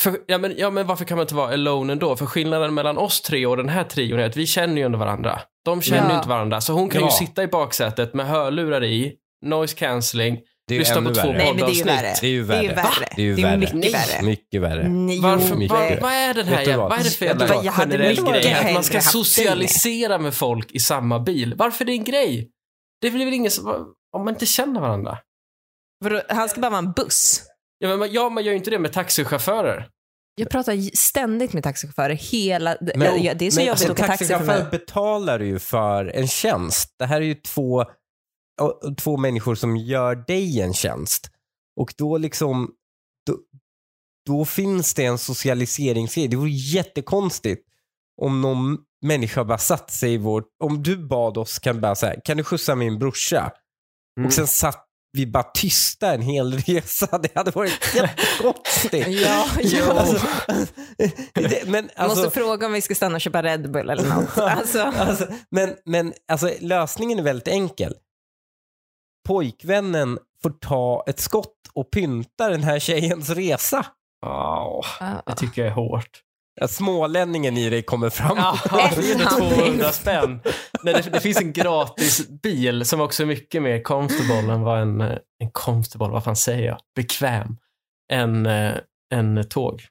För, 0.00 0.16
ja, 0.26 0.38
men, 0.38 0.54
ja, 0.58 0.70
men 0.70 0.86
varför 0.86 1.04
kan 1.04 1.16
man 1.16 1.24
inte 1.24 1.34
vara 1.34 1.52
alone 1.52 1.92
ändå? 1.92 2.16
För 2.16 2.26
skillnaden 2.26 2.74
mellan 2.74 2.98
oss 2.98 3.20
tre 3.22 3.46
och 3.46 3.56
den 3.56 3.68
här 3.68 3.84
trion 3.84 4.20
är 4.20 4.24
att 4.26 4.36
vi 4.36 4.46
känner 4.46 4.76
ju 4.76 4.82
ändå 4.82 4.98
varandra. 4.98 5.40
De 5.64 5.82
känner 5.82 6.02
Ja. 6.02 6.10
ju 6.10 6.16
inte 6.16 6.28
varandra. 6.28 6.60
Så 6.60 6.72
hon 6.72 6.88
kan 6.88 7.00
Ja. 7.00 7.06
ju 7.06 7.26
sitta 7.26 7.42
i 7.42 7.46
baksätet 7.46 8.14
med 8.14 8.26
hörlurar 8.26 8.84
i, 8.84 9.12
noise 9.46 9.76
cancelling, 9.76 10.38
lyssna 10.70 11.02
på 11.02 11.14
två 11.14 11.26
men 11.26 11.36
det 11.36 11.42
är 11.42 11.46
ju 11.46 11.52
poddavsnitt. 11.54 11.86
värre. 11.86 12.14
Det 12.20 12.26
är 12.26 12.30
ju 12.30 12.44
Det 12.44 12.54
är 12.56 12.62
ju 12.62 12.68
värre. 12.68 13.08
Det 13.16 13.22
är 13.22 13.26
ju 13.26 13.34
värre. 13.34 13.56
mycket 13.58 13.92
värre. 13.94 14.22
Mycket 14.22 14.60
värre. 14.62 14.88
Varför, 15.22 15.54
vad, 15.68 15.80
det- 15.90 15.98
vad 16.02 16.12
är 16.12 16.34
den 16.34 16.46
här 16.48 16.60
jävla, 16.60 16.76
vad? 16.76 16.90
vad 16.90 16.98
är 17.00 17.04
det 17.04 17.10
för 17.10 17.26
jävla 17.26 17.72
generell 17.72 18.22
mycket 18.22 18.42
grej? 18.42 18.54
Att 18.54 18.72
man 18.74 18.82
ska 18.84 19.00
socialisera 19.00 20.18
med 20.18 20.34
folk 20.34 20.72
i 20.72 20.80
samma 20.80 21.18
bil. 21.20 21.54
Varför 21.58 21.84
är 21.84 21.86
det 21.86 21.92
en 21.92 22.04
grej? 22.04 22.50
Det 23.00 23.06
är 23.06 23.10
väl 23.10 23.20
ingen 23.32 23.50
som, 23.50 23.66
om 24.16 24.24
man 24.24 24.34
inte 24.34 24.46
känner 24.46 24.80
varandra. 24.80 25.18
Han 26.28 26.48
ska 26.48 26.60
bara 26.60 26.70
vara 26.70 26.78
en 26.78 26.92
buss. 26.92 27.42
Ja, 27.82 27.88
men 27.88 27.98
man, 27.98 28.12
ja, 28.12 28.28
man 28.28 28.44
gör 28.44 28.52
ju 28.52 28.58
inte 28.58 28.70
det 28.70 28.78
med 28.78 28.92
taxichaufförer. 28.92 29.88
Jag 30.34 30.50
pratar 30.50 30.96
ständigt 30.96 31.52
med 31.52 31.62
taxichaufförer 31.62 32.14
hela... 32.14 32.76
Men- 32.80 33.22
ja, 33.22 33.34
det 33.34 33.46
är 33.46 33.50
så 33.50 33.60
men 33.60 33.66
jobbigt 33.66 33.70
alltså, 33.70 33.92
att 33.92 33.98
åka 34.00 34.06
taxi 34.06 34.24
för 34.24 34.34
taxichaufför 34.34 34.62
mig. 34.62 34.70
betalar 34.70 35.40
ju 35.40 35.58
för 35.58 36.04
en 36.06 36.28
tjänst. 36.28 36.94
Det 36.98 37.06
här 37.06 37.20
är 37.20 37.24
ju 37.24 37.34
två, 37.34 37.84
två 38.98 39.16
människor 39.16 39.54
som 39.54 39.76
gör 39.76 40.14
dig 40.14 40.60
en 40.60 40.74
tjänst. 40.74 41.30
Och 41.76 41.94
då 41.98 42.18
liksom, 42.18 42.70
då, 43.26 43.36
då 44.26 44.44
finns 44.44 44.94
det 44.94 45.04
en 45.04 45.18
socialiseringsgrej. 45.18 46.28
Det 46.28 46.36
vore 46.36 46.50
jättekonstigt 46.50 47.66
om 48.22 48.40
någon 48.40 48.78
människa 49.02 49.44
bara 49.44 49.58
satt 49.58 49.90
sig 49.90 50.14
i 50.14 50.18
vårt, 50.18 50.48
om 50.64 50.82
du 50.82 50.96
bad 50.96 51.38
oss, 51.38 51.58
kan 51.58 51.80
bara 51.80 51.94
säga, 51.94 52.20
kan 52.20 52.36
du 52.36 52.44
skjutsa 52.44 52.74
min 52.74 52.98
brorsa? 52.98 53.52
Mm. 54.18 54.26
Och 54.26 54.32
sen 54.32 54.46
satt 54.46 54.86
vi 55.12 55.26
bara 55.26 55.42
tysta 55.42 56.14
en 56.14 56.22
hel 56.22 56.58
resa. 56.58 57.18
Det 57.22 57.34
hade 57.34 57.50
varit 57.50 57.94
jättekonstigt. 57.94 59.08
Ja, 59.08 59.46
jo. 59.62 59.84
Alltså, 59.90 60.26
det, 61.34 61.66
men 61.68 61.90
alltså, 61.96 62.18
måste 62.22 62.40
fråga 62.40 62.66
om 62.66 62.72
vi 62.72 62.80
ska 62.80 62.94
stanna 62.94 63.14
och 63.14 63.20
köpa 63.20 63.42
Red 63.42 63.70
Bull 63.70 63.90
eller 63.90 64.04
något. 64.08 64.38
Alltså, 64.38 64.82
alltså, 64.82 65.26
men 65.50 65.74
men 65.84 66.12
alltså, 66.32 66.50
lösningen 66.60 67.18
är 67.18 67.22
väldigt 67.22 67.48
enkel. 67.48 67.94
Pojkvännen 69.28 70.18
får 70.42 70.50
ta 70.50 71.04
ett 71.06 71.20
skott 71.20 71.56
och 71.74 71.90
pynta 71.90 72.48
den 72.48 72.62
här 72.62 72.78
tjejens 72.78 73.30
resa. 73.30 73.86
Ja, 74.22 74.84
Ja. 75.00 75.22
det 75.26 75.34
tycker 75.34 75.62
jag 75.62 75.70
är 75.70 75.74
hårt. 75.74 76.20
Ja, 76.60 76.68
smålänningen 76.68 77.56
i 77.56 77.70
dig 77.70 77.82
kommer 77.82 78.10
fram. 78.10 78.36
Ja, 78.36 78.58
det 78.96 79.10
är 79.12 79.14
Ett 79.16 79.22
handling. 79.22 79.58
200 79.58 79.92
spänn. 79.92 80.40
Nej, 80.84 80.94
det, 80.94 81.10
det 81.10 81.20
finns 81.20 81.40
en 81.40 81.52
gratis 81.52 82.28
bil 82.28 82.84
som 82.84 83.00
också 83.00 83.22
är 83.22 83.26
mycket 83.26 83.62
mer 83.62 83.82
comfortable 83.82 84.52
än 84.54 84.62
vad 84.62 84.82
en, 84.82 85.00
eh, 85.00 85.18
en 85.42 85.50
comfortable, 85.52 86.08
vad 86.08 86.24
fan 86.24 86.36
säger 86.36 86.66
jag, 86.66 86.78
bekväm, 86.96 87.56
än 88.12 88.46
eh, 88.46 88.74
en 89.14 89.48
tåg. 89.48 89.82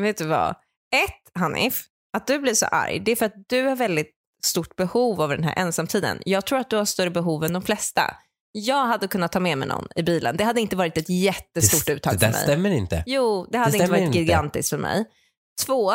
vet 0.00 0.16
du 0.18 0.26
vad? 0.26 0.50
Ett, 0.94 1.30
Hanif, 1.40 1.84
att 2.16 2.26
du 2.26 2.38
blir 2.38 2.54
så 2.54 2.66
arg, 2.66 3.00
det 3.00 3.12
är 3.12 3.16
för 3.16 3.26
att 3.26 3.34
du 3.48 3.62
har 3.62 3.76
väldigt 3.76 4.10
stort 4.44 4.76
behov 4.76 5.20
av 5.20 5.28
den 5.28 5.44
här 5.44 5.54
ensamtiden. 5.58 6.22
Jag 6.24 6.46
tror 6.46 6.58
att 6.58 6.70
du 6.70 6.76
har 6.76 6.84
större 6.84 7.10
behov 7.10 7.44
än 7.44 7.52
de 7.52 7.62
flesta. 7.62 8.16
Jag 8.52 8.86
hade 8.86 9.08
kunnat 9.08 9.32
ta 9.32 9.40
med 9.40 9.58
mig 9.58 9.68
någon 9.68 9.88
i 9.96 10.02
bilen. 10.02 10.36
Det 10.36 10.44
hade 10.44 10.60
inte 10.60 10.76
varit 10.76 10.98
ett 10.98 11.08
jättestort 11.08 11.86
det, 11.86 11.92
uttag 11.92 12.12
det 12.12 12.18
för 12.18 12.26
mig. 12.32 12.42
stämmer 12.42 12.70
inte. 12.70 13.02
Jo, 13.06 13.46
det 13.50 13.58
hade 13.58 13.70
Det 13.70 13.76
inte 13.78 13.90
varit 13.90 14.02
inte. 14.02 14.18
gigantiskt 14.18 14.70
för 14.70 14.78
mig. 14.78 15.04
Två, 15.66 15.92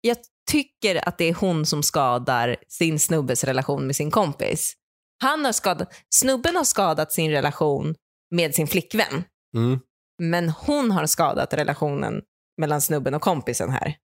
jag 0.00 0.16
tycker 0.48 1.08
att 1.08 1.18
det 1.18 1.24
är 1.24 1.34
hon 1.34 1.66
som 1.66 1.82
skadar 1.82 2.56
sin 2.68 2.98
snubbes 2.98 3.44
relation 3.44 3.86
med 3.86 3.96
sin 3.96 4.10
kompis. 4.10 4.74
Han 5.22 5.44
har 5.44 5.52
skadat, 5.52 5.88
snubben 6.14 6.56
har 6.56 6.64
skadat 6.64 7.12
sin 7.12 7.30
relation 7.30 7.94
med 8.30 8.54
sin 8.54 8.66
flickvän, 8.66 9.24
Mm. 9.54 9.80
men 10.22 10.48
hon 10.50 10.90
har 10.90 11.06
skadat 11.06 11.54
relationen 11.54 12.22
mellan 12.60 12.80
snubben 12.80 13.14
och 13.14 13.22
kompisen 13.22 13.70
här. 13.70 13.94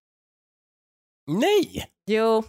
Nej! 1.27 1.87
Jo, 2.07 2.45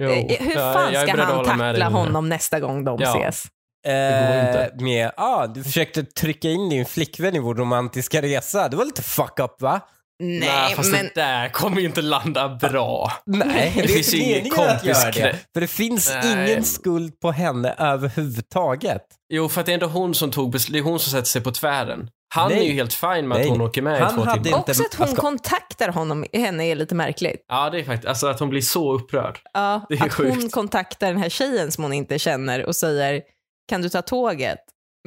Jo, 0.00 0.08
eh, 0.10 0.36
hur 0.40 0.54
fan 0.54 0.92
ska 1.06 1.22
han 1.22 1.44
tackla 1.44 1.88
nu. 1.88 1.94
honom 1.94 2.28
nästa 2.28 2.60
gång 2.60 2.84
de 2.84 2.98
Ja. 3.00 3.08
ses? 3.26 3.44
går 3.84 3.92
Eh, 3.92 4.48
inte. 4.48 4.84
med, 4.84 5.10
ah, 5.16 5.46
du 5.46 5.64
försökte 5.64 6.04
trycka 6.04 6.48
in 6.48 6.68
din 6.68 6.86
flickvän 6.86 7.36
i 7.36 7.38
vår 7.38 7.54
romantiska 7.54 8.22
resa. 8.22 8.68
Det 8.68 8.76
var 8.76 8.84
lite 8.84 9.02
fuck 9.02 9.38
up 9.40 9.62
va? 9.62 9.80
Nej, 10.22 10.38
Nej, 10.40 10.74
fast 10.74 10.92
men 10.92 11.04
det 11.04 11.10
där 11.14 11.48
kommer 11.48 11.80
ju 11.80 11.86
inte 11.86 12.02
landa 12.02 12.48
bra. 12.48 13.12
Nej, 13.26 13.72
det, 13.76 13.82
Det 13.82 13.84
är 13.84 13.88
finns 13.88 14.14
inte 14.14 14.16
ju 14.16 14.22
ingen 14.22 14.42
meningen 14.56 14.70
att 14.96 15.14
det. 15.14 15.38
För 15.54 15.60
det 15.60 15.66
finns 15.66 16.10
Nej. 16.22 16.50
ingen 16.50 16.64
skuld 16.64 17.20
på 17.20 17.30
henne 17.32 17.74
överhuvudtaget. 17.78 19.02
Jo, 19.32 19.48
för 19.48 19.60
att 19.60 19.66
det 19.66 19.72
är 19.72 19.74
ändå 19.74 19.86
hon 19.86 20.14
som 20.14 20.30
tog 20.30 20.50
beslut. 20.52 20.72
Det 20.72 20.78
är 20.78 20.82
hon 20.82 20.98
som 20.98 21.10
sätter 21.10 21.24
sig 21.28 21.42
på 21.42 21.50
tvären. 21.52 22.10
Han 22.34 22.48
Nej. 22.50 22.58
är 22.60 22.62
ju 22.64 22.72
helt 22.72 22.92
fin 22.92 23.08
med 23.08 23.28
Nej. 23.28 23.42
att 23.42 23.48
hon 23.48 23.60
åker 23.60 23.82
med 23.82 24.00
Han 24.00 24.14
i 24.14 24.16
två 24.16 24.24
hade 24.24 24.44
timmar. 24.44 24.58
inte- 24.58 24.70
också 24.70 24.84
att 24.84 25.08
hon 25.08 25.16
kontaktar 25.16 25.88
honom, 25.88 26.24
henne 26.32 26.64
är 26.64 26.74
lite 26.76 26.94
märkligt. 26.94 27.44
Ja, 27.48 27.70
det 27.70 27.80
är 27.80 27.84
faktiskt, 27.84 28.08
alltså 28.08 28.26
att 28.26 28.40
hon 28.40 28.48
blir 28.50 28.60
så 28.60 28.92
upprörd. 28.94 29.38
Ja, 29.54 29.86
Det 29.88 29.94
är 29.94 30.04
att 30.06 30.14
hon 30.14 30.26
sjukt. 30.40 30.54
kontaktar 30.54 31.06
den 31.06 31.22
här 31.22 31.28
tjejen 31.28 31.72
som 31.72 31.84
hon 31.84 31.92
inte 31.92 32.18
känner 32.18 32.66
och 32.66 32.76
säger 32.76 33.22
kan 33.68 33.82
du 33.82 33.88
ta 33.88 34.02
tåget? 34.02 34.58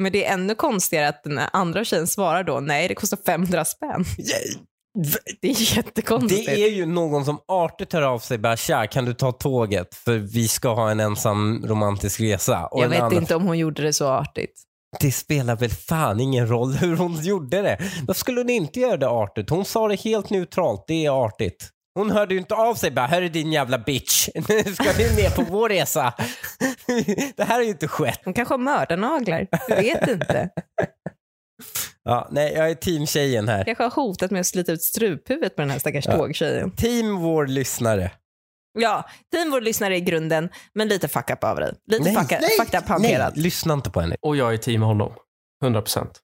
Men 0.02 0.12
det 0.12 0.26
är 0.26 0.34
ännu 0.34 0.56
konstigare 0.56 1.08
att 1.08 1.24
den 1.24 1.40
andra 1.54 1.86
tjejen 1.86 2.08
svarar 2.08 2.44
då 2.44 2.60
nej 2.60 2.88
det 2.88 2.96
kostar 2.96 3.18
500 3.26 3.66
spänn. 3.66 4.06
Det 5.42 5.48
är 5.50 5.76
jättekonstigt. 5.78 6.46
Det 6.46 6.64
är 6.64 6.70
ju 6.70 6.86
någon 6.86 7.26
som 7.26 7.40
artigt 7.48 7.94
hör 7.94 8.02
av 8.02 8.20
sig 8.20 8.38
bara 8.38 8.58
tja, 8.58 8.88
kan 8.88 9.06
du 9.06 9.14
ta 9.14 9.32
tåget? 9.32 9.96
För 9.96 10.18
vi 10.18 10.48
ska 10.48 10.74
ha 10.74 10.92
en 10.92 11.00
ensam 11.00 11.64
romantisk 11.68 12.20
resa. 12.22 12.66
Och 12.66 12.84
Jag 12.84 12.90
vet 12.90 13.02
annan- 13.02 13.18
inte 13.18 13.36
om 13.36 13.44
hon 13.48 13.58
gjorde 13.58 13.82
det 13.84 13.94
så 13.94 14.08
artigt. 14.08 14.54
Det 15.00 15.12
spelar 15.12 15.56
väl 15.56 15.70
fan 15.70 16.20
ingen 16.20 16.48
roll 16.48 16.74
hur 16.74 16.96
hon 16.98 17.22
gjorde 17.22 17.62
det. 17.62 17.78
Varför 18.08 18.20
skulle 18.20 18.40
hon 18.42 18.50
inte 18.50 18.80
göra 18.80 18.98
det 18.98 19.08
artigt? 19.10 19.50
Hon 19.50 19.66
sa 19.66 19.88
det 19.88 19.96
helt 20.02 20.30
neutralt, 20.30 20.84
det 20.88 21.06
är 21.06 21.26
artigt. 21.26 21.70
Hon 21.96 22.12
hörde 22.12 22.34
ju 22.34 22.40
inte 22.40 22.56
av 22.56 22.76
sig 22.76 22.92
bara, 22.92 23.08
hörru 23.08 23.30
din 23.30 23.52
jävla 23.52 23.78
bitch, 23.78 24.30
nu 24.50 24.64
ska 24.64 24.94
du 24.98 25.16
med 25.22 25.36
på 25.36 25.44
vår 25.50 25.70
resa. 25.70 26.14
det 27.38 27.44
här 27.44 27.56
har 27.56 27.62
ju 27.62 27.70
inte 27.70 27.88
skett. 27.88 28.20
Hon 28.26 28.34
kanske 28.34 28.54
har 28.54 28.60
mördarnaglar, 28.60 29.48
jag 29.70 29.76
vet 29.82 30.08
inte. 30.10 30.50
Ja, 32.04 32.28
nej, 32.32 32.54
jag 32.54 32.70
är 32.72 32.76
team-tjejen 32.76 33.48
här. 33.48 33.64
Kanske 33.64 33.84
har 33.84 33.92
hotat 33.92 34.32
med 34.32 34.40
att 34.40 34.48
slita 34.48 34.72
ut 34.72 34.82
struphuvudet 34.82 35.56
på 35.56 35.62
den 35.62 35.70
här 35.72 35.80
stackars 35.80 36.06
Ja. 36.08 36.18
tågtjejen. 36.18 36.72
Team 36.72 37.18
vår 37.18 37.48
lyssnare. 37.48 38.12
Ja, 38.80 39.10
team 39.32 39.52
vår 39.52 39.62
lyssnare 39.62 39.98
i 39.98 40.02
grunden, 40.02 40.50
men 40.74 40.88
lite 40.88 41.08
fuck 41.08 41.30
up 41.30 41.44
av 41.44 41.56
dig. 41.56 41.74
Lite 41.92 42.04
Nej, 42.04 42.16
fuck, 42.16 42.32
nej, 42.32 42.50
fucked 42.60 42.82
up 42.82 42.88
hanterad. 42.88 43.34
Nej, 43.36 43.44
lyssna 43.44 43.74
inte 43.74 43.90
på 43.90 44.02
henne. 44.02 44.16
Och 44.22 44.36
jag 44.36 44.54
är 44.54 44.58
team 44.58 44.82
honom. 44.82 45.14
100 45.64 45.82
procent. 45.82 46.20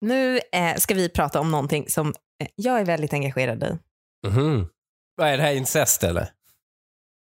Nu 0.00 0.40
eh, 0.52 0.76
ska 0.76 0.94
vi 0.94 1.08
prata 1.08 1.40
om 1.40 1.50
någonting 1.50 1.88
som 1.88 2.08
eh, 2.08 2.48
jag 2.56 2.80
är 2.80 2.84
väldigt 2.84 3.12
engagerad 3.12 3.62
i. 3.62 3.78
Mhm. 4.28 4.68
Vad 5.16 5.28
är 5.28 5.36
det 5.36 5.42
här, 5.42 5.52
incest 5.54 6.04
eller? 6.04 6.28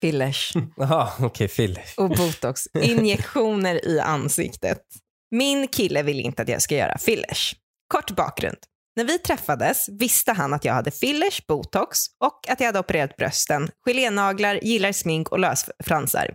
Fillers 0.00 0.52
Jaha, 0.76 1.12
okej, 1.20 1.48
Phil. 1.48 1.80
och 1.96 2.08
botox. 2.08 2.66
Injektioner 2.82 3.88
i 3.88 4.00
ansiktet. 4.00 4.82
Min 5.30 5.68
kille 5.68 6.02
vill 6.02 6.20
inte 6.20 6.42
att 6.42 6.48
jag 6.48 6.62
ska 6.62 6.76
göra 6.76 6.98
fillers. 6.98 7.54
Kort 7.88 8.10
bakgrund. 8.10 8.58
När 8.96 9.04
vi 9.04 9.18
träffades 9.18 9.88
visste 9.88 10.32
han 10.32 10.54
att 10.54 10.64
jag 10.64 10.74
hade 10.74 10.90
fillers, 10.90 11.46
botox 11.46 11.98
och 12.20 12.40
att 12.48 12.60
jag 12.60 12.66
hade 12.66 12.78
opererat 12.78 13.16
brösten, 13.16 13.68
gelénaglar, 13.86 14.54
gillar 14.62 14.92
smink 14.92 15.28
och 15.28 15.38
lösfransar. 15.38 16.34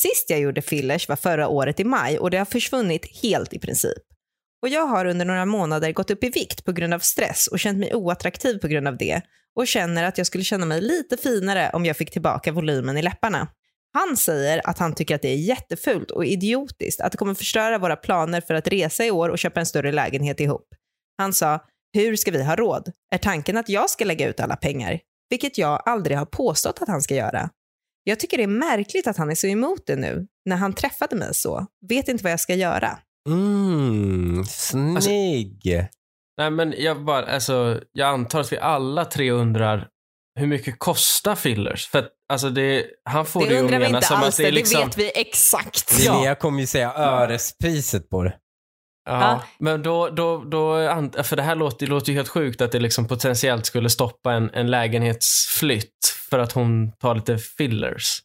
Sist 0.00 0.30
jag 0.30 0.40
gjorde 0.40 0.62
fillers 0.62 1.08
var 1.08 1.16
förra 1.16 1.48
året 1.48 1.80
i 1.80 1.84
maj 1.84 2.18
och 2.18 2.30
det 2.30 2.38
har 2.38 2.44
försvunnit 2.44 3.22
helt 3.22 3.52
i 3.52 3.58
princip. 3.58 4.02
Och 4.62 4.68
jag 4.68 4.86
har 4.86 5.04
under 5.04 5.24
några 5.24 5.46
månader 5.46 5.92
gått 5.92 6.10
upp 6.10 6.24
i 6.24 6.28
vikt 6.28 6.64
på 6.64 6.72
grund 6.72 6.94
av 6.94 6.98
stress 6.98 7.46
och 7.46 7.60
känt 7.60 7.78
mig 7.78 7.94
oattraktiv 7.94 8.58
på 8.58 8.68
grund 8.68 8.88
av 8.88 8.96
det 8.96 9.22
och 9.56 9.66
känner 9.66 10.04
att 10.04 10.18
jag 10.18 10.26
skulle 10.26 10.44
känna 10.44 10.66
mig 10.66 10.80
lite 10.80 11.16
finare 11.16 11.70
om 11.72 11.84
jag 11.84 11.96
fick 11.96 12.10
tillbaka 12.10 12.52
volymen 12.52 12.96
i 12.96 13.02
läpparna. 13.02 13.48
Han 13.92 14.16
säger 14.16 14.60
att 14.64 14.78
han 14.78 14.94
tycker 14.94 15.14
att 15.14 15.22
det 15.22 15.28
är 15.28 15.36
jättefult 15.36 16.10
och 16.10 16.24
idiotiskt, 16.24 17.00
att 17.00 17.12
det 17.12 17.18
kommer 17.18 17.34
förstöra 17.34 17.78
våra 17.78 17.96
planer 17.96 18.40
för 18.40 18.54
att 18.54 18.68
resa 18.68 19.04
i 19.04 19.10
år 19.10 19.28
och 19.28 19.38
köpa 19.38 19.60
en 19.60 19.66
större 19.66 19.92
lägenhet 19.92 20.40
ihop. 20.40 20.68
Han 21.18 21.32
sa, 21.32 21.64
hur 21.92 22.16
ska 22.16 22.30
vi 22.30 22.44
ha 22.44 22.56
råd? 22.56 22.92
Är 23.14 23.18
tanken 23.18 23.56
att 23.56 23.68
jag 23.68 23.90
ska 23.90 24.04
lägga 24.04 24.28
ut 24.28 24.40
alla 24.40 24.56
pengar? 24.56 25.00
Vilket 25.30 25.58
jag 25.58 25.82
aldrig 25.86 26.18
har 26.18 26.26
påstått 26.26 26.82
att 26.82 26.88
han 26.88 27.02
ska 27.02 27.14
göra. 27.14 27.50
Jag 28.04 28.20
tycker 28.20 28.36
det 28.36 28.42
är 28.42 28.46
märkligt 28.46 29.06
att 29.06 29.16
han 29.16 29.30
är 29.30 29.34
så 29.34 29.46
emot 29.46 29.86
det 29.86 29.96
nu, 29.96 30.26
när 30.44 30.56
han 30.56 30.72
träffade 30.72 31.16
mig 31.16 31.34
så. 31.34 31.66
Vet 31.88 32.08
inte 32.08 32.24
vad 32.24 32.32
jag 32.32 32.40
ska 32.40 32.54
göra. 32.54 32.98
Mm, 33.28 34.44
snygg. 34.44 35.88
Nej, 36.42 36.50
men 36.50 36.74
jag, 36.78 37.04
bara, 37.04 37.26
alltså, 37.26 37.80
jag 37.92 38.08
antar 38.08 38.40
att 38.40 38.52
vi 38.52 38.58
alla 38.58 39.04
tre 39.04 39.30
undrar 39.30 39.88
hur 40.40 40.46
mycket 40.46 40.78
kostar 40.78 41.34
fillers? 41.34 41.88
För 41.88 41.98
att, 41.98 42.08
alltså 42.32 42.50
det, 42.50 42.86
han 43.04 43.26
får 43.26 43.40
det, 43.40 43.46
Det 43.48 43.54
ju 43.54 43.60
undrar 43.60 43.78
vi 43.78 43.86
inte 43.86 44.02
som 44.02 44.16
alls, 44.16 44.36
det 44.36 44.42
är 44.42 44.44
det 44.44 44.50
liksom... 44.52 44.80
vet 44.80 44.98
vi 44.98 45.12
exakt. 45.20 45.98
Linnea 45.98 46.34
kommer 46.34 46.60
ju 46.60 46.66
säga 46.66 46.92
örespriset 46.94 48.08
på 48.10 48.22
det. 48.22 48.34
Ja, 49.08 49.20
Ja. 49.20 49.42
men 49.58 49.82
då, 49.82 50.08
då, 50.08 50.44
då, 50.44 50.74
för 51.22 51.36
det 51.36 51.42
här 51.42 51.54
låter, 51.54 51.86
det 51.86 51.90
låter 51.92 52.08
ju 52.12 52.16
helt 52.16 52.28
sjukt 52.28 52.60
att 52.60 52.72
det 52.72 52.80
liksom 52.80 53.08
potentiellt 53.08 53.66
skulle 53.66 53.90
stoppa 53.90 54.32
en, 54.32 54.50
en 54.54 54.70
lägenhetsflytt 54.70 56.16
för 56.30 56.38
att 56.38 56.52
hon 56.52 56.92
tar 56.92 57.14
lite 57.14 57.38
fillers. 57.38 58.18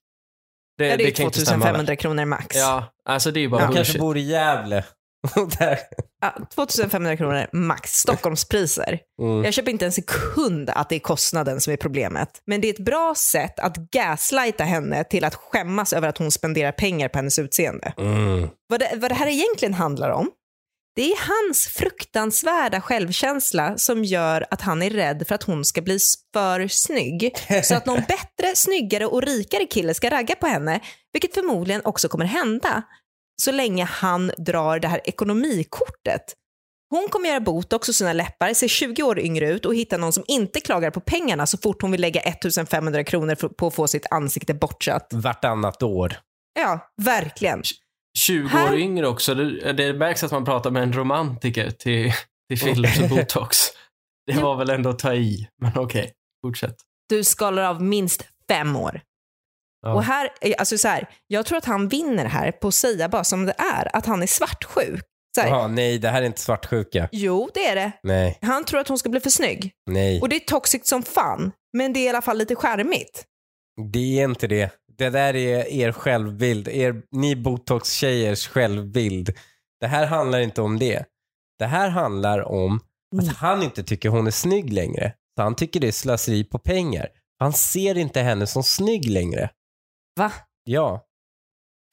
Det, 0.78 0.88
Ja, 0.88 0.98
det 0.98 1.04
är 1.08 1.12
kan 1.12 1.26
inte 1.26 1.42
stämma, 1.42 1.66
2500 1.66 1.96
kronor 1.96 2.26
max. 2.26 2.56
Ja, 2.56 2.94
alltså 3.10 3.32
det 3.32 3.40
är 3.40 3.42
ju 3.42 3.50
bara 3.50 3.62
Hon 3.66 3.68
bullshit. 3.68 3.86
kanske 3.88 4.00
bor 4.00 4.18
i 4.18 4.22
Gävle. 4.22 4.84
Ja, 6.22 6.34
2500 6.56 7.18
kronor 7.18 7.48
max, 7.54 7.92
Stockholmspriser. 7.92 9.00
Mm. 9.22 9.44
Jag 9.44 9.54
köper 9.54 9.72
inte 9.72 9.86
en 9.86 9.92
sekund 9.92 10.70
att 10.70 10.90
det 10.90 10.96
är 10.96 11.00
kostnaden 11.00 11.62
som 11.62 11.74
är 11.74 11.78
problemet. 11.78 12.30
Men 12.46 12.62
det 12.62 12.68
är 12.68 12.74
ett 12.74 12.86
bra 12.86 13.14
sätt 13.18 13.60
att 13.60 13.78
gaslighta 13.78 14.64
henne 14.64 15.04
till 15.04 15.24
att 15.24 15.36
skämmas 15.36 15.94
över 15.94 16.08
att 16.08 16.18
hon 16.18 16.32
spenderar 16.32 16.72
pengar 16.72 17.10
på 17.10 17.18
hennes 17.18 17.40
utseende. 17.40 17.94
Mm. 17.98 18.50
Vad 18.70 18.80
det, 18.80 18.92
vad 18.96 19.12
det 19.12 19.16
här 19.16 19.28
egentligen 19.28 19.74
handlar 19.74 20.10
om, 20.10 20.30
det 20.96 21.12
är 21.12 21.18
hans 21.18 21.68
fruktansvärda 21.68 22.82
självkänsla 22.82 23.78
som 23.78 24.04
gör 24.04 24.46
att 24.50 24.62
han 24.62 24.82
är 24.82 24.90
rädd 24.90 25.28
för 25.28 25.36
att 25.36 25.44
hon 25.44 25.66
ska 25.66 25.82
bli 25.82 26.00
för 26.34 26.68
snygg. 26.68 27.38
Så 27.64 27.76
att 27.76 27.86
någon 27.86 28.02
bättre, 28.08 28.56
snyggare 28.56 29.06
och 29.06 29.22
rikare 29.22 29.66
kille 29.66 29.94
ska 29.94 30.10
ragga 30.10 30.36
på 30.36 30.48
henne, 30.48 30.80
vilket 31.14 31.34
förmodligen 31.34 31.82
också 31.86 32.10
kommer 32.10 32.26
hända 32.26 32.84
så 33.42 33.52
länge 33.52 33.84
han 33.84 34.32
drar 34.38 34.80
det 34.80 34.88
här 34.88 35.02
ekonomikortet. 35.06 36.22
Hon 36.90 37.08
kommer 37.10 37.30
göra 37.30 37.40
botox 37.40 37.90
och 37.90 37.96
sina 37.96 38.14
läppar, 38.14 38.54
ser 38.54 38.68
20 38.68 39.04
år 39.04 39.20
yngre 39.20 39.50
ut 39.50 39.66
och 39.66 39.76
hitta 39.76 39.98
någon 39.98 40.14
som 40.14 40.24
inte 40.28 40.60
klagar 40.62 40.92
på 40.92 41.00
pengarna 41.00 41.46
så 41.46 41.58
fort 41.58 41.82
hon 41.82 41.92
vill 41.92 42.02
lägga 42.02 42.22
1500 42.22 43.04
kronor 43.04 43.36
för- 43.36 43.50
på 43.50 43.68
att 43.68 43.76
få 43.76 43.88
sitt 43.88 44.06
ansikte 44.12 44.54
bortsatt. 44.54 45.08
Vartannat 45.14 45.84
år. 45.84 46.18
Ja, 46.60 46.80
verkligen. 47.02 47.64
20 48.18 48.48
Här- 48.48 48.74
år 48.74 48.78
yngre 48.80 49.08
också. 49.08 49.36
Det, 49.36 49.74
det 49.74 49.94
märks 49.94 50.24
att 50.24 50.32
man 50.32 50.46
pratar 50.46 50.72
med 50.72 50.84
en 50.84 50.94
romantiker 50.94 51.72
till, 51.72 52.12
till 52.50 52.60
fillers 52.60 53.00
och 53.02 53.10
botox. 53.10 53.58
Det 54.32 54.34
var 54.42 54.56
väl 54.56 54.70
ändå 54.70 54.90
att 54.90 55.00
ta 55.00 55.14
i, 55.14 55.48
men 55.62 55.72
okej. 55.76 56.14
Fortsätt. 56.46 56.76
Du 57.10 57.24
skalar 57.24 57.64
av 57.64 57.82
minst 57.84 58.26
fem 58.50 58.76
år. 58.76 59.02
Ja. 59.88 59.94
Och 59.94 60.04
här, 60.04 60.30
alltså 60.58 60.78
så 60.78 60.88
här, 60.88 61.10
jag 61.28 61.46
tror 61.46 61.58
att 61.58 61.66
han 61.66 61.88
vinner 61.88 62.26
här 62.26 62.52
på 62.52 62.68
att 62.68 62.74
säga 62.74 63.10
bara 63.10 63.24
som 63.24 63.46
det 63.46 63.56
är, 63.76 63.96
att 63.96 64.06
han 64.06 64.24
är 64.24 64.28
svartsjuk. 64.28 65.02
Så 65.36 65.42
här, 65.42 65.50
Jaha, 65.50 65.68
nej, 65.68 66.00
det 66.00 66.10
här 66.10 66.22
är 66.22 66.26
inte 66.26 66.42
svartsjuka. 66.42 67.10
Jo, 67.12 67.50
det 67.54 67.66
är 67.68 67.76
det. 67.76 67.92
Nej, 68.04 68.38
Han 68.42 68.66
tror 68.66 68.80
att 68.80 68.88
hon 68.88 68.98
ska 68.98 69.10
bli 69.10 69.20
för 69.20 69.30
snygg. 69.30 69.72
nej. 69.90 70.22
Och 70.22 70.30
det 70.30 70.36
är 70.36 70.40
toxic 70.40 70.88
som 70.88 71.04
fan, 71.04 71.52
men 71.78 71.94
det 71.94 72.00
är 72.00 72.06
i 72.06 72.10
alla 72.10 72.22
fall 72.22 72.38
lite 72.38 72.56
charmigt. 72.56 73.24
Det 73.94 74.20
är 74.20 74.24
inte 74.24 74.48
det. 74.48 74.70
Det 74.98 75.10
där 75.10 75.36
är 75.36 75.68
er 75.72 75.92
självbild. 75.92 76.68
Er, 76.68 77.02
ni 77.12 77.36
botox-tjejers 77.36 78.48
självbild. 78.48 79.34
Det 79.82 79.88
här 79.88 80.06
handlar 80.06 80.40
inte 80.40 80.62
om 80.62 80.80
det. 80.80 81.04
Det 81.60 81.66
här 81.66 81.90
handlar 81.90 82.42
om 82.48 82.80
Mm. 83.14 83.30
att 83.30 83.38
han 83.38 83.64
inte 83.64 83.84
tycker 83.84 84.10
hon 84.10 84.28
är 84.28 84.32
snygg 84.32 84.74
längre. 84.74 85.14
Så 85.38 85.44
han 85.44 85.56
tycker 85.56 85.80
det 85.80 85.88
är 85.88 85.92
slöseri 85.92 86.44
på 86.44 86.60
pengar. 86.60 87.08
Han 87.40 87.54
ser 87.54 87.98
inte 87.98 88.22
henne 88.22 88.48
som 88.48 88.64
snygg 88.64 89.06
längre. 89.10 89.50
Va? 90.18 90.32
Ja. 90.64 91.04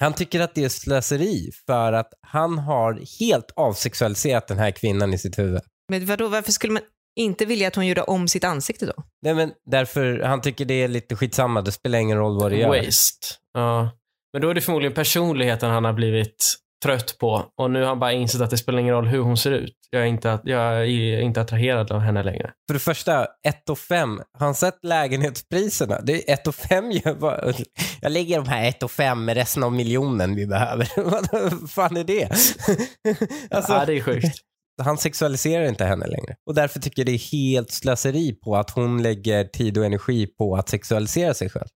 Han 0.01 0.13
tycker 0.13 0.41
att 0.41 0.55
det 0.55 0.65
är 0.65 0.69
slöseri 0.69 1.51
för 1.67 1.93
att 1.93 2.13
han 2.21 2.59
har 2.59 3.21
helt 3.21 3.53
avsexualiserat 3.57 4.49
den 4.49 4.59
här 4.59 4.71
kvinnan 4.71 5.15
i 5.15 5.19
sitt 5.19 5.39
huvud. 5.39 5.61
Men 5.89 6.07
vadå, 6.07 6.29
varför 6.29 6.53
skulle 6.53 6.73
man 6.73 6.83
inte 7.17 7.45
vilja 7.45 7.69
att 7.69 7.75
hon 7.75 7.87
gjorde 7.87 8.03
om 8.03 8.29
sitt 8.29 8.45
ansikte 8.45 8.87
då? 8.87 8.93
Nej, 9.23 9.35
men 9.35 9.53
därför, 9.71 10.21
han 10.21 10.41
tycker 10.41 10.65
det 10.65 10.75
är 10.75 10.89
lite 10.89 11.17
skitsamma. 11.17 11.63
Det 11.63 11.73
spelar 11.73 11.99
ingen 11.99 12.19
roll 12.19 12.41
vad 12.41 12.53
det 12.53 12.59
gör. 12.59 12.69
Waste. 12.69 13.27
Ja. 13.53 13.91
Men 14.33 14.43
då 14.43 14.51
är 14.51 14.55
det 14.55 14.61
förmodligen 14.61 14.95
personligheten 14.95 15.71
han 15.71 15.85
har 15.85 15.93
blivit 15.93 16.55
trött 16.85 17.19
på 17.19 17.53
och 17.61 17.71
nu 17.71 17.81
har 17.81 17.87
han 17.87 17.99
bara 17.99 18.13
insett 18.13 18.41
att 18.41 18.51
det 18.51 18.57
spelar 18.57 18.79
ingen 18.79 18.95
roll 18.95 19.07
hur 19.07 19.19
hon 19.19 19.37
ser 19.37 19.51
ut. 19.51 19.75
Jag 19.91 20.03
är 20.03 20.07
inte, 20.07 20.39
jag 20.45 20.61
är 20.61 21.21
inte 21.21 21.41
attraherad 21.41 21.93
av 21.93 22.01
henne 22.01 22.23
längre. 22.23 22.51
För 22.67 22.75
det 22.75 22.81
första, 22.81 23.27
1 23.47 23.71
och 23.71 23.79
5. 23.79 24.21
Har 24.39 24.47
han 24.47 24.55
sett 24.55 24.79
lägenhetspriserna? 24.83 26.01
Det 26.01 26.31
är 26.31 26.35
1 26.35 26.47
och 26.47 26.55
5 26.55 26.91
gör 26.93 27.15
bara... 27.15 27.53
Jag 28.01 28.13
lägger 28.13 28.37
de 28.37 28.49
här 28.49 28.69
1 28.69 28.83
och 28.83 28.91
5 28.91 29.25
med 29.25 29.37
resten 29.37 29.63
av 29.63 29.73
miljonen 29.73 30.35
vi 30.35 30.47
behöver. 30.47 30.89
Vad 31.51 31.71
fan 31.71 31.97
är 31.97 32.05
det? 32.05 32.25
alltså, 33.51 33.73
ja, 33.73 33.85
det 33.87 33.93
är 33.93 34.01
sjukt. 34.01 34.39
Han 34.83 34.99
sexualiserar 34.99 35.65
inte 35.65 35.85
henne 35.85 36.07
längre. 36.07 36.37
Och 36.47 36.55
därför 36.55 36.81
tycker 36.81 37.03
jag 37.03 37.07
det 37.07 37.13
är 37.13 37.33
helt 37.33 37.71
slöseri 37.71 38.33
på 38.33 38.57
att 38.57 38.71
hon 38.71 39.03
lägger 39.03 39.45
tid 39.45 39.79
och 39.79 39.85
energi 39.85 40.27
på 40.27 40.57
att 40.57 40.69
sexualisera 40.69 41.35
sig 41.35 41.51
själv. 41.51 41.69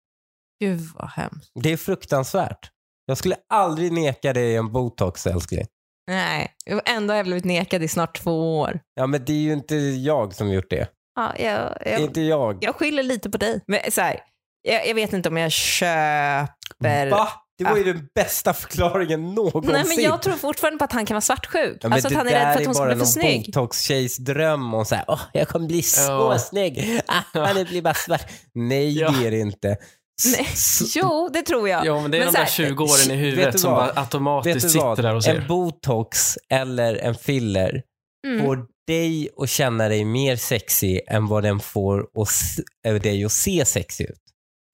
Gud 0.60 0.80
vad 0.94 1.10
hemskt. 1.10 1.50
Det 1.62 1.72
är 1.72 1.76
fruktansvärt. 1.76 2.70
Jag 3.08 3.18
skulle 3.18 3.36
aldrig 3.54 3.92
neka 3.92 4.32
dig 4.32 4.56
en 4.56 4.72
botox 4.72 5.26
älskling. 5.26 5.66
Nej, 6.10 6.50
ändå 6.86 7.12
har 7.12 7.16
jag 7.16 7.26
blivit 7.26 7.44
nekad 7.44 7.82
i 7.82 7.88
snart 7.88 8.22
två 8.22 8.58
år. 8.60 8.80
Ja 8.94 9.06
men 9.06 9.24
det 9.24 9.32
är 9.32 9.36
ju 9.36 9.52
inte 9.52 9.76
jag 9.76 10.34
som 10.34 10.50
gjort 10.50 10.70
det. 10.70 10.88
Ja, 11.16 11.32
jag, 11.38 11.76
Det 11.80 11.88
är 11.88 11.92
jag, 11.92 12.00
inte 12.00 12.20
jag. 12.20 12.58
jag 12.60 12.74
skyller 12.74 13.02
lite 13.02 13.30
på 13.30 13.38
dig. 13.38 13.60
Men 13.66 13.80
så 13.90 14.00
här, 14.00 14.20
jag, 14.62 14.88
jag 14.88 14.94
vet 14.94 15.12
inte 15.12 15.28
om 15.28 15.36
jag 15.36 15.52
köper... 15.52 17.10
Va? 17.10 17.28
Det 17.58 17.64
var 17.64 17.76
ju 17.76 17.84
den 17.84 18.08
bästa 18.14 18.52
förklaringen 18.52 19.34
någonsin. 19.34 19.72
Nej, 19.72 19.84
men 19.88 20.04
jag 20.04 20.22
tror 20.22 20.34
fortfarande 20.34 20.78
på 20.78 20.84
att 20.84 20.92
han 20.92 21.06
kan 21.06 21.14
vara 21.14 21.20
svartsjuk. 21.20 21.78
Ja, 21.80 21.88
men 21.88 21.92
alltså 21.92 22.06
att 22.08 22.12
det 22.12 22.16
han 22.18 22.28
är 22.28 22.32
rädd 22.32 22.52
för 22.54 22.60
att 22.60 22.66
hon 22.66 22.74
ska 22.74 22.82
bara 22.84 22.86
bli 22.86 22.94
för 22.94 22.98
någon 22.98 23.06
snygg. 23.06 23.46
botox-tjejs 23.46 24.16
dröm 24.18 24.74
och 24.74 24.86
så 24.86 24.94
här, 24.94 25.04
åh, 25.08 25.20
jag 25.32 25.48
kommer 25.48 25.66
bli 25.66 25.82
så 25.82 26.10
Ja. 26.12 26.38
snygg. 26.38 27.00
Ah, 27.06 27.22
han 27.32 27.64
blir 27.64 27.82
bara 27.82 27.94
svart. 27.94 28.30
Nej, 28.54 28.98
Ja. 28.98 29.10
det 29.10 29.26
är 29.26 29.30
det 29.30 29.38
inte. 29.38 29.76
Nej, 30.26 30.46
jo, 30.94 31.28
det 31.32 31.42
tror 31.42 31.68
jag. 31.68 31.86
Ja, 31.86 32.00
men 32.02 32.10
det 32.10 32.16
är 32.16 32.24
Men 32.24 32.26
de 32.26 32.32
så 32.32 32.38
där 32.38 32.44
här, 32.44 32.68
20 32.68 32.84
åren 32.84 33.10
i 33.10 33.14
huvudet 33.14 33.60
som 33.60 33.70
bara 33.70 33.92
automatiskt 33.96 34.70
sitter 34.70 35.02
där 35.02 35.14
och 35.14 35.24
ser. 35.24 35.34
En 35.34 35.46
botox 35.46 36.38
eller 36.50 36.94
en 36.94 37.14
filler 37.14 37.82
Mm. 38.26 38.46
får 38.46 38.66
dig 38.86 39.28
att 39.36 39.50
känna 39.50 39.88
dig 39.88 40.04
mer 40.04 40.36
sexy 40.36 41.00
än 41.06 41.26
vad 41.26 41.42
den 41.42 41.60
får 41.60 42.18
oss, 42.18 42.60
äh, 42.86 42.94
dig 42.94 43.24
att 43.24 43.32
se 43.32 43.64
sexy 43.64 44.04
ut. 44.04 44.20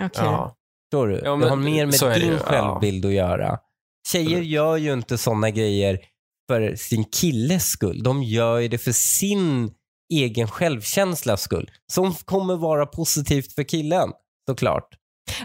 Okej. 0.05 0.25
Ja. 0.25 0.57
Förstår 0.93 1.09
du? 1.09 1.21
Ja, 1.25 1.37
det 1.37 1.49
har 1.49 1.57
mer 1.57 1.87
med 1.87 2.21
din 2.21 2.29
ju, 2.29 2.33
ja. 2.33 2.39
självbild 2.39 3.07
att 3.07 3.13
göra. 3.13 3.59
Tjejer 4.09 4.41
gör 4.41 4.77
ju 4.77 4.93
inte 4.93 5.19
sådana 5.19 5.51
grejer 5.51 5.99
för 6.51 6.77
sin 6.77 7.05
killes 7.05 7.69
skull. 7.69 8.03
De 8.03 8.23
gör 8.23 8.59
ju 8.59 8.69
det 8.69 8.79
för 8.79 8.93
sin 8.93 9.71
egen 10.13 10.49
självkänslas 10.49 11.43
skull. 11.43 11.71
Som 11.93 12.15
kommer 12.15 12.57
vara 12.57 12.87
positivt 12.87 13.53
för 13.53 13.63
killen, 13.63 14.13
såklart. 14.51 14.89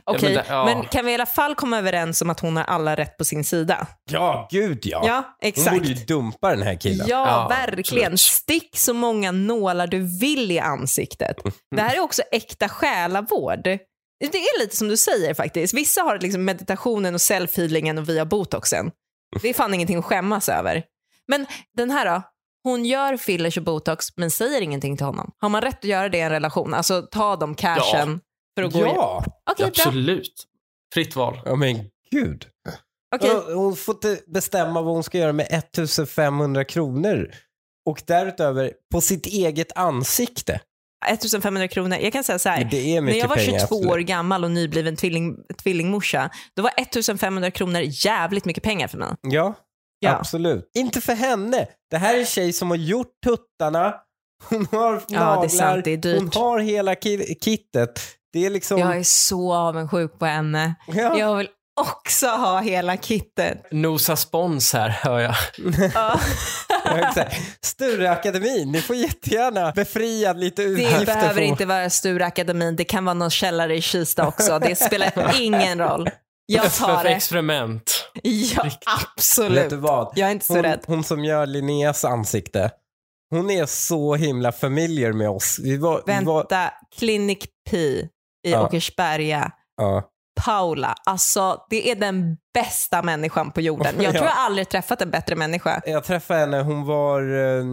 Okej, 0.03 0.21
men 0.23 0.33
det- 0.33 0.45
ja. 0.49 0.65
men 0.65 0.85
kan 0.85 1.05
vi 1.05 1.11
i 1.11 1.13
alla 1.15 1.25
fall 1.25 1.55
komma 1.55 1.77
överens 1.77 2.21
om 2.21 2.29
att 2.29 2.39
hon 2.39 2.57
har 2.57 2.63
alla 2.63 2.95
rätt 2.95 3.17
på 3.17 3.25
sin 3.25 3.43
sida? 3.43 3.87
Ja, 4.11 4.47
gud 4.51 4.79
ja. 4.85 5.01
Ja, 5.05 5.15
Hon 5.15 5.47
exakt. 5.49 5.71
borde 5.71 5.87
ju 5.87 5.93
dumpa 6.05 6.49
den 6.49 6.61
här 6.61 6.75
killen. 6.75 7.07
Ja, 7.09 7.27
Ja, 7.27 7.47
verkligen. 7.47 8.05
absolut. 8.13 8.19
Stick 8.19 8.77
så 8.77 8.93
många 8.93 9.31
nålar 9.31 9.87
du 9.87 10.19
vill 10.19 10.51
i 10.51 10.59
ansiktet. 10.59 11.35
Det 11.75 11.81
här 11.81 11.95
är 11.95 11.99
också 11.99 12.21
äkta 12.31 12.69
själavård. 12.69 13.63
Det 14.31 14.37
är 14.37 14.59
lite 14.59 14.75
som 14.75 14.87
du 14.87 14.97
säger 14.97 15.33
faktiskt. 15.33 15.73
Vissa 15.73 16.01
har 16.01 16.19
liksom 16.19 16.45
meditationen 16.45 17.13
och 17.15 17.19
self-healingen 17.21 17.97
och 17.97 18.09
vi 18.09 18.19
har 18.19 18.25
botoxen. 18.25 18.91
Det 19.41 19.49
är 19.49 19.53
fan 19.53 19.73
ingenting 19.73 19.97
att 19.97 20.05
skämmas 20.05 20.49
över. 20.49 20.83
Men 21.27 21.45
den 21.77 21.91
här 21.91 22.05
då? 22.05 22.21
Hon 22.63 22.85
gör 22.85 23.17
fillers 23.17 23.57
och 23.57 23.63
botox 23.63 24.05
men 24.17 24.31
säger 24.31 24.61
ingenting 24.61 24.97
till 24.97 25.05
honom. 25.05 25.31
Har 25.41 25.49
man 25.49 25.61
rätt 25.61 25.77
att 25.77 25.83
göra 25.83 26.09
det 26.09 26.17
i 26.17 26.21
en 26.21 26.29
relation? 26.29 26.73
Alltså 26.73 27.01
ta 27.01 27.35
de 27.35 27.55
cashen 27.55 28.19
för 28.57 28.63
att 28.63 28.73
gå? 28.73 28.79
Ja, 28.79 29.23
bra. 29.57 29.67
Absolut. 29.67 30.45
Fritt 30.93 31.15
val. 31.15 31.39
ja 31.45 31.55
men 31.55 31.75
gud. 32.11 32.45
Ja, 33.21 33.43
Hon 33.53 33.75
får 33.75 33.95
inte 33.95 34.19
bestämma 34.27 34.81
vad 34.81 34.93
hon 34.93 35.03
ska 35.03 35.17
göra 35.17 35.33
med 35.33 35.47
1500 35.49 36.63
kronor. 36.65 37.31
Och 37.85 38.01
därutöver 38.07 38.73
på 38.93 39.01
sitt 39.01 39.25
eget 39.25 39.77
ansikte. 39.77 40.59
1500 41.09 41.67
kronor. 41.67 41.97
Jag 42.01 42.13
kan 42.13 42.23
säga 42.23 42.39
så 42.39 42.49
här. 42.49 42.67
Det 42.71 42.95
är 42.95 43.01
När 43.01 43.13
jag 43.13 43.27
var 43.27 43.37
22 43.37 43.67
pengar. 43.79 43.91
år 43.93 43.97
gammal 43.99 44.43
och 44.43 44.51
nybliven 44.51 44.95
tvilling, 44.95 45.35
tvillingmorsa, 45.63 46.29
då 46.55 46.63
var 46.63 46.71
1500 46.77 47.51
kronor 47.51 47.81
jävligt 47.85 48.45
mycket 48.45 48.63
pengar 48.63 48.87
för 48.87 48.97
mig. 48.97 49.09
Ja, 49.21 49.53
Ja. 50.01 50.15
Absolut. 50.15 50.71
Inte 50.77 51.01
för 51.01 51.13
henne. 51.13 51.67
Det 51.91 51.97
här 51.97 52.15
är 52.15 52.19
en 52.19 52.25
tjej 52.25 52.53
som 52.53 52.69
har 52.69 52.77
gjort 52.77 53.11
tuttarna, 53.25 53.95
hon 54.49 54.65
har 54.71 54.93
Ja, 54.93 55.01
det 55.09 55.15
är 55.15 55.19
naglar, 55.19 55.47
sant. 55.47 55.85
Det 55.85 55.91
är 55.91 55.97
dyrt. 55.97 56.19
hon 56.19 56.29
har 56.43 56.59
hela 56.59 56.93
ki- 56.93 57.35
kittet. 57.43 58.01
Det 58.33 58.45
är 58.45 58.49
liksom... 58.49 58.79
Jag 58.79 58.97
är 58.97 59.03
så 59.03 59.53
avundsjuk 59.53 60.19
på 60.19 60.25
henne. 60.25 60.75
Ja. 60.87 61.17
Jag 61.19 61.35
vill 61.35 61.47
också 61.81 62.27
ha 62.27 62.59
hela 62.59 62.97
kittet. 62.97 63.71
Nosa 63.71 64.15
spons 64.15 64.73
här, 64.73 64.89
hör 64.89 65.19
jag. 65.19 65.35
Ja. 65.93 66.19
Stureakademin, 67.61 68.71
ni 68.71 68.81
får 68.81 68.95
jättegärna 68.95 69.71
befria 69.71 70.33
lite 70.33 70.61
utgifter. 70.63 70.99
Det 70.99 71.05
behöver 71.05 71.41
inte 71.41 71.65
vara 71.65 71.89
Stureakademin, 71.89 72.75
det 72.75 72.83
kan 72.83 73.05
vara 73.05 73.13
någon 73.13 73.29
källare 73.29 73.75
i 73.75 73.81
Kista 73.81 74.27
också. 74.27 74.59
Det 74.59 74.75
spelar 74.75 75.41
ingen 75.41 75.79
roll. 75.79 76.09
Jag 76.45 76.73
tar 76.73 76.97
För 76.97 77.03
det. 77.03 77.09
experiment. 77.09 78.05
Ja, 78.23 78.63
Vet 78.63 78.71
du 78.81 78.91
absolut. 79.15 79.71
vad? 79.73 80.13
Jag 80.15 80.27
är 80.27 80.31
inte 80.31 80.45
så 80.45 80.53
Hon, 80.53 80.63
rädd. 80.63 80.79
hon 80.87 81.03
som 81.03 81.23
gör 81.25 81.45
Linneas 81.45 82.05
ansikte, 82.05 82.71
hon 83.29 83.49
är 83.51 83.65
så 83.65 84.15
himla 84.15 84.51
familiar 84.51 85.13
med 85.13 85.29
oss. 85.29 85.59
Vi 85.63 85.77
var, 85.77 86.03
vi 86.05 86.25
var, 86.25 86.35
Vänta, 86.37 86.71
Clinic 86.99 87.39
P 87.69 87.77
i 88.49 88.51
Ja. 88.51 88.65
Åkersberga. 88.65 89.51
ja. 89.77 90.03
Paula, 90.45 90.95
alltså 91.05 91.57
det 91.69 91.91
är 91.91 91.95
den 91.95 92.37
bästa 92.53 93.01
människan 93.03 93.51
på 93.51 93.61
jorden. 93.61 93.95
Jag 93.97 94.03
Ja. 94.05 94.11
tror 94.11 94.25
jag 94.25 94.37
aldrig 94.37 94.69
träffat 94.69 95.01
en 95.01 95.11
bättre 95.11 95.35
människa. 95.35 95.81
Jag 95.85 96.03
träffade 96.03 96.39
henne, 96.39 96.61
hon 96.61 96.85
var, 96.85 97.21
eh, 97.21 97.63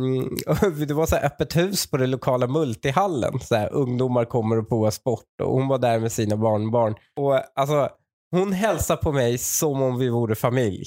det 0.86 0.94
var 0.94 1.06
så 1.06 1.16
här 1.16 1.24
öppet 1.26 1.56
hus 1.56 1.90
på 1.90 1.96
det 1.96 2.06
lokala 2.06 2.46
multihallen. 2.46 3.40
Så 3.40 3.54
här, 3.56 3.72
ungdomar 3.72 4.24
kommer 4.24 4.58
och 4.58 4.68
provar 4.68 4.90
sport 4.90 5.24
och 5.42 5.52
hon 5.52 5.68
var 5.68 5.78
där 5.78 5.98
med 5.98 6.12
sina 6.12 6.36
barnbarn. 6.36 6.94
Och 7.20 7.40
alltså, 7.60 7.88
hon 8.30 8.52
hälsade 8.52 9.02
på 9.02 9.12
mig 9.12 9.38
som 9.38 9.82
om 9.82 9.98
vi 9.98 10.08
vore 10.08 10.34
familj. 10.34 10.84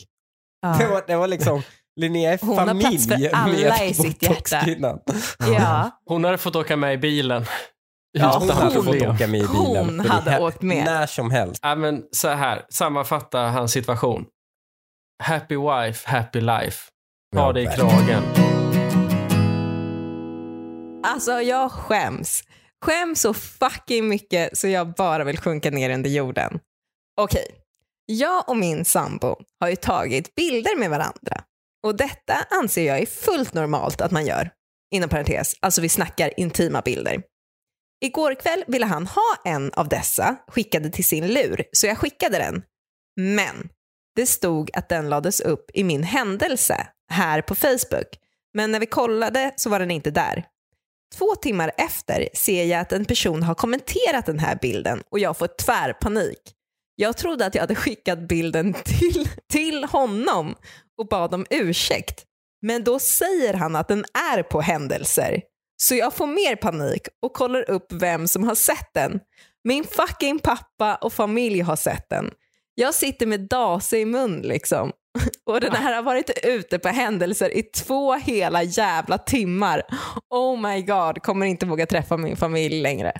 Det, 0.79 0.87
var, 0.87 1.03
det 1.07 1.15
var 1.15 1.27
liksom, 1.27 1.61
Linnea 1.99 2.33
är 2.33 2.39
Hon 2.41 2.57
har 2.57 2.65
familj 2.67 2.87
plats 2.89 3.07
för 3.07 3.35
alla 3.35 3.53
med 3.53 3.89
i 3.89 3.93
sitt 3.93 4.23
hjärta. 4.23 4.61
Ja. 5.39 5.89
Hon 6.05 6.23
hade 6.23 6.37
fått 6.37 6.55
åka 6.55 6.75
med 6.75 6.93
i 6.93 6.97
bilen. 6.97 7.45
Ja, 8.11 8.37
hon 8.39 8.49
hade 8.49 8.75
fått 8.75 9.01
åka 9.01 9.27
med 9.27 9.39
i 9.41 9.47
bilen. 9.47 9.85
Hon 9.85 9.99
hade 9.99 10.31
här- 10.31 10.41
åkt 10.41 10.61
med. 10.61 10.85
När 10.85 11.05
som 11.07 11.31
helst. 11.31 11.59
Ja, 11.63 11.75
men 11.75 12.03
så 12.11 12.27
här, 12.27 12.65
sammanfatta 12.69 13.39
hans 13.39 13.71
situation. 13.71 14.25
Happy 15.23 15.55
wife, 15.57 16.09
happy 16.09 16.41
life. 16.41 16.89
Ha 17.35 17.41
Ja, 17.47 17.53
det 17.53 17.61
i 17.61 17.65
kragen. 17.67 18.23
Alltså 21.03 21.31
jag 21.41 21.71
skäms. 21.71 22.43
Skäms 22.85 23.21
så 23.21 23.33
fucking 23.33 24.07
mycket 24.07 24.57
så 24.57 24.67
jag 24.67 24.93
bara 24.93 25.23
vill 25.23 25.37
sjunka 25.39 25.71
ner 25.71 25.89
under 25.89 26.09
jorden. 26.09 26.59
Okej, 27.21 27.45
jag 28.05 28.49
och 28.49 28.57
min 28.57 28.85
sambo 28.85 29.35
har 29.59 29.69
ju 29.69 29.75
tagit 29.75 30.35
bilder 30.35 30.79
med 30.79 30.89
varandra. 30.89 31.43
Och 31.87 31.95
detta 31.95 32.33
anser 32.61 32.87
jag 32.87 32.99
är 32.99 33.05
fullt 33.05 33.53
normalt 33.53 34.01
att 34.01 34.11
man 34.11 34.25
gör. 34.25 34.49
Inom 34.95 35.09
parentes, 35.09 35.53
alltså 35.61 35.81
vi 35.81 35.89
snackar 35.89 36.39
intima 36.39 36.81
bilder. 36.81 37.21
Igår 38.01 38.35
kväll 38.35 38.63
ville 38.67 38.85
han 38.85 39.07
ha 39.07 39.35
en 39.45 39.71
av 39.73 39.89
dessa 39.89 40.35
skickade 40.47 40.89
till 40.89 41.05
sin 41.05 41.27
lur, 41.27 41.63
så 41.71 41.87
jag 41.87 41.97
skickade 41.97 42.37
den. 42.37 42.61
Men 43.15 43.69
det 44.15 44.25
stod 44.25 44.69
att 44.73 44.89
den 44.89 45.09
lades 45.09 45.41
upp 45.41 45.71
i 45.73 45.83
min 45.83 46.03
händelse 46.03 46.87
här 47.11 47.41
på 47.41 47.55
Facebook. 47.55 48.07
Men 48.53 48.71
när 48.71 48.79
vi 48.79 48.85
kollade 48.85 49.53
så 49.55 49.69
var 49.69 49.79
den 49.79 49.91
inte 49.91 50.11
där. 50.11 50.45
Två 51.15 51.35
timmar 51.35 51.71
efter 51.77 52.29
ser 52.33 52.65
jag 52.65 52.79
att 52.79 52.91
en 52.91 53.05
person 53.05 53.43
har 53.43 53.55
kommenterat 53.55 54.25
den 54.25 54.39
här 54.39 54.57
bilden 54.61 55.03
och 55.11 55.19
jag 55.19 55.37
får 55.37 55.47
tvärpanik. 55.47 56.39
Jag 56.95 57.17
trodde 57.17 57.45
att 57.45 57.55
jag 57.55 57.61
hade 57.61 57.75
skickat 57.75 58.19
bilden 58.19 58.73
till, 58.73 59.29
till 59.51 59.83
honom 59.83 60.55
och 60.97 61.07
bad 61.07 61.33
om 61.33 61.45
ursäkt. 61.49 62.25
Men 62.61 62.83
då 62.83 62.99
säger 62.99 63.53
han 63.53 63.75
att 63.75 63.87
den 63.87 64.05
är 64.33 64.43
på 64.43 64.61
händelser. 64.61 65.41
Så 65.83 65.95
jag 65.95 66.13
får 66.13 66.27
mer 66.27 66.55
panik 66.55 67.01
och 67.21 67.33
kollar 67.33 67.69
upp 67.69 67.91
vem 67.91 68.27
som 68.27 68.43
har 68.43 68.55
sett 68.55 68.93
den. 68.93 69.19
Min 69.63 69.83
fucking 69.83 70.39
pappa 70.39 70.95
och 70.95 71.13
familj 71.13 71.59
har 71.61 71.75
sett 71.75 72.09
den. 72.09 72.31
Jag 72.75 72.93
sitter 72.93 73.25
med 73.25 73.39
dase 73.39 73.97
i 73.97 74.05
mun 74.05 74.41
liksom. 74.41 74.91
Och 75.45 75.61
den 75.61 75.75
här 75.75 75.95
har 75.95 76.03
varit 76.03 76.31
ute 76.43 76.79
på 76.79 76.89
händelser 76.89 77.57
i 77.57 77.63
två 77.63 78.13
hela 78.13 78.63
jävla 78.63 79.17
timmar. 79.17 79.81
Oh 80.29 80.59
my 80.61 80.81
god, 80.81 81.23
kommer 81.23 81.45
inte 81.45 81.65
våga 81.65 81.85
träffa 81.85 82.17
min 82.17 82.37
familj 82.37 82.81
längre. 82.81 83.11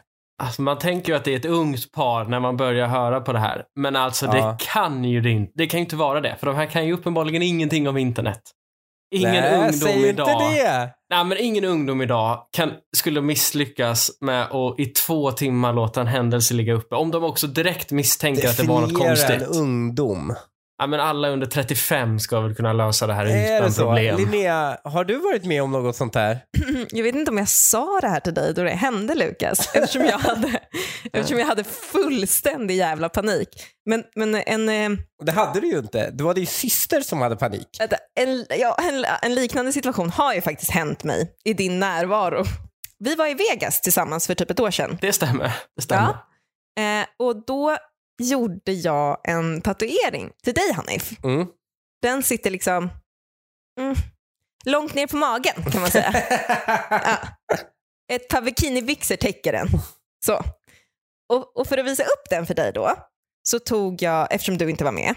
Alltså, 0.44 0.62
man 0.62 0.78
tänker 0.78 1.12
ju 1.12 1.18
att 1.18 1.24
det 1.24 1.34
är 1.34 1.38
ett 1.38 1.46
ungt 1.46 1.92
par 1.92 2.26
när 2.26 2.40
man 2.40 2.58
börjar 2.58 2.88
höra 2.88 3.22
på 3.22 3.34
det 3.34 3.40
här. 3.40 3.64
Men 3.76 3.96
alltså 3.96 4.26
Ja. 4.26 4.32
det 4.32 4.58
kan 4.74 5.04
ju 5.04 5.22
det 5.22 5.30
inte. 5.30 5.52
Det 5.56 5.68
kan 5.68 5.78
ju 5.80 5.84
inte 5.84 5.96
vara 5.96 6.22
det. 6.22 6.36
För 6.40 6.48
de 6.48 6.56
här 6.56 6.66
kan 6.66 6.86
ju 6.86 6.94
uppenbarligen 6.94 7.42
ingenting 7.42 7.88
om 7.90 7.98
internet. 7.98 8.42
Ingen 9.12 9.32
Nej, 9.32 9.56
ungdom 9.58 9.74
säg 9.74 10.08
idag. 10.10 10.30
inte 10.32 10.64
det. 10.64 10.90
Nej, 11.10 11.26
men 11.26 11.38
ingen 11.38 11.64
ungdom 11.66 12.02
idag 12.02 12.44
kan, 12.52 12.72
skulle 12.98 13.22
misslyckas 13.22 14.12
med 14.22 14.44
att 14.44 14.80
i 14.80 14.86
två 14.86 15.32
timmar 15.32 15.74
låta 15.74 16.02
en 16.02 16.08
händelse 16.08 16.54
ligga 16.54 16.74
uppe. 16.74 16.96
Om 16.96 17.12
de 17.12 17.24
också 17.24 17.48
direkt 17.48 17.92
misstänker 17.92 18.48
att 18.50 18.58
det 18.58 18.64
var 18.64 18.82
något 18.82 18.90
Definiera 18.90 19.08
konstigt. 19.16 19.42
en 19.42 19.62
ungdom. 19.62 20.34
Ja, 20.80 20.88
men 20.88 21.00
alla 21.00 21.30
under 21.30 21.48
35 21.48 22.20
ska 22.20 22.40
väl 22.40 22.56
kunna 22.56 22.74
lösa 22.74 23.08
det 23.08 23.14
här 23.14 23.26
Är 23.26 23.52
det 23.52 23.58
utan 23.58 23.74
så? 23.74 23.82
problem. 23.82 24.18
Linnea, 24.18 24.78
har 24.84 25.04
du 25.06 25.18
varit 25.18 25.46
med 25.46 25.64
om 25.64 25.72
något 25.72 25.96
sånt 25.96 26.16
här? 26.16 26.40
Jag 26.90 27.04
vet 27.04 27.16
inte 27.16 27.32
om 27.32 27.38
jag 27.38 27.50
sa 27.50 28.00
det 28.02 28.08
här 28.08 28.20
till 28.20 28.34
dig 28.34 28.54
då 28.54 28.64
det 28.64 28.70
hände 28.70 29.16
Lukas, 29.16 29.60
eftersom 29.76 30.06
jag 30.06 30.18
hade, 30.18 30.60
eftersom 31.14 31.40
jag 31.40 31.46
hade 31.46 31.64
fullständig 31.64 32.76
jävla 32.76 33.10
panik. 33.10 33.50
Men, 33.86 34.04
men 34.16 34.36
en, 34.36 34.70
eh, 34.70 35.00
Det 35.26 35.32
hade 35.32 35.60
du 35.60 35.68
ju 35.68 35.78
inte. 35.78 36.10
Det 36.12 36.24
var 36.24 36.34
din 36.34 36.48
syster 36.48 37.02
som 37.02 37.22
hade 37.22 37.36
panik. 37.36 37.68
en, 38.20 38.46
ja, 38.60 38.76
en, 38.90 39.06
en 39.22 39.36
liknande 39.36 39.72
situation 39.72 40.10
har 40.10 40.34
ju 40.34 40.42
faktiskt 40.42 40.72
hänt 40.72 41.04
mig 41.04 41.32
i 41.46 41.54
din 41.54 41.80
närvaro. 41.80 42.44
Vi 43.00 43.16
var 43.16 43.28
i 43.28 43.34
Vegas 43.34 43.82
tillsammans 43.82 44.28
för 44.28 44.36
typ 44.36 44.52
ett 44.52 44.60
år 44.60 44.72
sedan. 44.72 44.98
Det 45.02 45.14
stämmer. 45.14 45.52
Det 45.76 45.82
stämmer. 45.82 46.10
Eh, 46.80 47.06
och 47.20 47.46
då 47.46 47.78
gjorde 48.20 48.72
jag 48.72 49.18
en 49.24 49.62
tatuering 49.62 50.32
till 50.44 50.54
dig 50.54 50.74
Hanif. 50.74 51.24
Mm. 51.24 51.48
Den 52.02 52.24
sitter 52.24 52.50
liksom 52.52 52.90
mm, 53.80 53.96
långt 54.66 54.94
ner 54.94 55.08
på 55.08 55.18
magen 55.18 55.72
kan 55.72 55.82
man 55.82 55.92
säga. 55.92 56.14
ja. 56.90 57.18
Ett 58.12 58.28
par 58.30 58.42
bikinibyxor 58.42 59.16
täcker 59.16 59.52
den. 59.52 59.68
Så. 60.26 60.44
Och, 61.34 61.58
och 61.58 61.68
för 61.68 61.78
att 61.78 61.86
visa 61.86 62.04
upp 62.04 62.30
den 62.30 62.46
för 62.46 62.54
dig 62.54 62.72
då, 62.74 62.96
så 63.44 63.60
tog 63.60 64.02
jag, 64.02 64.28
eftersom 64.32 64.58
du 64.58 64.70
inte 64.70 64.84
var 64.84 64.92
med, 64.92 65.16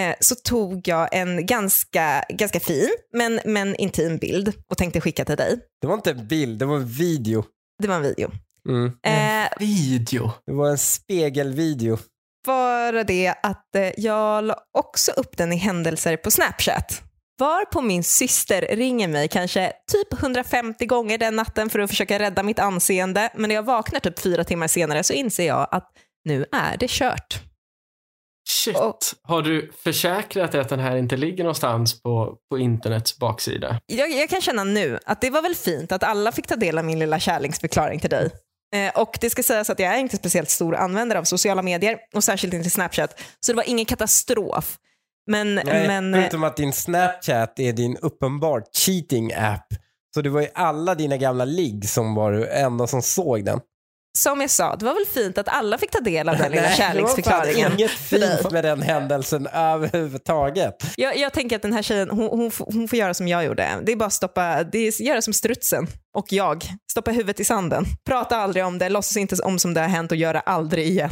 eh, 0.00 0.14
så 0.20 0.34
tog 0.34 0.88
jag 0.88 1.08
en 1.12 1.46
ganska, 1.46 2.24
ganska 2.28 2.60
fin 2.60 2.88
men, 3.12 3.40
men 3.44 3.76
intim 3.76 4.18
bild 4.18 4.52
och 4.70 4.78
tänkte 4.78 5.00
skicka 5.00 5.24
till 5.24 5.36
dig. 5.36 5.58
Det 5.80 5.86
var 5.86 5.94
inte 5.94 6.10
en 6.10 6.26
bild, 6.26 6.58
det 6.58 6.64
var 6.64 6.76
en 6.76 6.86
video. 6.86 7.44
Det 7.82 7.88
var 7.88 7.96
en 7.96 8.02
video. 8.02 8.30
Mm. 8.68 8.92
Eh, 9.06 9.48
Video. 9.58 10.32
Det 10.46 10.52
var 10.52 10.70
en 10.70 10.78
spegelvideo. 10.78 11.98
Bara 12.46 13.04
det 13.04 13.34
att 13.42 13.76
eh, 13.76 13.90
jag 13.96 14.44
la 14.44 14.56
också 14.78 15.12
upp 15.12 15.36
den 15.36 15.52
i 15.52 15.56
händelser 15.56 16.16
på 16.16 16.30
Snapchat. 16.30 17.02
Var 17.38 17.64
på 17.64 17.80
min 17.82 18.04
syster 18.04 18.62
ringer 18.76 19.08
mig 19.08 19.28
kanske 19.28 19.72
typ 19.92 20.20
150 20.22 20.86
gånger 20.86 21.18
den 21.18 21.36
natten 21.36 21.70
för 21.70 21.78
att 21.78 21.90
försöka 21.90 22.18
rädda 22.18 22.42
mitt 22.42 22.58
anseende. 22.58 23.30
Men 23.34 23.48
när 23.48 23.54
jag 23.54 23.62
vaknar 23.62 24.00
typ 24.00 24.18
fyra 24.18 24.44
timmar 24.44 24.68
senare 24.68 25.02
så 25.04 25.12
inser 25.12 25.46
jag 25.46 25.68
att 25.70 25.88
nu 26.24 26.46
är 26.52 26.76
det 26.76 26.90
kört. 26.90 27.40
Shit. 28.48 28.76
Och- 28.76 28.98
Har 29.22 29.42
du 29.42 29.72
försäkrat 29.84 30.52
dig 30.52 30.60
att 30.60 30.68
den 30.68 30.80
här 30.80 30.96
inte 30.96 31.16
ligger 31.16 31.44
någonstans 31.44 32.02
på, 32.02 32.34
på 32.50 32.58
internets 32.58 33.18
baksida? 33.18 33.80
Jag, 33.86 34.10
jag 34.10 34.28
kan 34.30 34.40
känna 34.40 34.64
nu 34.64 34.98
att 35.06 35.20
det 35.20 35.30
var 35.30 35.42
väl 35.42 35.54
fint 35.54 35.92
att 35.92 36.02
alla 36.02 36.32
fick 36.32 36.46
ta 36.46 36.56
del 36.56 36.78
av 36.78 36.84
min 36.84 36.98
lilla 36.98 37.18
kärleksförklaring 37.20 38.00
till 38.00 38.10
dig. 38.10 38.30
Eh, 38.84 39.00
och 39.00 39.18
det 39.20 39.30
ska 39.30 39.42
sägas 39.42 39.70
att 39.70 39.78
jag 39.78 39.94
är 39.94 39.98
inte 39.98 40.16
speciellt 40.16 40.50
stor 40.50 40.74
användare 40.74 41.18
av 41.18 41.24
sociala 41.24 41.62
medier 41.62 41.98
och 42.14 42.24
särskilt 42.24 42.54
inte 42.54 42.70
Snapchat. 42.70 43.20
Så 43.40 43.52
det 43.52 43.56
var 43.56 43.68
ingen 43.68 43.84
katastrof. 43.84 44.78
Men, 45.26 45.54
Nej, 45.54 45.88
men 45.88 46.14
eh, 46.14 46.20
förutom 46.20 46.44
att 46.44 46.56
din 46.56 46.72
Snapchat 46.72 47.58
är 47.58 47.72
din 47.72 47.96
uppenbart 47.96 48.76
cheating 48.76 49.32
app. 49.32 49.66
Så 50.14 50.22
det 50.22 50.30
var 50.30 50.40
ju 50.40 50.48
alla 50.54 50.94
dina 50.94 51.16
gamla 51.16 51.44
ligg 51.44 51.88
som 51.88 52.14
var 52.14 52.32
det 52.32 52.46
enda 52.46 52.86
som 52.86 53.02
såg 53.02 53.44
den. 53.44 53.60
Som 54.16 54.40
jag 54.40 54.50
sa, 54.50 54.76
det 54.76 54.84
var 54.84 54.94
väl 54.94 55.06
fint 55.24 55.38
att 55.38 55.48
alla 55.48 55.78
fick 55.78 55.90
ta 55.90 56.00
del 56.00 56.28
av 56.28 56.36
den 56.36 56.50
lilla 56.50 56.62
Nej, 56.68 56.70
det 56.78 56.78
var 56.78 56.92
kärleksförklaringen. 56.94 57.72
inget 57.72 57.90
fint 57.90 58.50
med 58.50 58.64
den 58.64 58.82
händelsen 58.82 59.46
överhuvudtaget. 59.46 60.74
Jag, 60.96 61.16
jag 61.16 61.32
tänker 61.32 61.56
att 61.56 61.62
den 61.62 61.72
här 61.72 61.82
tjejen, 61.82 62.10
hon, 62.10 62.28
hon, 62.28 62.50
får- 62.50 62.66
hon 62.72 62.88
får 62.88 62.98
göra 62.98 63.14
som 63.14 63.28
jag 63.28 63.44
gjorde. 63.44 63.68
Det 63.82 63.92
är 63.92 63.96
bara 63.96 64.04
att 64.06 64.12
stoppa, 64.12 64.62
det 64.64 64.78
är, 64.78 65.02
göra 65.02 65.22
som 65.22 65.32
strutsen 65.32 65.86
och 66.16 66.26
jag. 66.30 66.64
Stoppa 66.90 67.10
huvudet 67.10 67.40
i 67.40 67.44
sanden. 67.44 67.84
Prata 68.06 68.36
aldrig 68.36 68.64
om 68.64 68.78
det, 68.78 68.88
låtsas 68.88 69.16
inte 69.16 69.36
om 69.42 69.58
som 69.58 69.74
det 69.74 69.80
har 69.80 69.88
hänt 69.88 70.10
och 70.12 70.16
göra 70.18 70.40
aldrig 70.40 70.86
igen. 70.86 71.10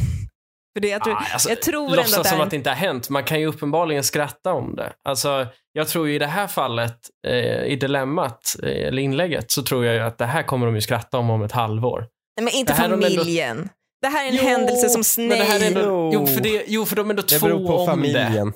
För 0.75 0.79
det, 0.81 0.87
jag 0.87 1.03
tror, 1.03 1.13
Ah, 1.13 1.23
alltså, 1.33 1.49
jag 1.49 1.61
tror 1.61 1.83
ändå 1.83 1.95
låtsas 1.95 2.17
att 2.17 2.23
det 2.23 2.29
som 2.29 2.41
att 2.41 2.49
det 2.49 2.55
inte 2.55 2.69
har 2.69 2.75
hänt. 2.77 3.09
Man 3.09 3.23
kan 3.23 3.39
ju 3.39 3.45
uppenbarligen 3.47 4.03
skratta 4.03 4.53
om 4.53 4.75
det. 4.75 4.91
Alltså, 5.07 5.47
jag 5.73 5.87
tror 5.87 6.07
ju 6.07 6.15
i 6.15 6.19
det 6.19 6.27
här 6.27 6.47
fallet, 6.47 6.97
eh, 7.27 7.63
i 7.63 7.75
dilemmat, 7.81 8.55
eh, 8.63 8.87
eller 8.87 9.01
inlägget, 9.01 9.51
så 9.51 9.63
tror 9.63 9.85
jag 9.85 9.95
ju 9.95 10.01
att 10.01 10.17
det 10.17 10.25
här 10.25 10.43
kommer 10.43 10.65
de 10.65 10.75
ju 10.75 10.81
skratta 10.81 11.17
om 11.17 11.29
om 11.29 11.43
ett 11.43 11.51
halvår. 11.51 12.05
Nej, 12.37 12.43
men 12.45 12.53
inte 12.53 12.73
det 12.73 12.77
de 12.81 12.93
ändå- 12.93 13.07
familjen. 13.07 13.69
Det 14.01 14.07
här 14.07 14.25
är 14.25 14.29
en 14.29 14.35
Jo, 14.35 14.43
händelse 14.43 14.89
som 14.89 15.01
det 15.01 15.05
snäj. 15.05 15.67
ändå, 15.67 16.11
Jo. 16.13 16.27
för 16.27 16.41
det, 16.41 16.63
jo, 16.67 16.85
för 16.85 16.95
de 16.95 17.05
är 17.05 17.09
ändå 17.09 17.21
Det 17.21 17.27
två 17.39 17.45
beror 17.47 17.67
på 17.67 17.73
om 17.73 17.79
det. 17.85 17.91
familjen. 17.91 18.53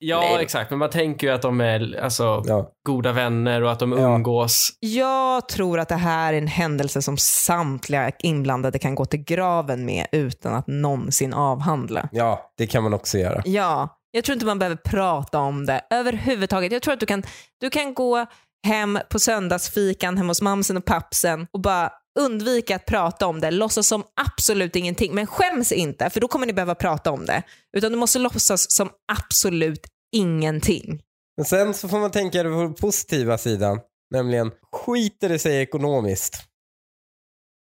Ja, 0.00 0.20
Nej. 0.20 0.42
exakt. 0.42 0.70
Men 0.70 0.78
man 0.78 0.90
tänker 0.90 1.26
ju 1.26 1.32
att 1.32 1.42
de 1.42 1.60
är 1.60 2.00
alltså, 2.02 2.42
Ja. 2.46 2.70
goda 2.86 3.12
vänner 3.12 3.62
och 3.62 3.72
att 3.72 3.78
de 3.78 3.92
umgås. 3.92 4.70
Jag 4.80 5.48
tror 5.48 5.80
att 5.80 5.88
det 5.88 5.94
här 5.94 6.32
är 6.32 6.38
en 6.38 6.46
händelse 6.46 7.02
som 7.02 7.16
samtliga 7.18 8.10
inblandade 8.18 8.78
kan 8.78 8.94
gå 8.94 9.04
till 9.04 9.24
graven 9.24 9.84
med 9.84 10.06
utan 10.12 10.54
att 10.54 10.66
någonsin 10.66 11.34
avhandla. 11.34 12.08
ja, 12.12 12.52
det 12.58 12.66
kan 12.66 12.82
man 12.82 12.94
också 12.94 13.18
göra. 13.18 13.42
Ja, 13.44 13.88
jag 14.10 14.24
tror 14.24 14.34
inte 14.34 14.46
man 14.46 14.58
behöver 14.58 14.76
prata 14.76 15.38
om 15.38 15.66
det 15.66 15.80
överhuvudtaget. 15.90 16.72
Jag 16.72 16.82
tror 16.82 16.94
att 16.94 17.00
du 17.00 17.06
kan, 17.06 17.22
du 17.60 17.70
kan 17.70 17.94
gå 17.94 18.26
hem 18.66 18.98
på 19.10 19.18
söndagsfikan 19.18 20.16
hemma 20.16 20.30
hos 20.30 20.42
mamsen 20.42 20.76
och 20.76 20.84
pappsen 20.84 21.46
och 21.52 21.60
bara 21.60 21.90
undvika 22.18 22.76
att 22.76 22.86
prata 22.86 23.26
om 23.26 23.40
det, 23.40 23.50
låtsas 23.50 23.86
som 23.86 24.04
absolut 24.20 24.76
ingenting. 24.76 25.14
Men 25.14 25.26
skäms 25.26 25.72
inte, 25.72 26.10
för 26.10 26.20
då 26.20 26.28
kommer 26.28 26.46
ni 26.46 26.52
behöva 26.52 26.74
prata 26.74 27.10
om 27.10 27.26
det. 27.26 27.42
Utan 27.76 27.92
du 27.92 27.98
måste 27.98 28.18
låtsas 28.18 28.72
som 28.72 28.90
absolut 29.12 29.86
ingenting. 30.16 31.00
Men 31.36 31.44
sen 31.44 31.74
så 31.74 31.88
får 31.88 31.98
man 31.98 32.10
tänka 32.10 32.42
på 32.42 32.48
den 32.48 32.74
positiva 32.74 33.38
sidan. 33.38 33.80
Nämligen, 34.10 34.50
skiter 34.72 35.28
det 35.28 35.38
sig 35.38 35.62
ekonomiskt. 35.62 36.47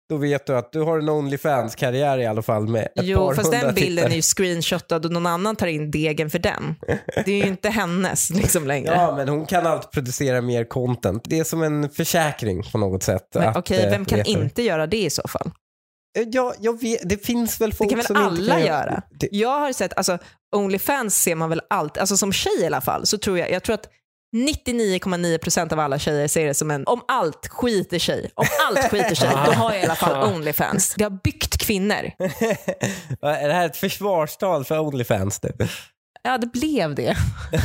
Då 0.09 0.17
vet 0.17 0.45
du 0.45 0.57
att 0.57 0.71
du 0.71 0.81
har 0.81 0.99
en 0.99 1.09
Onlyfans-karriär 1.09 2.17
i 2.17 2.25
alla 2.25 2.41
fall 2.41 2.67
med 2.67 2.83
ett 2.85 2.91
Jo, 2.95 3.17
par 3.17 3.35
fast 3.35 3.51
den 3.51 3.73
bilden 3.75 3.95
tittare. 3.95 4.11
är 4.13 4.15
ju 4.15 4.21
screenshotad 4.21 5.05
och 5.05 5.11
någon 5.11 5.25
annan 5.25 5.55
tar 5.55 5.67
in 5.67 5.91
degen 5.91 6.29
för 6.29 6.39
den. 6.39 6.75
Det 7.25 7.31
är 7.31 7.35
ju 7.37 7.47
inte 7.47 7.69
hennes 7.69 8.29
liksom 8.33 8.67
längre. 8.67 8.93
Ja, 8.95 9.15
men 9.15 9.29
hon 9.29 9.45
kan 9.45 9.65
alltid 9.67 9.91
producera 9.91 10.41
mer 10.41 10.63
content. 10.63 11.23
Det 11.25 11.39
är 11.39 11.43
som 11.43 11.63
en 11.63 11.89
försäkring 11.89 12.63
på 12.71 12.77
något 12.77 13.03
sätt. 13.03 13.35
Okej, 13.55 13.83
eh, 13.83 13.89
vem 13.91 14.05
kan 14.05 14.17
veta 14.17 14.31
det. 14.33 14.39
inte 14.39 14.61
göra 14.63 14.87
det 14.87 15.03
i 15.03 15.09
så 15.09 15.27
fall? 15.27 15.51
Eh, 16.17 16.23
Ja, 16.31 16.53
jag 16.59 16.81
vet, 16.81 17.09
det 17.09 17.25
finns 17.25 17.61
väl 17.61 17.73
folk 17.73 17.89
kan 17.89 17.97
väl 17.97 18.05
som 18.05 18.15
inte 18.17 18.27
alla 18.27 18.53
kan 18.53 18.65
göra? 18.65 19.01
Det, 19.19 19.27
Jag 19.31 19.59
har 19.59 19.73
sett, 19.73 19.93
alltså 19.97 20.17
Onlyfans 20.55 21.15
ser 21.21 21.35
man 21.35 21.49
väl 21.49 21.61
alltid, 21.69 22.01
alltså 22.01 22.17
som 22.17 22.33
tjej 22.33 22.61
i 22.61 22.65
alla 22.65 22.81
fall, 22.81 23.05
så 23.05 23.17
tror 23.17 23.39
jag, 23.39 23.51
jag 23.51 23.63
tror 23.63 23.73
att 23.73 23.89
99,9% 24.36 25.73
av 25.73 25.79
alla 25.79 25.99
tjejer 25.99 26.27
ser 26.27 26.45
det 26.45 26.53
som 26.53 26.71
en, 26.71 26.88
om 26.88 27.01
allt 27.07 27.47
skiter 27.47 27.99
sig, 27.99 28.31
om 28.33 28.45
allt 28.67 28.91
skiter 28.91 29.15
sig, 29.15 29.29
då 29.45 29.51
har 29.51 29.71
jag 29.73 29.81
i 29.81 29.83
alla 29.83 29.95
fall 29.95 30.33
Onlyfans. 30.33 30.95
Det 30.97 31.03
har 31.03 31.19
byggt 31.23 31.57
kvinnor. 31.57 31.93
är 33.21 33.47
det 33.47 33.53
här 33.53 33.65
ett 33.65 33.77
försvarstal 33.77 34.65
för 34.65 34.79
Onlyfans? 34.79 35.39
nu? 35.43 35.67
Ja, 36.23 36.38
det 36.38 36.47
blev 36.47 36.95
det. 36.95 37.15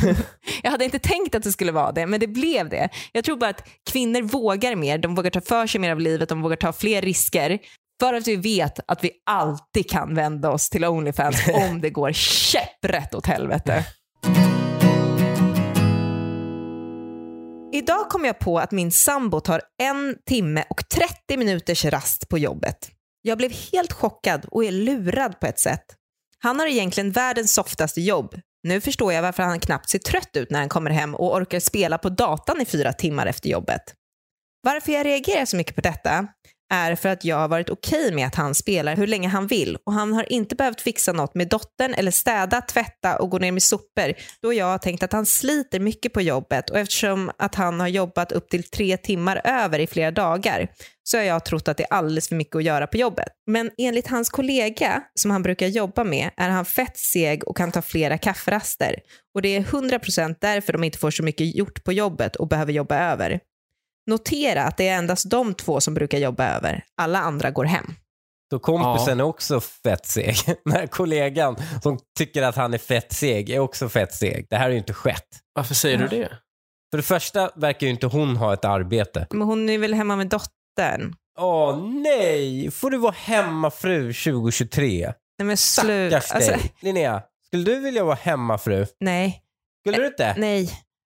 Jag 0.63 0.71
hade 0.71 0.85
inte 0.85 0.99
tänkt 0.99 1.35
att 1.35 1.43
det 1.43 1.51
skulle 1.51 1.71
vara 1.71 1.91
det, 1.91 2.05
men 2.05 2.19
det 2.19 2.27
blev 2.27 2.69
det. 2.69 2.89
Jag 3.11 3.23
tror 3.23 3.37
bara 3.37 3.49
att 3.49 3.67
kvinnor 3.91 4.21
vågar 4.21 4.75
mer, 4.75 4.97
de 4.97 5.15
vågar 5.15 5.29
ta 5.29 5.41
för 5.41 5.67
sig 5.67 5.81
mer 5.81 5.91
av 5.91 5.99
livet, 5.99 6.29
de 6.29 6.41
vågar 6.41 6.55
ta 6.55 6.73
fler 6.73 7.01
risker. 7.01 7.59
För 7.99 8.13
att 8.13 8.27
vi 8.27 8.35
vet 8.35 8.79
att 8.87 9.03
vi 9.03 9.11
alltid 9.25 9.89
kan 9.89 10.15
vända 10.15 10.49
oss 10.49 10.69
till 10.69 10.85
Onlyfans 10.85 11.47
om 11.53 11.81
det 11.81 11.89
går 11.89 12.11
käpprätt 12.11 13.15
åt 13.15 13.25
helvete. 13.25 13.85
Idag 17.73 18.09
kom 18.09 18.25
jag 18.25 18.39
på 18.39 18.59
att 18.59 18.71
min 18.71 18.91
sambo 18.91 19.39
tar 19.39 19.61
en 19.81 20.17
timme 20.25 20.63
och 20.69 20.89
30 20.89 21.37
minuters 21.37 21.85
rast 21.85 22.29
på 22.29 22.37
jobbet. 22.37 22.89
Jag 23.21 23.37
blev 23.37 23.51
helt 23.51 23.91
chockad 23.91 24.45
och 24.45 24.65
är 24.65 24.71
lurad 24.71 25.39
på 25.39 25.47
ett 25.47 25.59
sätt. 25.59 25.85
Han 26.39 26.59
har 26.59 26.67
egentligen 26.67 27.11
världens 27.11 27.53
softaste 27.53 28.01
jobb. 28.01 28.35
Nu 28.63 28.81
förstår 28.81 29.13
jag 29.13 29.21
varför 29.21 29.43
han 29.43 29.59
knappt 29.59 29.89
ser 29.89 29.99
trött 29.99 30.37
ut 30.37 30.51
när 30.51 30.59
han 30.59 30.69
kommer 30.69 30.89
hem 30.89 31.15
och 31.15 31.35
orkar 31.35 31.59
spela 31.59 31.97
på 31.97 32.09
datan 32.09 32.61
i 32.61 32.65
fyra 32.65 32.93
timmar 32.93 33.25
efter 33.25 33.49
jobbet. 33.49 33.81
Varför 34.63 34.91
jag 34.91 35.05
reagerar 35.05 35.45
så 35.45 35.57
mycket 35.57 35.75
på 35.75 35.81
detta 35.81 36.27
är 36.71 36.95
för 36.95 37.09
att 37.09 37.25
jag 37.25 37.37
har 37.37 37.47
varit 37.47 37.69
okej 37.69 38.11
med 38.11 38.27
att 38.27 38.35
han 38.35 38.55
spelar 38.55 38.95
hur 38.95 39.07
länge 39.07 39.27
han 39.27 39.47
vill 39.47 39.77
och 39.85 39.93
han 39.93 40.13
har 40.13 40.31
inte 40.31 40.55
behövt 40.55 40.81
fixa 40.81 41.13
något 41.13 41.35
med 41.35 41.47
dottern 41.47 41.93
eller 41.93 42.11
städa, 42.11 42.61
tvätta 42.61 43.17
och 43.17 43.29
gå 43.29 43.37
ner 43.37 43.51
med 43.51 43.63
sopor 43.63 44.13
då 44.41 44.53
jag 44.53 44.65
har 44.65 44.77
tänkt 44.77 45.03
att 45.03 45.13
han 45.13 45.25
sliter 45.25 45.79
mycket 45.79 46.13
på 46.13 46.21
jobbet 46.21 46.69
och 46.69 46.79
eftersom 46.79 47.31
att 47.37 47.55
han 47.55 47.79
har 47.79 47.87
jobbat 47.87 48.31
upp 48.31 48.49
till 48.49 48.63
tre 48.63 48.97
timmar 48.97 49.41
över 49.43 49.79
i 49.79 49.87
flera 49.87 50.11
dagar 50.11 50.67
så 51.03 51.17
har 51.17 51.23
jag 51.23 51.45
trott 51.45 51.67
att 51.67 51.77
det 51.77 51.83
är 51.83 51.93
alldeles 51.93 52.29
för 52.29 52.35
mycket 52.35 52.55
att 52.55 52.63
göra 52.63 52.87
på 52.87 52.97
jobbet. 52.97 53.27
Men 53.47 53.71
enligt 53.77 54.07
hans 54.07 54.29
kollega 54.29 55.03
som 55.19 55.31
han 55.31 55.43
brukar 55.43 55.67
jobba 55.67 56.03
med 56.03 56.29
är 56.37 56.49
han 56.49 56.65
fett 56.65 56.97
seg 56.97 57.47
och 57.47 57.57
kan 57.57 57.71
ta 57.71 57.81
flera 57.81 58.17
kafferaster 58.17 58.95
och 59.35 59.41
det 59.41 59.55
är 59.55 59.61
100% 59.61 60.35
därför 60.41 60.73
de 60.73 60.83
inte 60.83 60.97
får 60.97 61.11
så 61.11 61.23
mycket 61.23 61.55
gjort 61.55 61.83
på 61.83 61.93
jobbet 61.93 62.35
och 62.35 62.47
behöver 62.47 62.73
jobba 62.73 63.11
över. 63.11 63.39
Notera 64.07 64.63
att 64.63 64.77
det 64.77 64.87
är 64.87 64.97
endast 64.97 65.29
de 65.29 65.53
två 65.53 65.81
som 65.81 65.93
brukar 65.93 66.17
jobba 66.17 66.47
över. 66.55 66.83
Alla 66.97 67.19
andra 67.19 67.51
går 67.51 67.65
hem. 67.65 67.93
Så 68.53 68.59
kompisen 68.59 69.19
är 69.19 69.23
också 69.23 69.59
fett 69.59 70.05
seg. 70.05 70.35
Den 70.65 70.73
här 70.73 70.87
kollegan 70.87 71.55
som 71.83 71.99
tycker 72.17 72.41
att 72.43 72.55
han 72.55 72.73
är 72.73 72.77
fett 72.77 73.13
seg 73.13 73.49
är 73.49 73.59
också 73.59 73.89
fett 73.89 74.13
seg. 74.13 74.47
Det 74.49 74.55
här 74.55 74.63
har 74.63 74.71
ju 74.71 74.77
inte 74.77 74.93
skett. 74.93 75.27
Varför 75.53 75.75
säger 75.75 75.97
du 75.97 76.07
det? 76.07 76.29
För 76.91 76.97
det 76.97 77.03
första 77.03 77.51
verkar 77.55 77.87
ju 77.87 77.93
inte 77.93 78.07
hon 78.07 78.37
ha 78.37 78.53
ett 78.53 78.65
arbete. 78.65 79.27
Men 79.29 79.41
hon 79.41 79.69
är 79.69 79.77
väl 79.77 79.93
hemma 79.93 80.15
med 80.15 80.27
dottern? 80.27 81.15
Åh 81.39 81.83
nej! 81.89 82.71
Får 82.71 82.89
du 82.89 82.97
vara 82.97 83.15
hemmafru 83.17 84.13
2023? 84.13 85.13
Nej 85.39 85.45
men 85.45 85.57
sluta. 85.57 86.39
Dig. 86.39 86.73
Linnea, 86.79 87.21
skulle 87.47 87.63
du 87.63 87.79
vilja 87.79 88.03
vara 88.03 88.15
hemmafru? 88.21 88.85
nej, 88.99 89.41
Skulle 89.85 89.97
du 89.97 90.07
inte? 90.07 90.35
nej, 90.37 90.71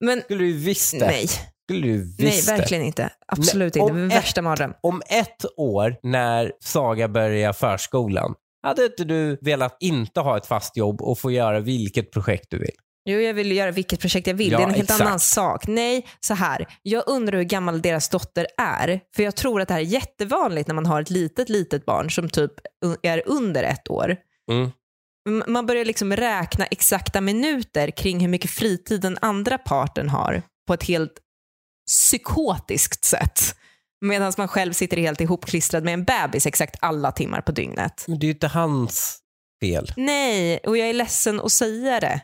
men 0.05 0.21
Skulle 0.21 0.43
du 0.43 0.53
visst 0.53 0.99
det? 0.99 1.05
nej, 1.07 1.27
Skulle 1.69 1.87
du 1.87 1.97
nej, 1.97 2.15
visst 2.17 2.49
det? 2.49 2.57
verkligen 2.57 2.83
inte. 2.83 3.09
Absolut 3.27 3.75
Nej, 3.75 3.89
inte. 3.89 4.01
ett- 4.15 4.23
värsta 4.23 4.41
mardröm. 4.41 4.73
Om 4.81 5.01
ett 5.09 5.45
år 5.57 5.95
när 6.03 6.51
Saga 6.63 7.07
börjar 7.07 7.53
förskolan, 7.53 8.33
hade 8.63 8.85
inte 8.85 9.03
du 9.03 9.37
velat 9.41 9.77
inte 9.79 10.19
ha 10.19 10.37
ett 10.37 10.45
fast 10.45 10.77
jobb 10.77 11.01
och 11.01 11.19
få 11.19 11.31
göra 11.31 11.59
vilket 11.59 12.11
projekt 12.11 12.45
du 12.49 12.57
vill? 12.59 12.75
Jo, 13.09 13.19
jag 13.19 13.33
vill 13.33 13.51
göra 13.51 13.71
vilket 13.71 13.99
projekt 13.99 14.27
jag 14.27 14.33
vill. 14.33 14.51
Ja, 14.51 14.57
det 14.57 14.63
är 14.63 14.67
en 14.67 14.73
helt 14.73 14.89
exakt. 14.89 15.01
annan 15.01 15.19
sak. 15.19 15.67
Nej, 15.67 16.05
så 16.19 16.33
här. 16.33 16.67
Jag 16.81 17.03
undrar 17.07 17.37
hur 17.37 17.43
gammal 17.43 17.81
deras 17.81 18.09
dotter 18.09 18.47
är. 18.57 18.99
För 19.15 19.23
jag 19.23 19.35
tror 19.35 19.61
att 19.61 19.67
det 19.67 19.73
här 19.73 19.81
är 19.81 19.85
jättevanligt 19.85 20.67
när 20.67 20.75
man 20.75 20.85
har 20.85 21.01
ett 21.01 21.09
litet, 21.09 21.49
litet 21.49 21.85
barn 21.85 22.09
som 22.11 22.29
typ 22.29 22.51
är 23.03 23.23
under 23.25 23.63
ett 23.63 23.89
år. 23.89 24.15
Mm. 24.51 24.71
Man 25.47 25.65
börjar 25.65 25.85
liksom 25.85 26.13
räkna 26.15 26.65
exakta 26.65 27.21
minuter 27.21 27.91
kring 27.91 28.19
hur 28.19 28.27
mycket 28.27 28.51
fritid 28.51 29.01
den 29.01 29.17
andra 29.21 29.57
parten 29.57 30.09
har 30.09 30.41
på 30.67 30.73
ett 30.73 30.83
helt 30.83 31.13
psykotiskt 31.87 33.05
sätt. 33.05 33.55
Medan 34.05 34.33
man 34.37 34.47
själv 34.47 34.73
sitter 34.73 34.97
helt 34.97 35.21
ihopklistrad 35.21 35.83
med 35.83 35.93
en 35.93 36.03
bebis 36.03 36.45
exakt 36.45 36.75
alla 36.81 37.11
timmar 37.11 37.41
på 37.41 37.51
dygnet. 37.51 38.05
Men 38.07 38.19
det 38.19 38.25
är 38.25 38.27
ju 38.27 38.33
inte 38.33 38.47
hans 38.47 39.19
fel. 39.63 39.93
Nej, 39.97 40.57
och 40.57 40.77
jag 40.77 40.89
är 40.89 40.93
ledsen 40.93 41.39
att 41.41 41.51
säga 41.51 41.99
det. 41.99 42.21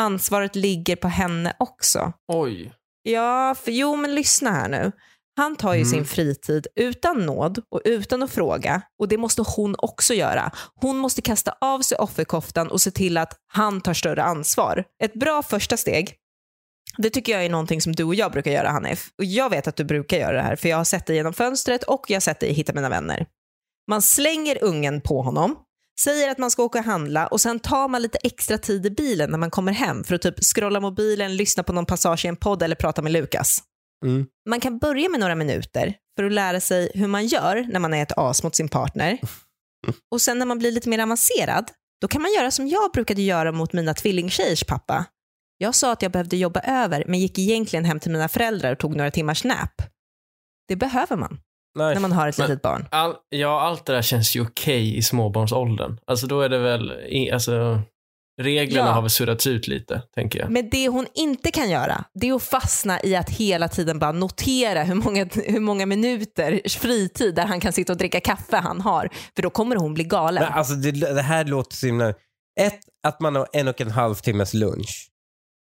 Ansvaret 0.00 0.56
ligger 0.56 0.96
på 0.96 1.08
henne 1.08 1.56
också. 1.58 2.12
Oj. 2.32 2.72
Ja, 3.02 3.54
för 3.64 3.70
jo 3.72 3.96
men 3.96 4.14
lyssna 4.14 4.50
här 4.50 4.68
nu. 4.68 4.92
Han 5.36 5.56
tar 5.56 5.74
ju 5.74 5.80
Mm. 5.80 5.90
sin 5.90 6.04
fritid 6.04 6.66
utan 6.76 7.26
nåd 7.26 7.58
och 7.70 7.80
utan 7.84 8.22
att 8.22 8.30
fråga 8.30 8.82
och 9.00 9.08
det 9.08 9.16
måste 9.18 9.42
hon 9.56 9.74
också 9.78 10.14
göra. 10.14 10.52
Hon 10.80 10.96
måste 10.98 11.22
kasta 11.22 11.54
av 11.60 11.80
sig 11.80 11.98
offerkoftan 11.98 12.70
och 12.70 12.80
se 12.80 12.90
till 12.90 13.16
att 13.16 13.36
han 13.52 13.80
tar 13.80 13.94
större 13.94 14.22
ansvar. 14.22 14.84
Ett 15.02 15.14
bra 15.14 15.42
första 15.42 15.76
steg, 15.76 16.14
det 16.96 17.10
tycker 17.10 17.32
jag 17.32 17.44
är 17.44 17.50
någonting 17.50 17.80
som 17.80 17.92
du 17.92 18.04
och 18.04 18.14
jag 18.14 18.32
brukar 18.32 18.50
göra 18.50 18.70
Hanif. 18.70 19.10
Och 19.18 19.24
jag 19.24 19.50
vet 19.50 19.66
att 19.66 19.76
du 19.76 19.84
brukar 19.84 20.18
göra 20.18 20.36
det 20.36 20.42
här 20.42 20.56
för 20.56 20.68
jag 20.68 20.76
har 20.76 20.84
sett 20.84 21.06
dig 21.06 21.16
genom 21.16 21.32
fönstret 21.32 21.82
och 21.82 22.04
jag 22.08 22.16
har 22.16 22.20
sett 22.20 22.40
dig 22.40 22.52
hitta 22.52 22.72
mina 22.72 22.88
vänner. 22.88 23.26
Man 23.90 24.02
slänger 24.02 24.64
ungen 24.64 25.00
på 25.00 25.22
honom, 25.22 25.56
säger 26.00 26.30
att 26.30 26.38
man 26.38 26.50
ska 26.50 26.62
åka 26.62 26.78
och 26.78 26.84
handla 26.84 27.26
och 27.26 27.40
sen 27.40 27.60
tar 27.60 27.88
man 27.88 28.02
lite 28.02 28.18
extra 28.22 28.58
tid 28.58 28.86
i 28.86 28.90
bilen 28.90 29.30
när 29.30 29.38
man 29.38 29.50
kommer 29.50 29.72
hem 29.72 30.04
för 30.04 30.14
att 30.14 30.22
typ 30.22 30.44
scrolla 30.44 30.80
mobilen, 30.80 31.36
lyssna 31.36 31.62
på 31.62 31.72
någon 31.72 31.86
passage 31.86 32.24
i 32.24 32.28
en 32.28 32.36
podd 32.36 32.62
eller 32.62 32.76
prata 32.76 33.02
med 33.02 33.12
Lukas. 33.12 33.62
Mm. 34.04 34.26
Man 34.48 34.60
kan 34.60 34.78
börja 34.78 35.08
med 35.08 35.20
några 35.20 35.34
minuter 35.34 35.94
för 36.16 36.24
att 36.24 36.32
lära 36.32 36.60
sig 36.60 36.90
hur 36.94 37.06
man 37.06 37.26
gör 37.26 37.66
när 37.72 37.80
man 37.80 37.94
är 37.94 38.02
ett 38.02 38.18
as 38.18 38.42
mot 38.42 38.56
sin 38.56 38.68
partner. 38.68 39.18
Och 40.10 40.20
sen 40.20 40.38
när 40.38 40.46
man 40.46 40.58
blir 40.58 40.72
lite 40.72 40.88
mer 40.88 40.98
avancerad, 40.98 41.70
då 42.00 42.08
kan 42.08 42.22
man 42.22 42.32
göra 42.32 42.50
som 42.50 42.68
jag 42.68 42.92
brukade 42.92 43.22
göra 43.22 43.52
mot 43.52 43.72
mina 43.72 43.94
tvillingtjejers 43.94 44.64
pappa. 44.64 45.04
Jag 45.58 45.74
sa 45.74 45.92
att 45.92 46.02
jag 46.02 46.12
behövde 46.12 46.36
jobba 46.36 46.60
över, 46.60 47.04
men 47.06 47.20
gick 47.20 47.38
egentligen 47.38 47.84
hem 47.84 48.00
till 48.00 48.10
mina 48.12 48.28
föräldrar 48.28 48.72
och 48.72 48.78
tog 48.78 48.96
några 48.96 49.10
timmars 49.10 49.44
nap. 49.44 49.82
Det 50.68 50.76
behöver 50.76 51.16
man 51.16 51.38
Nej. 51.78 51.94
när 51.94 52.00
man 52.00 52.12
har 52.12 52.28
ett 52.28 52.38
Men- 52.38 52.48
litet 52.48 52.62
barn. 52.62 52.88
All, 52.90 53.14
ja, 53.28 53.60
allt 53.60 53.86
det 53.86 53.92
där 53.92 54.02
känns 54.02 54.36
ju 54.36 54.42
okej 54.42 54.96
i 54.96 55.02
småbarnsåldern. 55.02 55.98
Alltså 56.06 56.26
då 56.26 56.40
är 56.40 56.48
det 56.48 56.58
väl, 56.58 56.92
alltså, 57.32 57.80
reglerna 58.42 58.86
Ja. 58.88 58.92
har 58.92 59.00
väl 59.02 59.10
suddats 59.10 59.46
ut 59.46 59.68
lite, 59.68 60.02
tänker 60.14 60.38
jag. 60.38 60.50
Men 60.50 60.70
det 60.70 60.88
hon 60.88 61.06
inte 61.14 61.50
kan 61.50 61.70
göra, 61.70 62.04
det 62.14 62.28
är 62.28 62.34
att 62.34 62.42
fastna 62.42 63.02
i 63.02 63.16
att 63.16 63.30
hela 63.30 63.68
tiden 63.68 63.98
bara 63.98 64.12
notera 64.12 64.82
hur 64.82 64.94
många, 64.94 65.28
hur 65.34 65.60
många 65.60 65.86
minuter 65.86 66.60
fritid 66.68 67.34
där 67.34 67.46
han 67.46 67.60
kan 67.60 67.72
sitta 67.72 67.92
och 67.92 67.96
dricka 67.98 68.20
kaffe 68.20 68.56
han 68.56 68.80
har. 68.80 69.08
För 69.36 69.42
då 69.42 69.50
kommer 69.50 69.76
hon 69.76 69.94
bli 69.94 70.04
galen. 70.04 70.42
Men 70.44 70.52
alltså 70.52 70.74
det, 70.74 70.90
det 71.14 71.22
här 71.22 71.44
låter 71.44 71.76
så 71.76 71.86
himla... 71.86 72.08
Ett, 72.60 72.78
att 73.06 73.20
man 73.20 73.36
har 73.36 73.46
en 73.52 73.68
och 73.68 73.80
en 73.80 73.90
halv 73.90 74.14
timmes 74.14 74.54
lunch. 74.54 75.10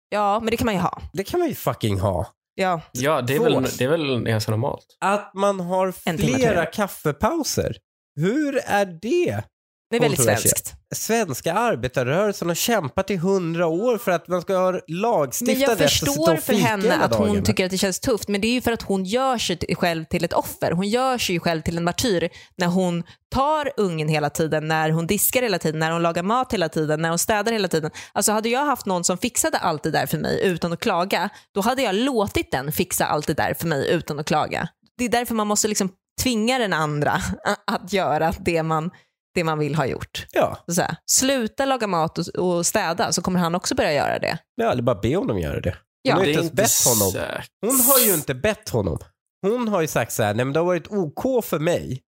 Ja, 0.09 0.41
men 0.41 0.51
det 0.51 0.57
kan 0.57 0.65
man 0.65 0.75
ju 0.75 0.81
ha. 0.81 1.03
Det 1.13 1.25
kan 1.25 1.41
man 1.41 1.49
ju 1.49 1.55
fucking 1.55 2.01
ha. 2.01 2.27
Ja, 2.55 2.81
Ja, 2.93 3.23
det 3.23 3.35
är, 3.37 3.41
väl, 3.41 3.63
det 3.79 3.85
är 3.85 3.89
väl 3.89 4.25
ganska 4.25 4.51
normalt. 4.51 4.97
Att 5.01 5.35
man 5.35 5.61
har 5.61 5.93
flera 6.19 6.67
kaffepauser. 6.67 7.77
Hur 8.17 8.61
är 8.67 8.87
det? 9.03 9.45
Det 9.91 9.97
är 9.97 10.01
väldigt 10.01 10.23
svenskt. 10.23 10.75
Svenska 10.95 11.55
arbetarrörelsen 11.55 12.49
har 12.49 12.55
kämpat 12.55 13.11
i 13.11 13.17
hundra 13.17 13.67
år 13.67 13.99
för 13.99 14.11
att 14.11 14.29
man 14.29 14.43
ska 14.43 14.57
ha 14.57 14.73
jag 14.73 14.75
rätt 14.75 15.29
att 15.29 15.35
sitta 15.35 15.77
förstår 15.77 16.33
och 16.33 16.39
för 16.39 16.53
fika 16.53 16.67
henne 16.67 16.83
hela 16.83 17.05
att 17.05 17.15
hon 17.15 17.27
dagarna. 17.27 17.45
tycker 17.45 17.65
att 17.65 17.71
det 17.71 17.79
känns 17.79 18.01
tufft, 18.01 18.29
men 18.29 18.41
det 18.41 18.49
är 18.49 18.53
ju 18.53 18.61
för 18.61 18.73
att 18.73 18.83
hon 18.83 19.05
gör 19.05 19.39
sig 19.39 19.59
själv 19.77 20.05
till 20.05 20.25
ett 20.25 20.33
offer. 20.33 20.73
Hon 20.73 20.89
gör 20.89 21.19
sig 21.19 21.41
själv 21.41 21.63
till 21.63 21.77
en 21.77 21.85
martyr 21.85 22.29
när 22.57 22.67
hon 22.67 23.03
tar 23.31 23.73
ungen 23.77 24.09
hela 24.09 24.31
tiden, 24.31 24.69
när 24.69 24.91
hon 24.91 25.07
diskar 25.07 25.43
hela 25.43 25.59
tiden, 25.59 25.79
när 25.79 25.91
hon 25.91 26.03
lagar 26.03 26.23
mat 26.23 26.53
hela 26.53 26.69
tiden, 26.69 27.03
när 27.03 27.09
hon 27.09 27.19
städar 27.19 27.53
hela 27.53 27.69
tiden. 27.69 27.91
Alltså 28.13 28.33
hade 28.33 28.49
jag 28.49 28.65
haft 28.65 28.87
någon 28.87 29.05
som 29.05 29.19
fixade 29.19 29.59
allt 29.59 29.83
det 29.83 29.91
där 29.91 30.07
för 30.07 30.19
mig 30.19 30.41
utan 30.45 30.73
att 30.73 30.81
klaga, 30.81 31.29
då 31.55 31.61
hade 31.61 31.83
jag 31.83 31.95
låtit 31.95 32.51
den 32.51 32.73
fixa 32.73 33.07
allt 33.07 33.27
det 33.27 33.35
där 33.35 33.55
för 33.55 33.67
mig 33.67 33.91
utan 33.91 34.19
att 34.19 34.27
klaga. 34.27 34.69
Det 34.99 35.05
är 35.05 35.09
därför 35.09 35.35
man 35.35 35.47
måste 35.47 35.69
liksom 35.69 35.91
tvinga 36.23 36.59
den 36.59 36.73
andra 36.73 37.13
att 37.67 37.93
göra 37.93 38.33
det 38.41 38.63
man, 38.63 38.91
det 39.35 39.45
man 39.45 39.59
vill 39.59 39.75
ha 39.75 39.87
gjort. 39.87 40.27
Ja, 40.33 40.59
Så 40.67 40.75
så 40.75 40.83
här, 40.83 40.97
sluta 41.11 41.65
laga 41.65 41.87
mat 41.87 42.19
och, 42.19 42.27
och 42.29 42.67
städa 42.67 43.13
så 43.13 43.23
kommer 43.23 43.41
han 43.41 43.55
också 43.55 43.75
börja 43.75 43.93
göra 43.93 44.19
det. 44.19 44.39
ja, 44.57 44.73
eller 44.73 44.83
bara 44.83 45.01
be 45.01 45.17
honom 45.17 45.39
göra 45.39 45.61
det. 45.61 45.71
Hon 45.71 45.79
Ja. 46.03 46.15
har 46.17 46.25
ju 46.25 46.33
är 46.35 46.43
inte 46.43 46.63
ens 46.63 46.85
bett 46.87 46.93
honom. 46.95 47.13
säkert. 47.13 47.49
Hon 47.67 47.81
har 47.81 47.99
ju 47.99 48.15
inte 48.15 48.35
bett 48.35 48.69
honom. 48.69 48.99
Hon 49.43 49.69
har 49.69 49.81
ju 49.81 49.87
sagt 49.87 50.13
så 50.13 50.23
här, 50.23 50.35
nej 50.35 50.45
men 50.45 50.53
det 50.53 50.61
har 50.61 50.65
varit 50.67 50.89
OK 50.93 51.45
för 51.45 51.59
mig. 51.59 52.03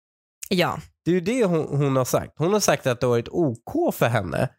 Ja. 0.49 0.79
Det 1.05 1.11
är 1.11 1.15
ju 1.15 1.21
det 1.21 1.45
hon, 1.45 1.67
hon 1.77 1.95
har 1.95 2.05
sagt. 2.05 2.33
Hon 2.37 2.53
har 2.53 2.59
sagt 2.59 2.87
att 2.87 2.99
det 2.99 3.05
har 3.07 3.11
varit 3.11 3.29
OK 3.29 3.95
för 3.95 4.05
henne. 4.07 4.49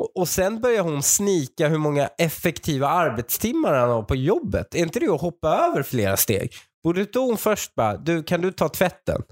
Och, 0.00 0.16
och 0.16 0.28
sen 0.28 0.60
börjar 0.60 0.82
hon 0.82 1.02
snika 1.02 1.68
hur 1.68 1.78
många 1.78 2.06
effektiva 2.18 2.88
arbetstimmar 2.88 3.72
han 3.74 3.88
har 3.90 4.02
på 4.02 4.16
jobbet. 4.16 4.74
Är 4.74 4.78
inte 4.78 5.00
det 5.00 5.08
att 5.08 5.20
hoppa 5.20 5.48
över 5.48 5.82
flera 5.82 6.16
steg? 6.16 6.52
Borde 6.84 7.00
inte 7.00 7.18
hon 7.18 7.36
först 7.36 7.74
bara, 7.74 7.96
du 7.96 8.22
kan 8.22 8.40
du 8.40 8.52
ta 8.52 8.68
tvätten? 8.68 9.22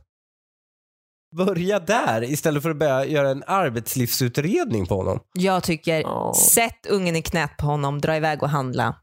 Börja 1.36 1.78
där 1.80 2.24
istället 2.24 2.62
för 2.62 2.70
att 2.70 2.76
börja 2.76 3.04
göra 3.04 3.30
en 3.30 3.42
arbetslivsutredning 3.46 4.86
på 4.86 4.96
honom. 4.96 5.20
Jag 5.34 5.62
tycker, 5.62 6.00
Ja. 6.00 6.34
sätt 6.54 6.86
ungen 6.88 7.16
i 7.16 7.22
knät 7.22 7.56
på 7.56 7.66
honom, 7.66 8.00
dra 8.00 8.16
iväg 8.16 8.42
och 8.42 8.48
handla. 8.48 8.96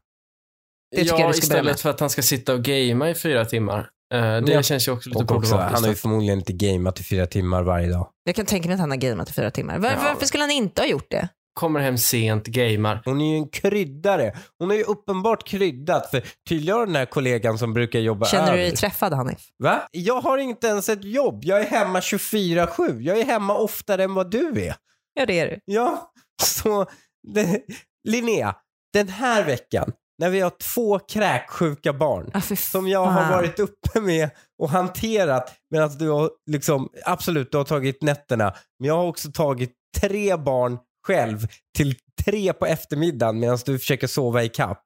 Det 0.90 0.96
tycker 0.96 1.12
ja, 1.14 1.20
jag 1.20 1.30
du 1.30 1.34
ska 1.34 1.46
börja 1.48 1.62
med. 1.62 1.70
istället 1.70 1.80
för 1.80 1.90
att 1.90 2.00
han 2.00 2.10
ska 2.10 2.22
sitta 2.22 2.54
och 2.54 2.62
gamea 2.62 3.10
i 3.10 3.14
fyra 3.14 3.44
timmar. 3.44 3.88
Eh, 4.14 4.20
det 4.20 4.52
Ja. 4.52 4.62
känns 4.62 4.88
ju 4.88 4.92
också 4.92 5.08
lite 5.08 5.18
Och 5.18 5.22
också, 5.30 5.34
problematiskt. 5.34 5.74
han 5.74 5.82
har 5.84 5.90
ju 5.90 5.96
förmodligen 5.96 6.38
inte 6.38 6.52
gameat 6.52 7.00
i 7.00 7.04
fyra 7.04 7.26
timmar 7.26 7.62
varje 7.62 7.88
dag. 7.88 8.08
Jag 8.24 8.34
kan 8.34 8.46
tänka 8.46 8.68
mig 8.68 8.74
att 8.74 8.80
han 8.80 8.90
har 8.90 8.96
gameat 8.98 9.30
i 9.30 9.32
fyra 9.32 9.50
timmar. 9.50 9.78
Var, 9.78 9.88
Ja, 9.90 9.96
varför 10.04 10.26
skulle 10.26 10.42
han 10.42 10.50
inte 10.50 10.82
ha 10.82 10.86
gjort 10.88 11.10
det? 11.10 11.28
Kommer 11.58 11.80
hem 11.80 11.98
sent, 11.98 12.46
gamar. 12.46 13.02
Hon 13.04 13.20
är 13.20 13.30
ju 13.32 13.36
en 13.36 13.48
kryddare. 13.48 14.36
Hon 14.58 14.70
har 14.70 14.76
ju 14.76 14.82
uppenbart 14.82 15.46
kryddat 15.46 16.10
för 16.10 16.22
tydligen 16.48 16.78
har 16.78 16.86
den 16.86 16.96
här 16.96 17.06
kollegan 17.06 17.58
som 17.58 17.74
brukar 17.74 17.98
jobba 17.98 18.26
Känner 18.26 18.52
du 18.52 18.58
dig 18.58 18.76
träffad 18.76 19.12
Hanif? 19.12 19.48
Va? 19.58 19.82
Jag 19.90 20.20
har 20.20 20.38
inte 20.38 20.66
ens 20.66 20.88
ett 20.88 21.04
jobb. 21.04 21.44
Jag 21.44 21.60
är 21.60 21.64
hemma 21.64 22.00
24-7. 22.00 23.00
Jag 23.00 23.18
är 23.18 23.24
hemma 23.24 23.56
oftare 23.56 24.04
än 24.04 24.14
vad 24.14 24.30
du 24.30 24.62
är. 24.62 24.74
Ja 25.14 25.26
det 25.26 25.40
är 25.40 25.46
du. 25.46 25.60
Ja, 25.64 26.12
så 26.42 26.86
det, 27.34 27.60
Linnea, 28.08 28.54
den 28.92 29.08
här 29.08 29.44
veckan 29.44 29.92
när 30.18 30.30
vi 30.30 30.40
har 30.40 30.52
två 30.74 30.98
kräksjuka 30.98 31.92
barn 31.92 32.30
för 32.40 32.54
som 32.56 32.88
jag 32.88 33.06
har 33.06 33.30
varit 33.30 33.58
uppe 33.58 34.00
med 34.00 34.30
och 34.58 34.70
hanterat 34.70 35.54
medan 35.70 35.98
du 35.98 36.08
har 36.08 36.30
liksom, 36.50 36.88
absolut 37.04 37.52
du 37.52 37.58
har 37.58 37.64
tagit 37.64 38.02
nätterna, 38.02 38.54
men 38.78 38.88
jag 38.88 38.96
har 38.96 39.06
också 39.06 39.30
tagit 39.32 39.72
tre 40.00 40.36
barn 40.36 40.78
själv 41.08 41.46
till 41.76 41.94
tre 42.24 42.52
på 42.52 42.66
eftermiddagen 42.66 43.40
medan 43.40 43.58
du 43.66 43.78
försöker 43.78 44.06
sova 44.06 44.42
i 44.42 44.48
kapp. 44.48 44.84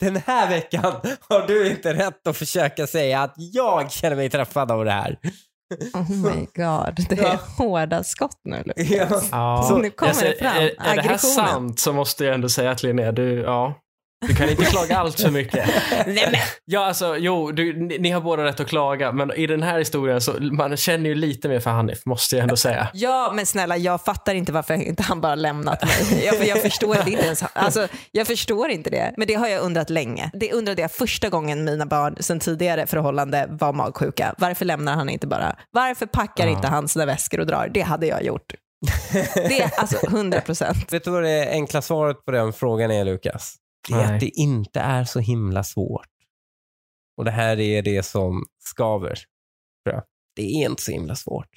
Den 0.00 0.16
här 0.16 0.48
veckan 0.48 0.94
har 1.28 1.46
du 1.46 1.70
inte 1.70 1.94
rätt 1.94 2.26
att 2.26 2.36
försöka 2.36 2.86
säga 2.86 3.22
att 3.22 3.34
jag 3.36 3.90
känner 3.92 4.16
mig 4.16 4.30
träffad 4.30 4.70
av 4.70 4.84
det 4.84 4.90
här. 4.90 5.18
Oh 5.94 6.10
my 6.10 6.30
god, 6.54 7.06
det 7.08 7.18
är 7.18 7.22
Ja. 7.22 7.38
hårda 7.58 8.04
skott 8.04 8.40
nu 8.44 8.62
Lukas. 8.66 9.28
Ja. 9.32 9.66
Så 9.68 9.78
nu 9.78 9.90
kommer 9.90 10.12
säger, 10.12 10.32
det 10.32 10.38
fram, 10.38 10.56
Är, 10.56 10.90
är 10.92 10.96
det 10.96 11.02
här 11.02 11.16
sant 11.18 11.80
så 11.80 11.92
måste 11.92 12.24
jag 12.24 12.34
ändå 12.34 12.48
säga 12.48 12.70
att 12.70 12.82
Linnea, 12.82 13.12
du, 13.12 13.40
ja, 13.40 13.74
du 14.22 14.34
kan 14.34 14.48
inte 14.48 14.64
klaga 14.64 14.98
allt 14.98 15.20
för 15.20 15.30
mycket. 15.30 15.66
Nej, 16.06 16.28
men. 16.32 16.40
Ja, 16.64 16.86
alltså, 16.86 17.16
jo, 17.16 17.52
du, 17.52 17.86
ni, 17.86 17.98
ni 17.98 18.10
har 18.10 18.20
båda 18.20 18.44
rätt 18.44 18.60
att 18.60 18.68
klaga, 18.68 19.12
men 19.12 19.32
i 19.32 19.46
den 19.46 19.62
här 19.62 19.78
historien 19.78 20.20
så 20.20 20.32
man 20.40 20.76
känner 20.76 21.08
ju 21.08 21.14
lite 21.14 21.48
mer 21.48 21.60
för 21.60 21.70
Hanif, 21.70 22.06
måste 22.06 22.36
jag 22.36 22.42
ändå 22.42 22.56
säga. 22.56 22.88
Ja 22.94 23.32
men 23.34 23.46
snälla 23.46 23.76
jag 23.76 24.04
fattar 24.04 24.34
inte 24.34 24.52
varför 24.52 24.74
inte 24.74 25.02
han 25.02 25.20
bara 25.20 25.34
lämnat 25.34 25.82
mig. 25.84 26.24
Jag, 26.24 26.46
jag, 26.46 26.62
förstår 26.62 26.94
det 27.04 27.10
inte 27.10 27.24
ens, 27.26 27.44
alltså, 27.52 27.88
jag 28.12 28.26
förstår 28.26 28.70
inte 28.70 28.90
det. 28.90 29.14
Men 29.16 29.28
det 29.28 29.34
har 29.34 29.48
jag 29.48 29.62
undrat 29.62 29.90
länge. 29.90 30.30
Det 30.34 30.52
undrade 30.52 30.82
jag 30.82 30.92
första 30.92 31.28
gången 31.28 31.64
mina 31.64 31.86
barn 31.86 32.16
sen 32.20 32.40
tidigare 32.40 32.86
förhållande 32.86 33.46
var 33.50 33.72
magsjuka. 33.72 34.34
Varför 34.38 34.64
lämnar 34.64 34.94
han 34.94 35.08
inte 35.08 35.26
bara? 35.26 35.56
Varför 35.70 36.06
packar 36.06 36.46
Ja. 36.46 36.50
inte 36.52 36.68
han 36.68 36.88
sina 36.88 37.06
väskor 37.06 37.40
och 37.40 37.46
drar? 37.46 37.70
Det 37.74 37.80
hade 37.80 38.06
jag 38.06 38.22
gjort. 38.24 38.54
Det 39.34 39.60
är 39.60 39.70
alltså 39.76 40.06
100 40.06 40.40
procent. 40.40 40.92
Vet 40.92 41.04
du 41.04 41.10
vad 41.10 41.22
det 41.22 41.50
enkla 41.50 41.82
svaret 41.82 42.24
på 42.24 42.30
den 42.30 42.52
frågan 42.52 42.90
är 42.90 43.04
Lukas? 43.04 43.54
Det 43.88 43.94
är 43.94 44.06
Nej. 44.06 44.14
att 44.14 44.20
det 44.20 44.28
inte 44.28 44.80
är 44.80 45.04
så 45.04 45.20
himla 45.20 45.64
svårt. 45.64 46.06
Och 47.16 47.24
det 47.24 47.30
här 47.30 47.60
är 47.60 47.82
det 47.82 48.02
som 48.02 48.44
skaver. 48.60 49.14
Tror 49.84 49.94
jag. 49.94 50.02
Det 50.36 50.42
är 50.42 50.70
inte 50.70 50.82
så 50.82 50.92
himla 50.92 51.14
svårt. 51.16 51.48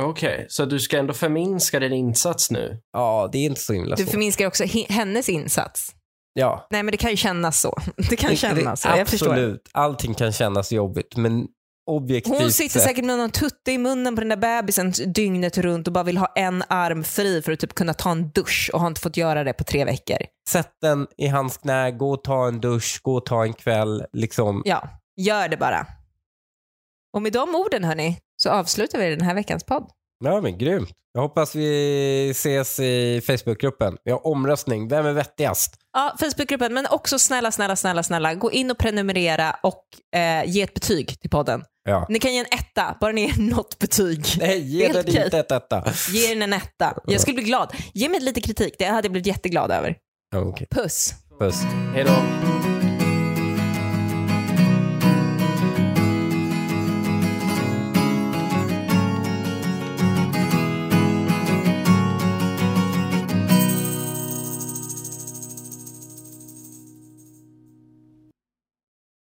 Okej, 0.00 0.46
så 0.48 0.64
du 0.64 0.80
ska 0.80 0.98
ändå 0.98 1.14
förminska 1.14 1.80
din 1.80 1.92
insats 1.92 2.50
nu? 2.50 2.80
Ja, 2.92 3.28
det 3.32 3.38
är 3.38 3.44
inte 3.46 3.60
så 3.60 3.72
himla 3.72 3.96
Du 3.96 4.02
svårt. 4.02 4.10
förminskar 4.10 4.46
också 4.46 4.64
he- 4.64 4.86
hennes 4.92 5.28
insats. 5.28 5.94
Ja, 6.32 6.66
Nej 6.70 6.82
men 6.82 6.92
det 6.92 6.96
kan 6.98 7.10
ju 7.10 7.16
kännas 7.16 7.60
så. 7.60 7.78
Det 8.10 8.16
kan 8.16 8.30
det- 8.30 8.36
kännas 8.36 8.80
så. 8.82 8.88
det- 8.88 8.98
Jag 8.98 9.08
förstår. 9.08 9.26
Absolut, 9.30 9.68
allting 9.72 10.14
kan 10.14 10.32
kännas 10.32 10.72
jobbigt, 10.72 11.16
men 11.16 11.46
objektivt 11.86 12.38
Hon 12.38 12.50
sitter 12.52 12.80
säkert 12.80 13.04
med 13.04 13.18
någon 13.18 13.30
tutte 13.30 13.72
i 13.72 13.78
munnen 13.78 14.14
på 14.14 14.20
den 14.20 14.28
där 14.28 14.36
bebisen 14.36 14.92
dygnet 15.06 15.58
runt 15.58 15.86
och 15.86 15.92
bara 15.92 16.04
vill 16.04 16.16
ha 16.16 16.32
en 16.36 16.62
arm 16.68 17.04
fri 17.04 17.42
för 17.42 17.52
att 17.52 17.60
typ 17.60 17.74
kunna 17.74 17.94
ta 17.94 18.10
en 18.10 18.30
dusch 18.30 18.70
och 18.72 18.80
har 18.80 18.86
inte 18.86 19.00
fått 19.00 19.16
göra 19.16 19.44
det 19.44 19.52
på 19.52 19.64
tre 19.64 19.84
veckor. 19.84 20.16
Sätt 20.48 20.72
den 20.82 21.06
i 21.16 21.26
hans 21.26 21.56
knä, 21.56 21.90
gå 21.90 22.10
och 22.10 22.24
ta 22.24 22.48
en 22.48 22.60
dusch, 22.60 23.00
gå 23.02 23.14
och 23.14 23.26
ta 23.26 23.44
en 23.44 23.52
kväll. 23.52 24.04
Liksom. 24.12 24.62
Ja, 24.64 24.88
gör 25.16 25.48
det 25.48 25.56
bara. 25.56 25.86
Och 27.12 27.22
med 27.22 27.32
de 27.32 27.54
orden 27.54 27.84
hörni, 27.84 28.18
så 28.36 28.50
avslutar 28.50 28.98
vi 28.98 29.10
den 29.10 29.20
här 29.20 29.34
veckans 29.34 29.64
podd. 29.64 29.90
Ja, 30.24 30.40
men 30.40 30.58
grymt. 30.58 30.90
Jag 31.14 31.22
hoppas 31.22 31.54
vi 31.54 32.30
ses 32.30 32.80
i 32.80 33.20
Facebookgruppen. 33.26 33.96
Vi 34.04 34.10
har 34.10 34.26
omröstning. 34.26 34.88
Vem 34.88 35.06
är 35.06 35.12
vettigast? 35.12 35.74
Ja, 35.92 36.16
Facebookgruppen, 36.20 36.74
men 36.74 36.86
också 36.90 37.18
snälla, 37.18 37.50
snälla, 37.50 37.76
snälla, 37.76 38.02
snälla, 38.02 38.34
gå 38.34 38.52
in 38.52 38.70
och 38.70 38.78
prenumerera 38.78 39.56
och 39.62 39.84
eh, 40.16 40.44
ge 40.50 40.62
ett 40.62 40.74
betyg 40.74 41.20
till 41.20 41.30
podden. 41.30 41.64
Ja. 41.88 42.06
Ni 42.08 42.18
kan 42.18 42.32
ge 42.34 42.38
en 42.38 42.46
etta, 42.46 42.96
bara 43.00 43.12
ni 43.12 43.20
ger 43.20 43.36
något 43.56 43.78
betyg. 43.78 44.26
Nej, 44.38 44.58
ge 44.60 44.88
den 44.92 45.00
okej. 45.00 45.24
inte 45.24 45.38
ett 45.38 45.50
etta. 45.52 45.84
Ge 46.12 46.28
den 46.28 46.42
en 46.42 46.52
etta. 46.52 46.98
Jag 47.06 47.20
skulle 47.20 47.34
bli 47.34 47.44
glad. 47.44 47.72
Ge 47.94 48.08
mig 48.08 48.20
lite 48.20 48.40
kritik, 48.40 48.74
det 48.78 48.84
hade 48.84 49.06
jag 49.06 49.12
blivit 49.12 49.26
jätteglad 49.26 49.70
över. 49.70 49.96
Ja, 50.32 50.38
okej. 50.40 50.66
Puss. 50.70 51.14
Puss. 51.40 51.62
Hej 51.94 52.04
då. 52.04 52.73